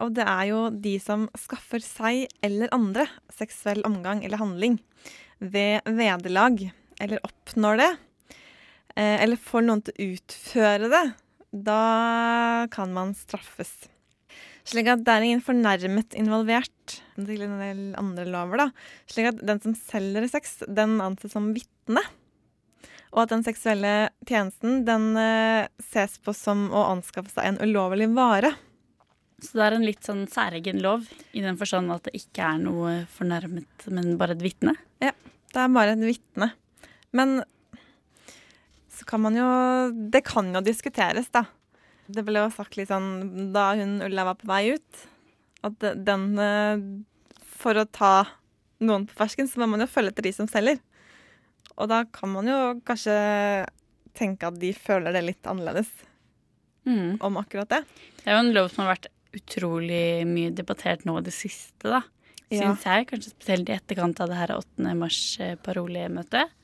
Og 0.00 0.14
det 0.16 0.24
er 0.24 0.44
jo 0.48 0.60
de 0.70 0.94
som 1.02 1.26
skaffer 1.38 1.82
seg 1.84 2.30
eller 2.46 2.70
andre 2.72 3.08
seksuell 3.34 3.82
omgang 3.88 4.22
eller 4.24 4.40
handling 4.40 4.78
ved 5.40 5.82
vederlag, 5.88 6.62
eller 7.00 7.20
oppnår 7.26 7.80
det, 7.80 7.90
Eh, 8.98 9.22
eller 9.22 9.38
får 9.38 9.64
noen 9.66 9.82
til 9.86 9.94
å 9.94 10.08
utføre 10.16 10.90
det, 10.90 11.04
da 11.50 11.80
kan 12.74 12.92
man 12.94 13.14
straffes. 13.18 13.72
Slik 14.66 14.90
at 14.92 15.02
det 15.06 15.14
er 15.14 15.26
ingen 15.26 15.42
fornærmet 15.42 16.14
involvert 16.18 16.98
til 17.16 17.44
en 17.46 17.56
del 17.58 17.84
andre 17.98 18.26
lover. 18.28 18.64
da. 18.64 18.66
Slik 19.10 19.30
at 19.32 19.40
den 19.46 19.62
som 19.62 19.74
selger 19.74 20.28
sex, 20.30 20.60
den 20.68 20.98
anses 21.02 21.32
som 21.34 21.50
vitne. 21.56 22.02
Og 23.10 23.24
at 23.24 23.32
den 23.32 23.44
seksuelle 23.46 24.10
tjenesten 24.28 24.84
den 24.86 25.12
uh, 25.18 25.66
ses 25.82 26.16
på 26.22 26.34
som 26.36 26.68
å 26.70 26.86
anskaffe 26.92 27.32
seg 27.34 27.48
en 27.48 27.62
ulovlig 27.64 28.10
vare. 28.14 28.52
Så 29.40 29.56
det 29.56 29.66
er 29.66 29.76
en 29.76 29.86
litt 29.86 30.04
sånn 30.04 30.26
særegen 30.30 30.82
lov, 30.84 31.06
i 31.32 31.42
den 31.42 31.56
forstand 31.58 31.92
at 31.94 32.06
det 32.06 32.18
ikke 32.18 32.44
er 32.44 32.58
noe 32.60 32.98
fornærmet, 33.14 33.86
men 33.88 34.12
bare 34.20 34.36
et 34.36 34.44
vitne? 34.44 34.74
Ja, 35.00 35.14
det 35.54 35.62
er 35.62 35.72
bare 35.72 35.96
et 35.96 36.04
vitne. 36.04 36.52
Men 37.16 37.40
så 38.94 39.06
kan 39.08 39.22
man 39.24 39.34
jo 39.34 39.46
Det 40.12 40.20
kan 40.28 40.52
jo 40.54 40.60
diskuteres, 40.62 41.30
da. 41.32 41.46
Det 42.10 42.24
ble 42.26 42.42
jo 42.42 42.50
sagt 42.52 42.76
litt 42.76 42.90
sånn 42.90 43.50
da 43.54 43.70
hun 43.78 44.00
Ulla 44.04 44.26
var 44.28 44.38
på 44.40 44.50
vei 44.50 44.76
ut, 44.76 45.06
at 45.66 45.88
den 46.04 46.26
eh, 46.38 46.84
For 47.60 47.80
å 47.80 47.88
ta 47.88 48.14
noen 48.80 49.06
på 49.08 49.16
fersken, 49.18 49.48
så 49.48 49.60
må 49.60 49.70
man 49.72 49.84
jo 49.84 49.90
følge 49.90 50.14
etter 50.14 50.28
de 50.28 50.32
som 50.36 50.48
selger. 50.48 50.78
Og 51.80 51.88
da 51.90 52.04
kan 52.12 52.32
man 52.34 52.48
jo 52.50 52.58
kanskje 52.86 53.16
tenke 54.16 54.50
at 54.50 54.58
de 54.60 54.72
føler 54.76 55.14
det 55.14 55.24
litt 55.24 55.48
annerledes 55.48 55.90
mm. 56.84 57.20
om 57.24 57.38
akkurat 57.40 57.70
det. 57.70 57.82
Det 58.20 58.28
er 58.28 58.36
jo 58.36 58.44
en 58.44 58.54
lov 58.56 58.70
som 58.72 58.84
har 58.84 58.94
vært 58.96 59.10
utrolig 59.36 60.26
mye 60.26 60.52
debattert 60.54 61.06
nå 61.06 61.16
i 61.20 61.26
det 61.26 61.34
siste, 61.34 61.86
da. 61.86 62.02
Syns 62.50 62.82
ja. 62.82 62.96
jeg. 62.96 63.06
Kanskje 63.12 63.32
spesielt 63.32 63.70
i 63.70 63.76
etterkant 63.76 64.20
av 64.22 64.32
det 64.32 64.40
her 64.40 64.56
8. 64.56 64.94
mars-parolemøtet. 64.98 66.56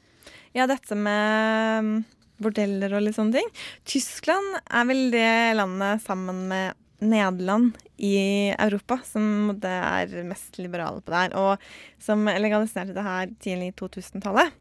Ja, 0.57 0.66
dette 0.66 0.98
med 0.98 2.02
bordeller 2.42 2.96
og 2.96 3.05
litt 3.07 3.16
sånne 3.16 3.38
ting. 3.38 3.52
Tyskland 3.88 4.59
er 4.66 4.88
vel 4.88 5.07
det 5.14 5.31
landet 5.57 6.02
sammen 6.05 6.42
med 6.50 6.83
Nederland 7.07 7.76
i 8.00 8.52
Europa 8.57 8.98
som 9.05 9.52
det 9.61 9.72
er 9.72 10.26
mest 10.29 10.57
liberale 10.61 11.02
på 11.05 11.12
der, 11.12 11.37
og 11.37 12.02
som 12.02 12.24
legaliserte 12.26 12.96
det 12.96 13.05
her 13.05 13.33
tidlig 13.40 13.72
i 13.72 13.76
2000-tallet. 13.79 14.55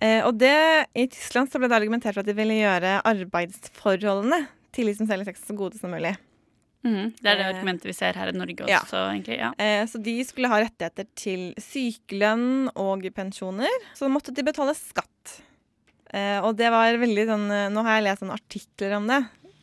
Eh, 0.00 0.24
og 0.24 0.38
det, 0.40 0.56
I 0.96 1.06
Tyskland 1.12 1.52
så 1.52 1.60
ble 1.60 1.68
det 1.70 1.76
argumentert 1.76 2.16
for 2.16 2.24
at 2.24 2.30
de 2.30 2.36
ville 2.38 2.56
gjøre 2.62 2.98
arbeidsforholdene 3.08 4.42
til 4.74 4.88
de 4.88 4.96
som 4.96 5.08
selger 5.08 5.28
sex, 5.28 5.44
så 5.46 5.56
gode 5.58 5.80
som 5.80 5.92
mulig. 5.92 6.14
Mm, 6.80 7.12
det 7.20 7.28
er 7.28 7.36
det 7.36 7.44
eh, 7.44 7.50
argumentet 7.52 7.90
vi 7.90 7.96
ser 7.96 8.16
her 8.16 8.30
i 8.30 8.36
Norge 8.36 8.64
også, 8.64 8.96
ja. 8.96 9.04
egentlig. 9.12 9.36
Ja. 9.36 9.50
Eh, 9.60 9.82
så 9.90 10.00
de 10.00 10.16
skulle 10.24 10.48
ha 10.48 10.62
rettigheter 10.62 11.08
til 11.18 11.50
sykelønn 11.60 12.70
og 12.72 13.04
pensjoner. 13.16 13.88
Så 13.98 14.08
måtte 14.08 14.32
de 14.36 14.46
betale 14.46 14.72
skatt. 14.78 15.40
Eh, 16.10 16.38
og 16.40 16.56
det 16.58 16.70
var 16.72 16.96
veldig 16.98 17.24
sånn 17.28 17.44
uh, 17.46 17.68
Nå 17.70 17.84
har 17.86 18.00
jeg 18.00 18.06
lest 18.08 18.22
sånne 18.24 18.34
artikler 18.40 18.96
om 18.96 19.04
det, 19.06 19.20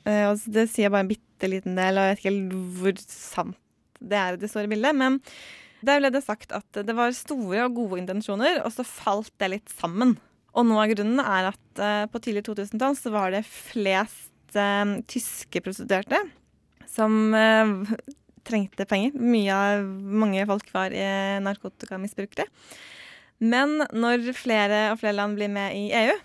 eh, 0.08 0.24
og 0.30 0.46
det 0.56 0.70
sier 0.72 0.94
bare 0.94 1.04
en 1.04 1.10
bitte 1.10 1.50
liten 1.52 1.76
del, 1.76 2.00
og 2.00 2.06
jeg 2.06 2.14
vet 2.14 2.22
ikke 2.22 2.32
helt 2.32 2.78
hvor 2.78 3.02
sant 3.04 3.58
det 3.98 4.20
er 4.22 4.38
det 4.40 4.48
store 4.52 4.70
bildet. 4.72 4.96
Men 4.96 5.18
der 5.86 6.00
ble 6.00 6.12
det 6.14 6.22
sagt 6.24 6.54
at 6.56 6.80
det 6.86 6.96
var 6.96 7.12
store 7.18 7.66
og 7.66 7.76
gode 7.82 8.00
intensjoner, 8.04 8.62
og 8.64 8.72
så 8.76 8.86
falt 8.88 9.34
det 9.42 9.52
litt 9.58 9.74
sammen. 9.74 10.16
Og 10.58 10.66
noe 10.66 10.84
av 10.84 10.92
grunnen 10.92 11.22
er 11.22 11.52
at 11.52 11.82
på 12.10 12.22
tidlig 12.24 12.42
2000-tall 12.48 12.96
så 12.98 13.12
var 13.14 13.34
det 13.36 13.44
flest 13.46 14.58
tyske 15.12 15.62
prostituerte 15.62 16.18
som 16.90 17.36
trengte 18.48 18.88
penger. 18.90 19.14
Mye 19.22 19.54
av, 19.54 19.86
mange 19.86 20.48
folk 20.50 20.72
var 20.74 20.96
narkotikamisbrukere. 21.46 22.48
Men 23.38 23.84
når 23.94 24.32
flere 24.34 24.88
og 24.96 25.02
flere 25.04 25.20
land 25.20 25.38
blir 25.38 25.52
med 25.54 25.78
i 25.78 25.92
EU, 25.94 26.16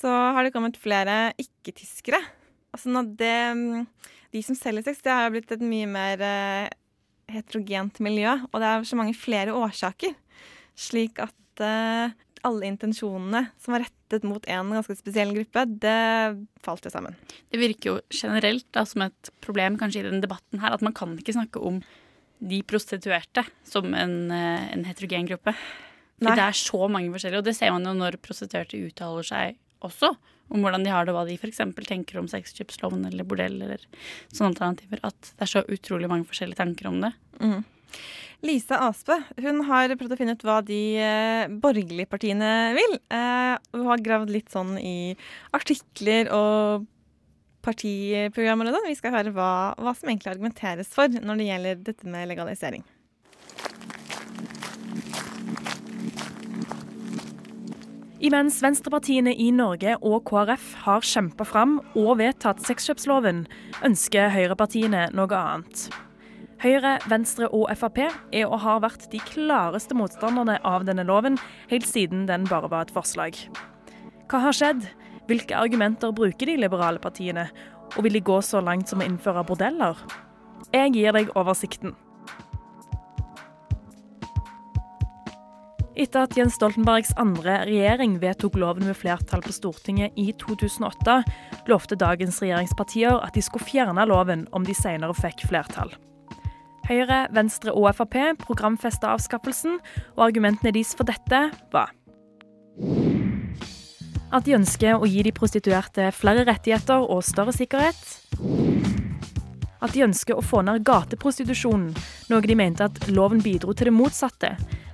så 0.00 0.10
har 0.34 0.46
det 0.46 0.54
kommet 0.54 0.78
flere 0.80 1.32
ikke-tyskere. 1.38 2.20
Altså 2.74 3.02
det, 3.04 3.36
mm, 3.54 3.86
de 4.32 4.42
som 4.46 4.56
selger 4.58 4.86
sex, 4.86 5.02
det 5.04 5.14
har 5.14 5.30
blitt 5.32 5.50
et 5.52 5.62
mye 5.62 5.88
mer 5.90 6.22
uh, 6.22 6.70
heterogent 7.30 8.00
miljø. 8.02 8.36
Og 8.50 8.62
det 8.62 8.70
er 8.70 8.88
så 8.88 8.98
mange 8.98 9.16
flere 9.18 9.54
årsaker. 9.56 10.14
Slik 10.78 11.20
at 11.22 11.62
uh, 11.62 12.14
alle 12.46 12.68
intensjonene 12.70 13.44
som 13.60 13.74
var 13.74 13.84
rettet 13.84 14.24
mot 14.26 14.44
en 14.50 14.72
ganske 14.74 14.96
spesiell 14.98 15.32
gruppe, 15.36 15.64
det 15.82 15.96
falt 16.64 16.86
jo 16.86 16.92
sammen. 16.92 17.16
Det 17.52 17.60
virker 17.60 17.92
jo 17.92 17.96
generelt 18.14 18.66
da, 18.74 18.86
som 18.88 19.04
et 19.06 19.32
problem 19.44 19.78
kanskje 19.80 20.02
i 20.02 20.08
denne 20.08 20.24
debatten 20.24 20.62
her, 20.62 20.76
at 20.76 20.84
man 20.84 20.96
kan 20.96 21.16
ikke 21.18 21.36
snakke 21.36 21.62
om 21.62 21.82
de 22.40 22.62
prostituerte 22.64 23.44
som 23.68 23.92
en, 23.92 24.16
uh, 24.32 24.66
en 24.72 24.86
heterogen 24.88 25.28
gruppe. 25.28 25.54
For 26.20 26.36
det 26.36 26.44
er 26.44 26.56
så 26.56 26.88
mange 26.92 27.12
forskjellige, 27.12 27.40
og 27.40 27.48
det 27.48 27.56
ser 27.56 27.72
man 27.72 27.88
jo 27.88 27.96
når 27.96 28.20
prostituerte 28.24 28.80
uttaler 28.80 29.26
seg 29.26 29.60
også 29.84 30.12
om 30.50 30.64
hvordan 30.64 30.84
de 30.84 30.92
har 30.92 31.06
det, 31.06 31.12
og 31.14 31.20
hva 31.20 31.26
de 31.28 31.36
f.eks. 31.38 31.62
tenker 31.86 32.18
om 32.20 32.28
sexkjøpsloven 32.28 33.06
eller 33.08 33.26
bordell 33.28 33.60
eller 33.62 33.84
sånne 34.32 34.50
alternativer. 34.50 35.00
At 35.06 35.30
det 35.30 35.46
er 35.46 35.52
så 35.52 35.62
utrolig 35.70 36.10
mange 36.10 36.26
forskjellige 36.28 36.58
tanker 36.58 36.90
om 36.90 36.98
det. 37.04 37.12
Mm. 37.38 37.60
Lise 38.46 38.76
Aspe 38.80 39.18
hun 39.44 39.60
har 39.68 39.92
prøvd 40.00 40.14
å 40.14 40.16
finne 40.16 40.34
ut 40.36 40.44
hva 40.46 40.60
de 40.64 40.80
eh, 40.96 41.50
borgerlige 41.60 42.08
partiene 42.08 42.72
vil. 42.76 42.96
Eh, 43.12 43.56
hun 43.76 43.90
har 43.90 44.04
gravd 44.04 44.32
litt 44.32 44.48
sånn 44.52 44.78
i 44.80 45.12
artikler 45.56 46.30
og 46.32 46.86
partiprogrammer. 47.66 48.72
Vi 48.88 48.96
skal 48.96 49.14
høre 49.18 49.34
hva, 49.36 49.50
hva 49.76 49.92
som 49.96 50.08
egentlig 50.08 50.32
argumenteres 50.32 50.88
for 50.94 51.12
når 51.12 51.42
det 51.42 51.50
gjelder 51.50 51.84
dette 51.90 52.08
med 52.08 52.32
legalisering. 52.32 52.86
Imens 58.20 58.58
venstrepartiene 58.60 59.32
i 59.32 59.46
Norge 59.56 59.94
og 60.04 60.26
KrF 60.28 60.74
har 60.84 61.04
kjempa 61.08 61.46
fram 61.48 61.78
og 61.96 62.18
vedtatt 62.20 62.60
sexkjøpsloven, 62.66 63.46
ønsker 63.88 64.28
høyrepartiene 64.34 65.06
noe 65.16 65.40
annet. 65.40 65.88
Høyre, 66.60 66.98
Venstre 67.08 67.46
og 67.56 67.70
Frp 67.72 68.02
er 68.04 68.42
og 68.44 68.58
har 68.60 68.82
vært 68.84 69.06
de 69.14 69.16
klareste 69.24 69.96
motstanderne 69.96 70.58
av 70.68 70.82
denne 70.84 71.06
loven, 71.08 71.38
helt 71.70 71.86
siden 71.88 72.26
den 72.28 72.44
bare 72.50 72.68
var 72.68 72.84
et 72.84 72.92
forslag. 72.92 73.38
Hva 74.28 74.42
har 74.44 74.52
skjedd? 74.52 74.84
Hvilke 75.30 75.56
argumenter 75.56 76.12
bruker 76.12 76.50
de 76.50 76.58
liberale 76.60 77.00
partiene? 77.00 77.46
Og 77.96 78.04
vil 78.04 78.18
de 78.18 78.20
gå 78.28 78.36
så 78.44 78.60
langt 78.60 78.92
som 78.92 79.00
å 79.00 79.06
innføre 79.08 79.46
bordeller? 79.48 79.96
Jeg 80.74 80.92
gir 80.98 81.16
deg 81.16 81.32
oversikten. 81.32 81.96
Etter 85.96 86.26
at 86.26 86.36
Jens 86.36 86.60
Stoltenbergs 86.60 87.14
andre 87.20 87.62
regjering 87.68 88.20
vedtok 88.20 88.60
loven 88.60 88.84
med 88.88 89.00
flertall 89.00 89.40
på 89.44 89.56
Stortinget 89.56 90.12
i 90.20 90.28
2008, 90.44 91.16
lovte 91.72 91.98
dagens 92.04 92.44
regjeringspartier 92.44 93.16
at 93.16 93.32
de 93.32 93.48
skulle 93.48 93.68
fjerne 93.68 94.08
loven 94.12 94.44
om 94.52 94.68
de 94.68 94.76
senere 94.76 95.16
fikk 95.16 95.48
flertall. 95.48 95.96
Høyre, 96.90 97.28
Venstre 97.30 97.70
og 97.70 97.86
Frp 97.94 98.18
programfesta 98.42 99.14
avskaffelsen, 99.14 99.78
og 100.18 100.26
argumentene 100.26 100.74
deres 100.74 100.92
for 100.98 101.06
dette 101.06 101.46
var 101.70 101.94
at 104.30 104.46
de 104.46 104.54
ønsker 104.54 104.98
å 104.98 105.08
gi 105.10 105.24
de 105.26 105.32
prostituerte 105.34 106.10
flere 106.14 106.44
rettigheter 106.46 107.02
og 107.02 107.24
større 107.26 107.54
sikkerhet. 107.54 107.98
At 109.80 109.94
de 109.94 110.04
ønsker 110.04 110.36
å 110.36 110.44
få 110.44 110.62
ned 110.66 110.84
gateprostitusjonen, 110.86 111.94
noe 112.30 112.46
de 112.46 112.56
mente 112.58 112.86
at 112.86 113.08
loven 113.10 113.40
bidro 113.42 113.74
til 113.74 113.90
det 113.90 113.96
motsatte, 113.96 114.52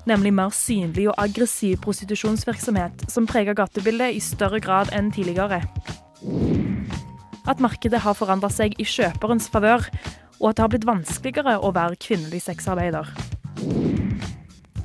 nemlig 0.08 0.32
mer 0.38 0.52
synlig 0.54 1.08
og 1.10 1.18
aggressiv 1.20 1.80
prostitusjonsvirksomhet 1.84 3.08
som 3.12 3.26
preger 3.28 3.58
gatebildet 3.58 4.16
i 4.16 4.22
større 4.22 4.62
grad 4.62 4.92
enn 4.96 5.10
tidligere. 5.14 5.60
At 7.46 7.60
markedet 7.62 8.00
har 8.02 8.16
forandra 8.18 8.48
seg 8.50 8.78
i 8.80 8.86
kjøperens 8.86 9.50
favør, 9.52 9.84
og 10.40 10.50
at 10.50 10.58
det 10.58 10.64
har 10.64 10.72
blitt 10.72 10.88
vanskeligere 10.88 11.56
å 11.60 11.72
være 11.74 11.98
kvinnelig 12.00 12.42
sexarbeider. 12.46 13.08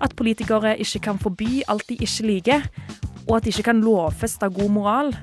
At 0.01 0.15
politikere 0.17 0.77
ikke 0.81 1.03
kan 1.07 1.19
forby 1.21 1.61
alt 1.69 1.87
de 1.89 1.99
ikke 1.99 2.27
liker, 2.27 2.69
og 3.27 3.37
at 3.37 3.45
de 3.45 3.53
ikke 3.53 3.69
kan 3.69 3.83
lovfeste 3.83 4.49
god 4.49 4.71
moral. 4.73 5.13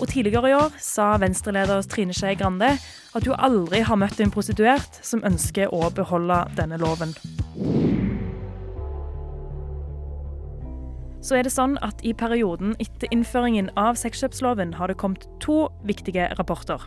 Og 0.00 0.08
Tidligere 0.08 0.50
i 0.50 0.56
år 0.58 0.74
sa 0.82 1.12
Venstre-leder 1.22 1.84
Trine 1.86 2.14
Skei 2.16 2.34
Grande 2.34 2.72
at 3.14 3.26
hun 3.28 3.38
aldri 3.38 3.84
har 3.86 4.00
møtt 4.00 4.18
en 4.20 4.32
prostituert 4.34 4.98
som 5.04 5.22
ønsker 5.24 5.70
å 5.70 5.92
beholde 5.94 6.40
denne 6.58 6.80
loven. 6.82 7.14
Så 11.22 11.38
er 11.38 11.46
det 11.46 11.52
sånn 11.54 11.76
at 11.86 12.02
I 12.02 12.16
perioden 12.18 12.74
etter 12.82 13.12
innføringen 13.14 13.70
av 13.78 13.94
sexkjøpsloven 14.00 14.74
har 14.74 14.90
det 14.90 14.98
kommet 14.98 15.28
to 15.44 15.68
viktige 15.86 16.26
rapporter. 16.34 16.82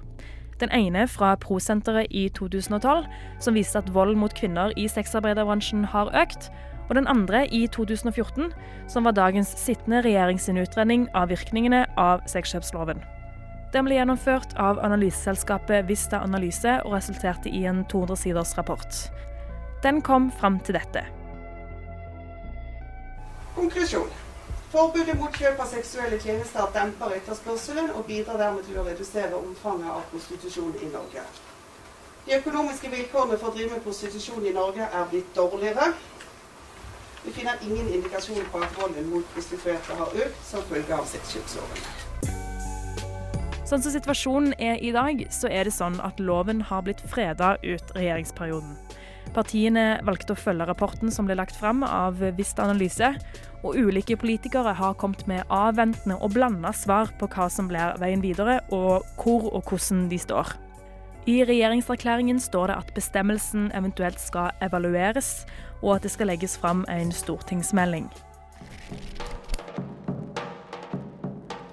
Den 0.60 0.72
ene 0.72 1.08
fra 1.08 1.34
Prosenteret 1.36 2.08
i 2.10 2.30
2012, 2.30 3.06
som 3.40 3.58
viste 3.58 3.82
at 3.82 3.94
vold 3.94 4.16
mot 4.16 4.34
kvinner 4.34 4.72
i 4.80 4.88
sexarbeiderbransjen 4.88 5.84
har 5.92 6.14
økt. 6.16 6.50
Og 6.90 6.96
den 6.96 7.08
andre 7.08 7.48
i 7.48 7.66
2014, 7.68 8.54
som 8.88 9.06
var 9.06 9.18
dagens 9.18 9.52
sittende 9.58 10.04
regjering 10.06 10.40
sin 10.40 10.58
utredning 10.62 11.08
av 11.14 11.30
virkningene 11.34 11.86
av 11.98 12.22
sexkjøpsloven. 12.30 13.02
Den 13.74 13.88
ble 13.88 13.98
gjennomført 13.98 14.54
av 14.62 14.80
analyseselskapet 14.86 15.90
Vista 15.90 16.22
Analyse 16.24 16.78
og 16.86 16.94
resulterte 16.96 17.52
i 17.52 17.66
en 17.68 17.84
200 17.92 18.22
siders 18.22 18.54
rapport. 18.58 19.02
Den 19.84 20.00
kom 20.02 20.30
fram 20.32 20.62
til 20.64 20.78
dette. 20.80 21.04
Konklusjon. 23.58 24.25
Forbudet 24.76 25.16
mot 25.16 25.32
kjøp 25.40 25.62
av 25.64 25.70
seksuelle 25.72 26.18
tjenester 26.20 26.66
demper 26.76 27.14
etterspørselen 27.16 27.94
og 27.96 28.02
bidrar 28.10 28.36
dermed 28.42 28.66
til 28.68 28.76
å 28.82 28.84
redusere 28.84 29.38
omfanget 29.38 29.88
av 29.88 30.02
prostitusjon 30.10 30.74
i 30.84 30.90
Norge. 30.92 31.22
De 32.26 32.34
økonomiske 32.36 32.92
vilkårene 32.92 33.38
for 33.40 33.54
å 33.54 33.56
drive 33.56 33.72
med 33.72 33.86
prostitusjon 33.86 34.44
i 34.44 34.52
Norge 34.58 34.84
er 34.84 35.08
blitt 35.14 35.30
dårligere. 35.38 35.94
Vi 37.24 37.32
finner 37.38 37.64
ingen 37.64 37.88
indikasjon 37.88 38.50
på 38.52 38.66
at 38.68 38.76
volden 38.76 39.08
mot 39.14 39.32
prostituerte 39.32 39.96
har 40.02 40.20
økt 40.26 40.44
som 40.50 40.68
følge 40.68 40.98
av 40.98 41.08
sexkjøpsloven. 41.14 41.80
Sånn 43.64 43.80
som 43.80 43.96
situasjonen 43.96 44.58
er 44.60 44.84
i 44.84 44.92
dag, 44.92 45.24
så 45.32 45.48
er 45.48 45.70
det 45.70 45.78
sånn 45.78 46.02
at 46.04 46.20
loven 46.20 46.60
har 46.68 46.84
blitt 46.84 47.00
freda 47.16 47.56
ut 47.64 47.96
regjeringsperioden. 47.96 48.76
Partiene 49.36 49.98
valgte 50.08 50.32
å 50.32 50.40
følge 50.40 50.68
rapporten 50.70 51.12
som 51.12 51.28
ble 51.28 51.36
lagt 51.36 51.58
fram 51.60 51.84
av 51.84 52.22
Vista 52.38 52.64
Analyse, 52.64 53.10
og 53.66 53.76
ulike 53.76 54.16
politikere 54.16 54.72
har 54.78 54.96
kommet 55.02 55.26
med 55.28 55.44
avventende 55.52 56.16
og 56.24 56.32
blanda 56.38 56.72
svar 56.72 57.12
på 57.20 57.28
hva 57.34 57.50
som 57.52 57.68
blir 57.68 57.98
veien 58.00 58.24
videre, 58.24 58.62
og 58.72 59.04
hvor 59.20 59.50
og 59.52 59.68
hvordan 59.68 60.06
de 60.12 60.22
står. 60.22 60.56
I 61.28 61.42
regjeringserklæringen 61.50 62.40
står 62.40 62.70
det 62.70 62.78
at 62.78 62.94
bestemmelsen 62.96 63.72
eventuelt 63.76 64.22
skal 64.22 64.54
evalueres, 64.64 65.44
og 65.82 65.98
at 65.98 66.06
det 66.06 66.14
skal 66.14 66.32
legges 66.32 66.56
fram 66.62 66.86
en 66.88 67.12
stortingsmelding. 67.12 68.08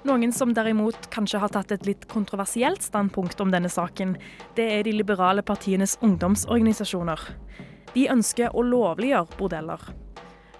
Noen 0.03 0.33
som 0.35 0.51
derimot 0.51 1.05
kanskje 1.13 1.39
har 1.39 1.51
tatt 1.53 1.71
et 1.71 1.85
litt 1.87 2.09
kontroversielt 2.11 2.83
standpunkt 2.83 3.39
om 3.39 3.53
denne 3.53 3.69
saken, 3.71 4.17
det 4.57 4.65
er 4.75 4.81
de 4.83 4.91
liberale 4.97 5.45
partienes 5.47 5.95
ungdomsorganisasjoner. 6.03 7.21
De 7.93 8.09
ønsker 8.11 8.51
å 8.51 8.65
lovliggjøre 8.67 9.37
bordeller. 9.39 9.85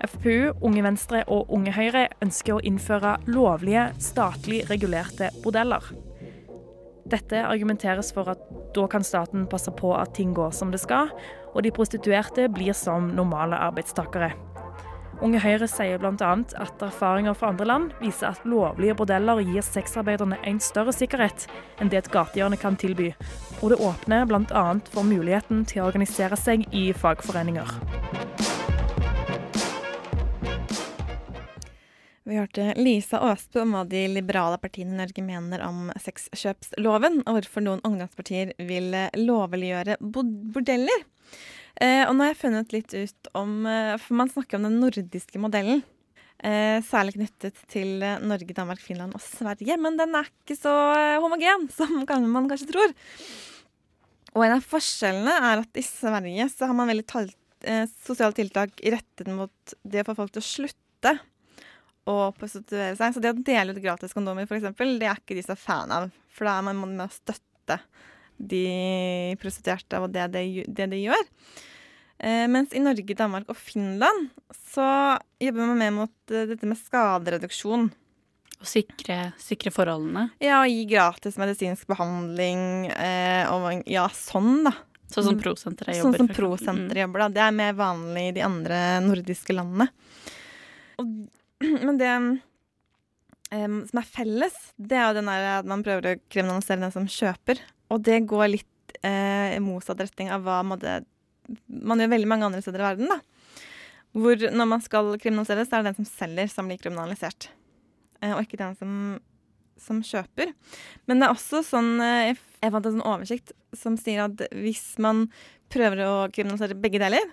FPU, 0.04 0.54
Unge 0.64 0.84
Venstre 0.84 1.26
og 1.32 1.52
Unge 1.52 1.74
Høyre 1.76 2.06
ønsker 2.24 2.56
å 2.56 2.64
innføre 2.64 3.18
lovlige, 3.28 3.90
statlig 4.04 4.64
regulerte 4.72 5.30
bordeller. 5.44 5.92
Dette 7.04 7.44
argumenteres 7.44 8.14
for 8.16 8.32
at 8.32 8.48
da 8.76 8.88
kan 8.88 9.04
staten 9.04 9.44
passe 9.52 9.72
på 9.76 9.92
at 9.96 10.16
ting 10.16 10.32
går 10.36 10.56
som 10.56 10.72
det 10.72 10.80
skal, 10.84 11.12
og 11.52 11.64
de 11.68 11.76
prostituerte 11.76 12.48
blir 12.52 12.76
som 12.78 13.12
normale 13.16 13.60
arbeidstakere. 13.60 14.32
Unge 15.24 15.40
Høyre 15.40 15.70
sier 15.72 16.02
bl.a. 16.02 16.32
at 16.60 16.82
erfaringer 16.84 17.36
fra 17.38 17.54
andre 17.54 17.64
land 17.70 17.94
viser 18.02 18.34
at 18.34 18.42
lovlige 18.44 18.98
bordeller 19.00 19.40
gir 19.48 19.64
sexarbeiderne 19.64 20.36
en 20.44 20.60
større 20.60 20.92
sikkerhet 20.92 21.46
enn 21.80 21.88
det 21.94 22.02
et 22.02 22.10
gatehjørne 22.12 22.60
kan 22.60 22.76
tilby, 22.76 23.14
og 23.62 23.72
det 23.72 23.80
åpner 23.80 24.28
bl.a. 24.28 24.66
for 24.92 25.08
muligheten 25.08 25.64
til 25.70 25.80
å 25.80 25.88
organisere 25.88 26.36
seg 26.36 26.68
i 26.76 26.90
fagforeninger. 26.92 27.72
Vi 32.28 32.36
hørte 32.40 32.70
Lisa 32.76 33.24
Aasbø 33.24 33.64
om 33.64 33.78
hva 33.78 33.88
de 33.88 34.04
liberale 34.12 34.60
partiene 34.60 34.98
i 34.98 35.00
Norge 35.06 35.24
mener 35.24 35.64
om 35.64 35.88
sexkjøpsloven, 36.04 37.22
og 37.24 37.40
hvorfor 37.40 37.64
noen 37.64 37.84
ungdomspartier 37.88 38.56
vil 38.60 38.92
lovliggjøre 39.24 40.02
bordeller. 40.04 41.12
Eh, 41.82 42.04
og 42.06 42.14
nå 42.14 42.26
har 42.26 42.34
jeg 42.34 42.42
funnet 42.44 42.74
litt 42.76 42.94
ut 42.94 43.30
om 43.34 43.64
eh, 43.66 43.96
For 43.98 44.18
man 44.20 44.30
snakker 44.30 44.60
om 44.60 44.68
den 44.68 44.78
nordiske 44.82 45.42
modellen. 45.42 45.82
Eh, 46.44 46.84
særlig 46.84 47.16
knyttet 47.16 47.58
til 47.72 48.04
eh, 48.04 48.20
Norge, 48.22 48.54
Danmark, 48.54 48.82
Finland 48.84 49.16
og 49.16 49.24
Sverige. 49.24 49.78
Men 49.82 49.98
den 50.00 50.14
er 50.20 50.30
ikke 50.30 50.58
så 50.60 50.74
eh, 50.98 51.20
homogen 51.24 51.70
som 51.78 52.04
man 52.04 52.50
kanskje 52.52 52.70
tror. 52.74 52.94
Og 54.34 54.46
en 54.46 54.56
av 54.58 54.66
forskjellene 54.66 55.34
er 55.52 55.62
at 55.62 55.80
i 55.80 55.86
Sverige 55.86 56.50
så 56.52 56.70
har 56.70 56.78
man 56.78 56.90
veldig 56.90 57.06
talt, 57.10 57.38
eh, 57.66 57.86
sosiale 58.06 58.36
tiltak 58.38 58.82
rettet 58.82 59.30
mot 59.32 59.76
det 59.84 60.04
å 60.04 60.10
få 60.10 60.18
folk 60.20 60.34
til 60.36 60.44
å 60.44 60.50
slutte 60.50 61.18
å 62.10 62.18
prostituere 62.36 62.98
seg. 63.00 63.16
Så 63.16 63.24
det 63.24 63.32
å 63.32 63.40
dele 63.40 63.76
ut 63.76 63.84
gratis 63.84 64.16
kondomer, 64.16 64.50
f.eks., 64.50 64.74
det 65.00 65.08
er 65.08 65.22
ikke 65.22 65.38
de 65.38 65.46
så 65.46 65.56
fan 65.58 65.94
av. 65.96 66.10
For 66.34 66.50
da 66.50 66.58
er 66.60 66.68
man 66.68 66.82
med 66.84 67.06
å 67.06 67.14
støtte 67.14 67.80
de 68.38 69.36
prostituerte 69.42 70.02
og 70.02 70.12
det 70.14 70.30
de, 70.34 70.64
det 70.68 70.90
de 70.92 71.02
gjør. 71.06 71.24
Eh, 72.24 72.46
mens 72.48 72.74
i 72.74 72.82
Norge, 72.84 73.18
Danmark 73.18 73.50
og 73.52 73.58
Finland 73.60 74.30
så 74.72 74.86
jobber 75.44 75.68
man 75.68 75.82
mer 75.82 75.92
mot 75.92 76.14
uh, 76.32 76.46
dette 76.48 76.70
med 76.70 76.80
skadereduksjon. 76.80 77.90
Og 78.64 78.70
sikre, 78.70 79.18
sikre, 79.42 79.74
forholdene? 79.76 80.30
Ja, 80.40 80.62
og 80.62 80.72
gi 80.72 80.86
gratis 80.88 81.36
medisinsk 81.42 81.90
behandling 81.90 82.88
eh, 82.94 83.44
og 83.52 83.84
ja, 83.92 84.06
sånn, 84.16 84.64
da. 84.70 84.72
Sånn 85.12 85.34
som 85.34 85.42
prosenteret 85.42 85.98
jobber? 85.98 86.16
Sånn 86.16 86.30
som 86.30 86.32
prosenteret 86.32 86.96
mm. 86.96 87.02
jobber, 87.04 87.26
da. 87.26 87.30
Det 87.36 87.44
er 87.44 87.58
mer 87.60 87.76
vanlig 87.78 88.26
i 88.30 88.34
de 88.40 88.46
andre 88.48 88.80
nordiske 89.04 89.58
landene. 89.58 89.90
Og, 91.04 91.12
men 91.90 92.00
det 92.00 92.14
um, 92.16 93.78
som 93.90 94.00
er 94.00 94.10
felles, 94.16 94.58
det 94.80 94.98
er 94.98 95.10
jo 95.10 95.20
den 95.20 95.30
der 95.34 95.50
at 95.60 95.70
man 95.70 95.84
prøver 95.86 96.14
å 96.14 96.18
kriminalisere 96.32 96.86
den 96.86 96.96
som 96.96 97.10
kjøper. 97.10 97.60
Og 97.92 98.04
det 98.06 98.24
går 98.30 98.48
litt 98.52 98.96
eh, 99.02 99.60
motsatt 99.64 100.02
retning 100.04 100.32
av 100.34 100.46
hva 100.46 100.62
måtte, 100.66 101.02
man 101.68 102.02
gjør 102.02 102.14
veldig 102.14 102.30
mange 102.30 102.48
andre 102.48 102.64
steder 102.64 102.84
i 102.84 102.88
verden. 102.88 103.12
da. 103.12 103.20
Hvor 104.14 104.48
når 104.54 104.70
man 104.70 104.82
skal 104.86 105.14
kriminalisere, 105.18 105.66
så 105.66 105.78
er 105.78 105.84
det 105.84 105.92
den 105.92 106.02
som 106.04 106.10
selger, 106.10 106.50
som 106.52 106.70
blir 106.70 106.82
kriminalisert. 106.82 107.50
Eh, 108.22 108.34
og 108.34 108.44
ikke 108.46 108.62
den 108.62 108.76
som, 108.80 108.98
som, 109.82 110.02
kjøper. 110.06 110.54
Men 111.10 111.20
det 111.20 111.28
er 111.28 111.36
også 111.36 111.64
sånn 111.66 111.96
eh, 112.04 112.34
Jeg 112.62 112.74
fant 112.74 112.90
en 112.90 113.00
sånn 113.00 113.08
oversikt 113.10 113.56
som 113.76 113.98
sier 114.00 114.28
at 114.28 114.46
hvis 114.54 114.94
man 115.04 115.26
prøver 115.74 116.04
å 116.06 116.14
kriminalisere 116.34 116.78
begge 116.78 117.02
deler, 117.02 117.26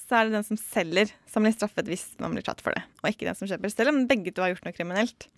så 0.00 0.18
er 0.18 0.26
det 0.26 0.34
den 0.40 0.46
som 0.46 0.58
selger 0.58 1.12
som 1.30 1.44
blir 1.46 1.54
straffet 1.54 1.86
hvis 1.86 2.08
man 2.18 2.34
blir 2.34 2.42
tatt 2.42 2.62
for 2.64 2.74
det, 2.74 2.82
og 3.00 3.12
ikke 3.12 3.28
den 3.28 3.36
som 3.38 3.46
kjøper, 3.46 3.70
selv 3.70 3.92
om 3.92 4.06
begge 4.10 4.32
to 4.34 4.42
har 4.42 4.50
gjort 4.50 4.66
noe 4.66 4.74
kriminelt. 4.74 5.28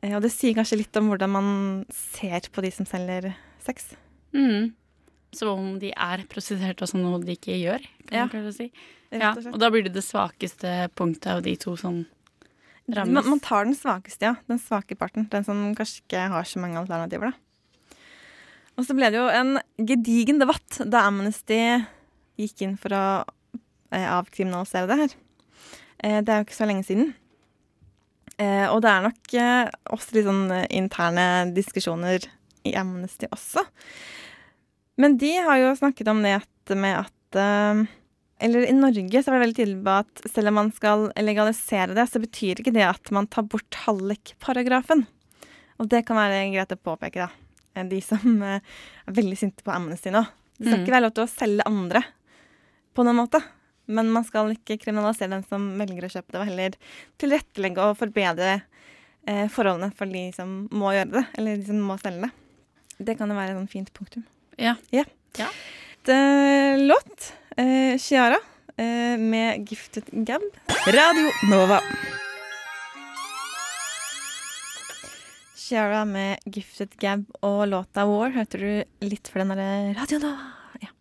Eh, 0.00 0.14
og 0.16 0.24
det 0.24 0.32
sier 0.32 0.56
kanskje 0.56 0.80
litt 0.80 0.96
om 0.96 1.12
hvordan 1.12 1.34
man 1.36 1.52
ser 1.92 2.48
på 2.48 2.64
de 2.64 2.72
som 2.74 2.88
selger 2.88 3.34
sex. 3.66 3.90
Mm. 4.36 4.72
Som 5.36 5.52
om 5.52 5.74
de 5.82 5.92
er 5.94 6.24
prostituerte, 6.30 6.86
og 6.86 6.90
som 6.90 7.02
noe 7.02 7.20
de 7.22 7.36
ikke 7.36 7.58
gjør, 7.58 7.84
kan 8.08 8.16
Ja, 8.16 8.24
man 8.26 8.32
kanskje 8.34 8.56
si. 8.56 8.70
Ja, 9.10 9.34
og 9.34 9.54
og 9.54 9.60
da 9.62 9.70
blir 9.70 9.82
det 9.86 9.94
det 9.96 10.06
svakeste 10.06 10.88
punktet 10.94 11.30
av 11.32 11.42
de 11.42 11.56
to 11.58 11.74
som 11.78 12.04
rammes. 12.90 13.14
Man, 13.14 13.30
man 13.34 13.42
tar 13.42 13.66
den 13.66 13.74
svakeste, 13.74 14.30
ja. 14.30 14.34
Den 14.50 14.60
svake 14.62 14.94
parten. 14.98 15.26
Den 15.30 15.46
som 15.46 15.62
kanskje 15.74 16.04
ikke 16.04 16.26
har 16.30 16.46
så 16.46 16.62
mange 16.62 16.78
alternativer, 16.78 17.32
da. 17.32 17.96
Og 18.78 18.86
så 18.86 18.94
ble 18.96 19.10
det 19.12 19.18
jo 19.18 19.26
en 19.28 19.58
gedigen 19.76 20.38
debatt 20.40 20.78
da 20.88 21.04
Amnesty 21.08 21.58
gikk 22.40 22.62
inn 22.64 22.78
for 22.80 22.94
å 22.96 23.04
eh, 23.92 24.06
avkriminalisere 24.08 24.88
det 24.88 25.00
her. 25.02 25.16
Eh, 26.00 26.20
det 26.24 26.32
er 26.32 26.40
jo 26.40 26.46
ikke 26.46 26.56
så 26.56 26.68
lenge 26.70 26.86
siden. 26.88 27.10
Eh, 28.40 28.66
og 28.72 28.80
det 28.80 28.92
er 28.92 29.04
nok 29.04 29.34
eh, 29.36 29.72
også 29.92 30.16
litt 30.16 30.28
sånn 30.30 30.46
eh, 30.54 30.68
interne 30.78 31.26
diskusjoner 31.52 32.24
i 32.66 32.74
Amnesty 32.78 33.28
også. 33.32 33.64
Men 35.00 35.16
de 35.20 35.30
har 35.46 35.58
jo 35.62 35.70
snakket 35.78 36.08
om 36.12 36.20
det 36.22 36.40
med 36.76 36.98
at 37.06 37.38
eh, 37.40 37.84
Eller 38.40 38.66
i 38.68 38.72
Norge 38.76 39.20
så 39.22 39.30
er 39.30 39.36
det 39.38 39.42
veldig 39.44 39.56
tydelig 39.58 39.84
på 39.84 39.94
at 40.00 40.22
selv 40.32 40.48
om 40.48 40.54
man 40.60 40.70
skal 40.72 41.06
legalisere 41.20 41.94
det, 41.96 42.06
så 42.08 42.20
betyr 42.22 42.60
ikke 42.62 42.72
det 42.72 42.86
at 42.88 43.10
man 43.12 43.26
tar 43.28 43.44
bort 43.48 43.76
hallikparagrafen. 43.86 45.06
Og 45.80 45.88
det 45.92 46.04
kan 46.08 46.16
være 46.16 46.46
greit 46.54 46.72
å 46.72 46.78
påpeke, 46.80 47.26
da. 47.26 47.30
Eh, 47.76 47.84
De 47.88 48.00
som 48.04 48.42
eh, 48.42 48.60
er 49.06 49.16
veldig 49.16 49.36
sinte 49.40 49.64
på 49.64 49.72
Amnesty 49.74 50.12
nå. 50.12 50.24
Det 50.56 50.66
skal 50.68 50.78
Mm. 50.78 50.84
ikke 50.84 50.92
være 50.92 51.06
lov 51.06 51.14
til 51.16 51.24
å 51.24 51.32
selge 51.32 51.64
andre 51.68 52.02
på 52.94 53.04
noen 53.06 53.16
måte. 53.22 53.40
Men 53.90 54.10
man 54.12 54.24
skal 54.24 54.52
ikke 54.52 54.76
kriminalisere 54.78 55.32
den 55.32 55.44
som 55.48 55.64
velger 55.80 56.04
å 56.06 56.10
kjøpe 56.12 56.30
det, 56.32 56.40
og 56.40 56.46
heller 56.50 56.76
tilrettelegge 57.18 57.86
og 57.88 57.96
forbedre 57.98 58.50
eh, 59.26 59.48
forholdene 59.48 59.92
for 59.96 60.06
de 60.06 60.26
som 60.36 60.68
må 60.70 60.92
gjøre 60.94 61.10
det, 61.16 61.24
eller 61.40 61.56
de 61.56 61.66
som 61.66 61.80
må 61.88 61.96
selge 62.00 62.28
det. 62.28 62.30
Det 63.00 63.16
kan 63.16 63.30
jo 63.32 63.36
være 63.38 63.54
et 63.54 63.56
sånn 63.56 63.70
fint 63.72 63.92
punktum. 63.96 64.24
Ja. 64.60 64.74
Ja. 64.92 65.06
Ja. 65.38 65.48
Det 66.04 66.20
låt 66.84 67.30
eh, 67.56 67.96
Chiara 68.00 68.36
eh, 68.76 69.16
med 69.16 69.64
'Gifted 69.68 70.10
Gab'. 70.28 70.44
Radio 70.86 71.30
Nova. 71.48 71.80
Chiara 75.56 76.04
med 76.04 76.38
'Gifted 76.44 76.96
Gab' 77.00 77.24
og 77.40 77.68
låta 77.68 78.04
'War' 78.04 78.36
hørte 78.36 78.60
du 78.60 78.84
litt 79.06 79.28
for 79.28 79.40
den 79.40 79.54
derre 79.54 79.94
Radio 79.96 80.20
Nova. 80.20 80.52
Ja. 80.84 80.92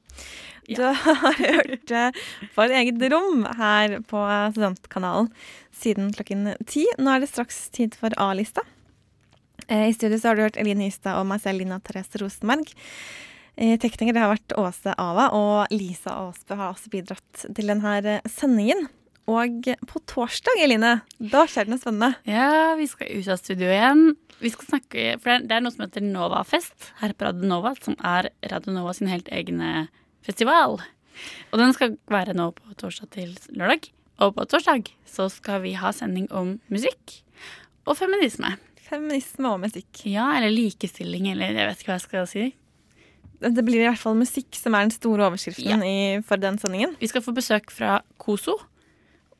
Du 0.69 0.83
har 1.03 1.33
hørt 1.43 1.87
det 1.89 2.07
på 2.55 2.63
et 2.63 2.75
eget 2.79 3.11
rom 3.11 3.43
her 3.59 3.99
på 4.07 4.23
Studentkanalen 4.55 5.31
siden 5.75 6.13
klokken 6.15 6.53
ti. 6.63 6.85
Nå 6.99 7.11
er 7.11 7.23
det 7.25 7.31
straks 7.31 7.67
tid 7.75 7.95
for 7.97 8.15
A-lista. 8.15 8.63
Eh, 9.69 9.89
I 9.89 9.93
studio 9.93 10.17
så 10.17 10.31
har 10.31 10.37
du 10.37 10.41
hørt 10.47 10.57
Eline 10.57 10.87
Hystad 10.87 11.19
og 11.19 11.27
meg 11.29 11.43
selv, 11.43 11.61
Lina 11.61 11.77
Therese 11.85 12.17
Rosenberg. 12.23 12.71
Eh, 13.59 13.75
Tekniker 13.77 14.15
det 14.15 14.23
har 14.23 14.31
vært 14.33 14.55
Åse 14.57 14.95
Ava, 14.97 15.27
og 15.37 15.73
Lisa 15.73 16.15
Aasbø 16.23 16.57
har 16.57 16.73
også 16.73 16.89
bidratt 16.93 17.43
til 17.45 17.69
denne 17.69 18.15
sendingen. 18.25 18.87
Og 19.29 19.67
på 19.85 20.01
torsdag, 20.09 20.57
Eline, 20.63 20.95
da 21.21 21.43
skjer 21.45 21.67
det 21.67 21.75
noe 21.75 21.81
spennende. 21.83 22.15
Ja, 22.25 22.73
vi 22.79 22.87
skal 22.89 23.11
ut 23.13 23.29
av 23.29 23.37
studio 23.37 23.69
igjen. 23.69 24.15
Vi 24.41 24.49
skal 24.49 24.71
snakke, 24.71 25.03
for 25.21 25.45
det 25.45 25.53
er 25.53 25.61
noe 25.61 25.75
som 25.75 25.83
heter 25.85 26.01
Novafest 26.01 26.87
her 27.03 27.13
på 27.13 27.27
Radio 27.27 27.51
Nova, 27.51 27.75
som 27.77 27.93
er 28.01 28.31
Radio 28.49 28.73
Nova 28.73 28.95
sin 28.97 29.11
helt 29.11 29.29
egne 29.29 29.85
festival. 30.25 30.79
Og 31.51 31.61
den 31.61 31.75
skal 31.77 31.99
være 32.09 32.33
nå 32.33 32.47
på 32.57 32.73
torsdag 32.79 33.11
til 33.13 33.35
lørdag. 33.53 33.91
Og 34.23 34.33
på 34.39 34.47
torsdag 34.49 34.89
så 35.05 35.29
skal 35.29 35.61
vi 35.67 35.75
ha 35.77 35.93
sending 35.93 36.25
om 36.33 36.55
musikk 36.73 37.19
og 37.85 37.99
feminisme. 37.99 38.55
Feminisme 38.89 39.51
og 39.53 39.61
musikk. 39.61 40.01
Ja, 40.09 40.31
eller 40.37 40.53
likestilling, 40.53 41.29
eller 41.33 41.53
jeg 41.53 41.69
vet 41.69 41.83
ikke 41.83 41.91
hva 41.91 41.99
jeg 41.99 42.05
skal 42.07 42.29
si. 42.29 42.47
Det 43.39 43.63
blir 43.63 43.83
i 43.83 43.87
hvert 43.87 44.01
fall 44.01 44.17
musikk 44.19 44.57
som 44.59 44.75
er 44.75 44.87
den 44.87 44.91
store 44.95 45.29
overskriften 45.29 45.83
i, 45.85 45.97
for 46.27 46.41
den 46.41 46.57
sendingen. 46.59 46.97
Vi 46.99 47.07
skal 47.07 47.23
få 47.23 47.31
besøk 47.35 47.71
fra 47.71 48.01
Koso 48.19 48.57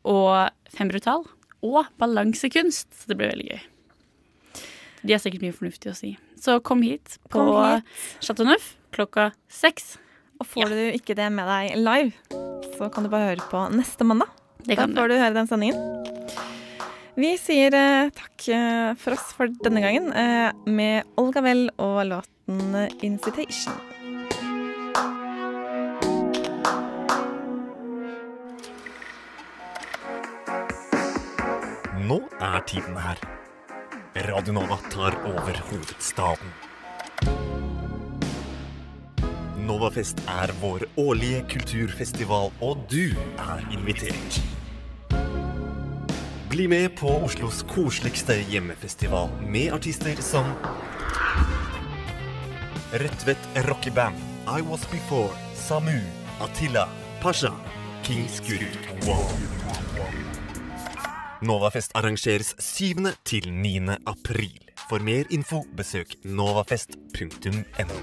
og 0.08 0.54
Fembrutal 0.72 1.26
og 1.66 1.82
Balansekunst, 2.00 2.94
så 2.96 3.12
det 3.12 3.18
blir 3.20 3.34
veldig 3.34 3.50
gøy. 3.50 3.66
De 5.04 5.16
har 5.16 5.22
sikkert 5.24 5.44
mye 5.44 5.56
fornuftig 5.56 5.92
å 5.92 5.98
si. 5.98 6.14
Så 6.40 6.60
kom 6.64 6.84
hit 6.86 7.18
på 7.28 7.42
Kom 7.42 7.52
hit. 7.58 7.98
Chateau 8.24 8.48
Neuf 8.48 8.76
klokka 8.96 9.32
seks. 9.52 9.98
Og 10.40 10.48
får 10.48 10.72
du 10.72 10.84
ikke 10.96 11.18
det 11.20 11.28
med 11.36 11.50
deg 11.52 11.76
live, 11.76 12.38
så 12.78 12.88
kan 12.94 13.04
du 13.04 13.12
bare 13.12 13.34
høre 13.34 13.50
på 13.52 13.66
neste 13.76 14.08
mandag. 14.08 14.32
Da 14.64 14.88
får 14.88 15.12
du 15.12 15.18
høre 15.20 15.36
den 15.36 15.52
sendingen. 15.52 16.19
Vi 17.20 17.34
sier 17.36 17.74
eh, 17.76 18.10
takk 18.16 18.46
eh, 18.56 18.94
for 18.96 19.12
oss 19.18 19.34
for 19.36 19.52
denne 19.66 19.82
gangen 19.84 20.06
eh, 20.16 20.54
med 20.72 21.08
Olga 21.20 21.42
Well 21.44 21.66
og 21.76 21.98
låten 22.08 22.78
'Incitation'. 23.04 23.76
Nå 32.08 32.20
er 32.40 32.64
tiden 32.72 32.96
her. 32.96 33.20
Radio 34.30 34.56
Nova 34.56 34.78
tar 34.88 35.20
over 35.28 35.60
hovedstaden. 35.72 36.56
Novafest 39.68 40.24
er 40.40 40.56
vår 40.64 40.88
årlige 40.96 41.44
kulturfestival, 41.52 42.50
og 42.62 42.88
du 42.88 43.12
er 43.36 43.68
invitert. 43.76 44.59
Bli 46.50 46.68
med 46.68 46.98
på 46.98 47.08
Oslos 47.08 47.64
koseligste 47.64 48.34
hjemmefestival 48.50 49.30
med 49.48 49.74
artister 49.74 50.22
som 50.22 50.46
Rødtvet 52.94 53.38
rockeband, 53.70 54.16
I 54.48 54.62
Was 54.62 54.88
Before, 54.92 55.30
Samu, 55.56 56.00
Attila, 56.42 56.88
Pasha, 57.22 57.52
Kings 58.04 58.42
Guru. 58.48 58.66
Novafest 61.42 61.92
arrangeres 61.96 62.56
7. 62.60 62.86
til 63.26 63.54
9. 63.54 63.80
april. 64.08 64.60
For 64.90 65.00
mer 65.00 65.24
info 65.30 65.64
besøk 65.78 66.16
novafest.no. 66.26 67.96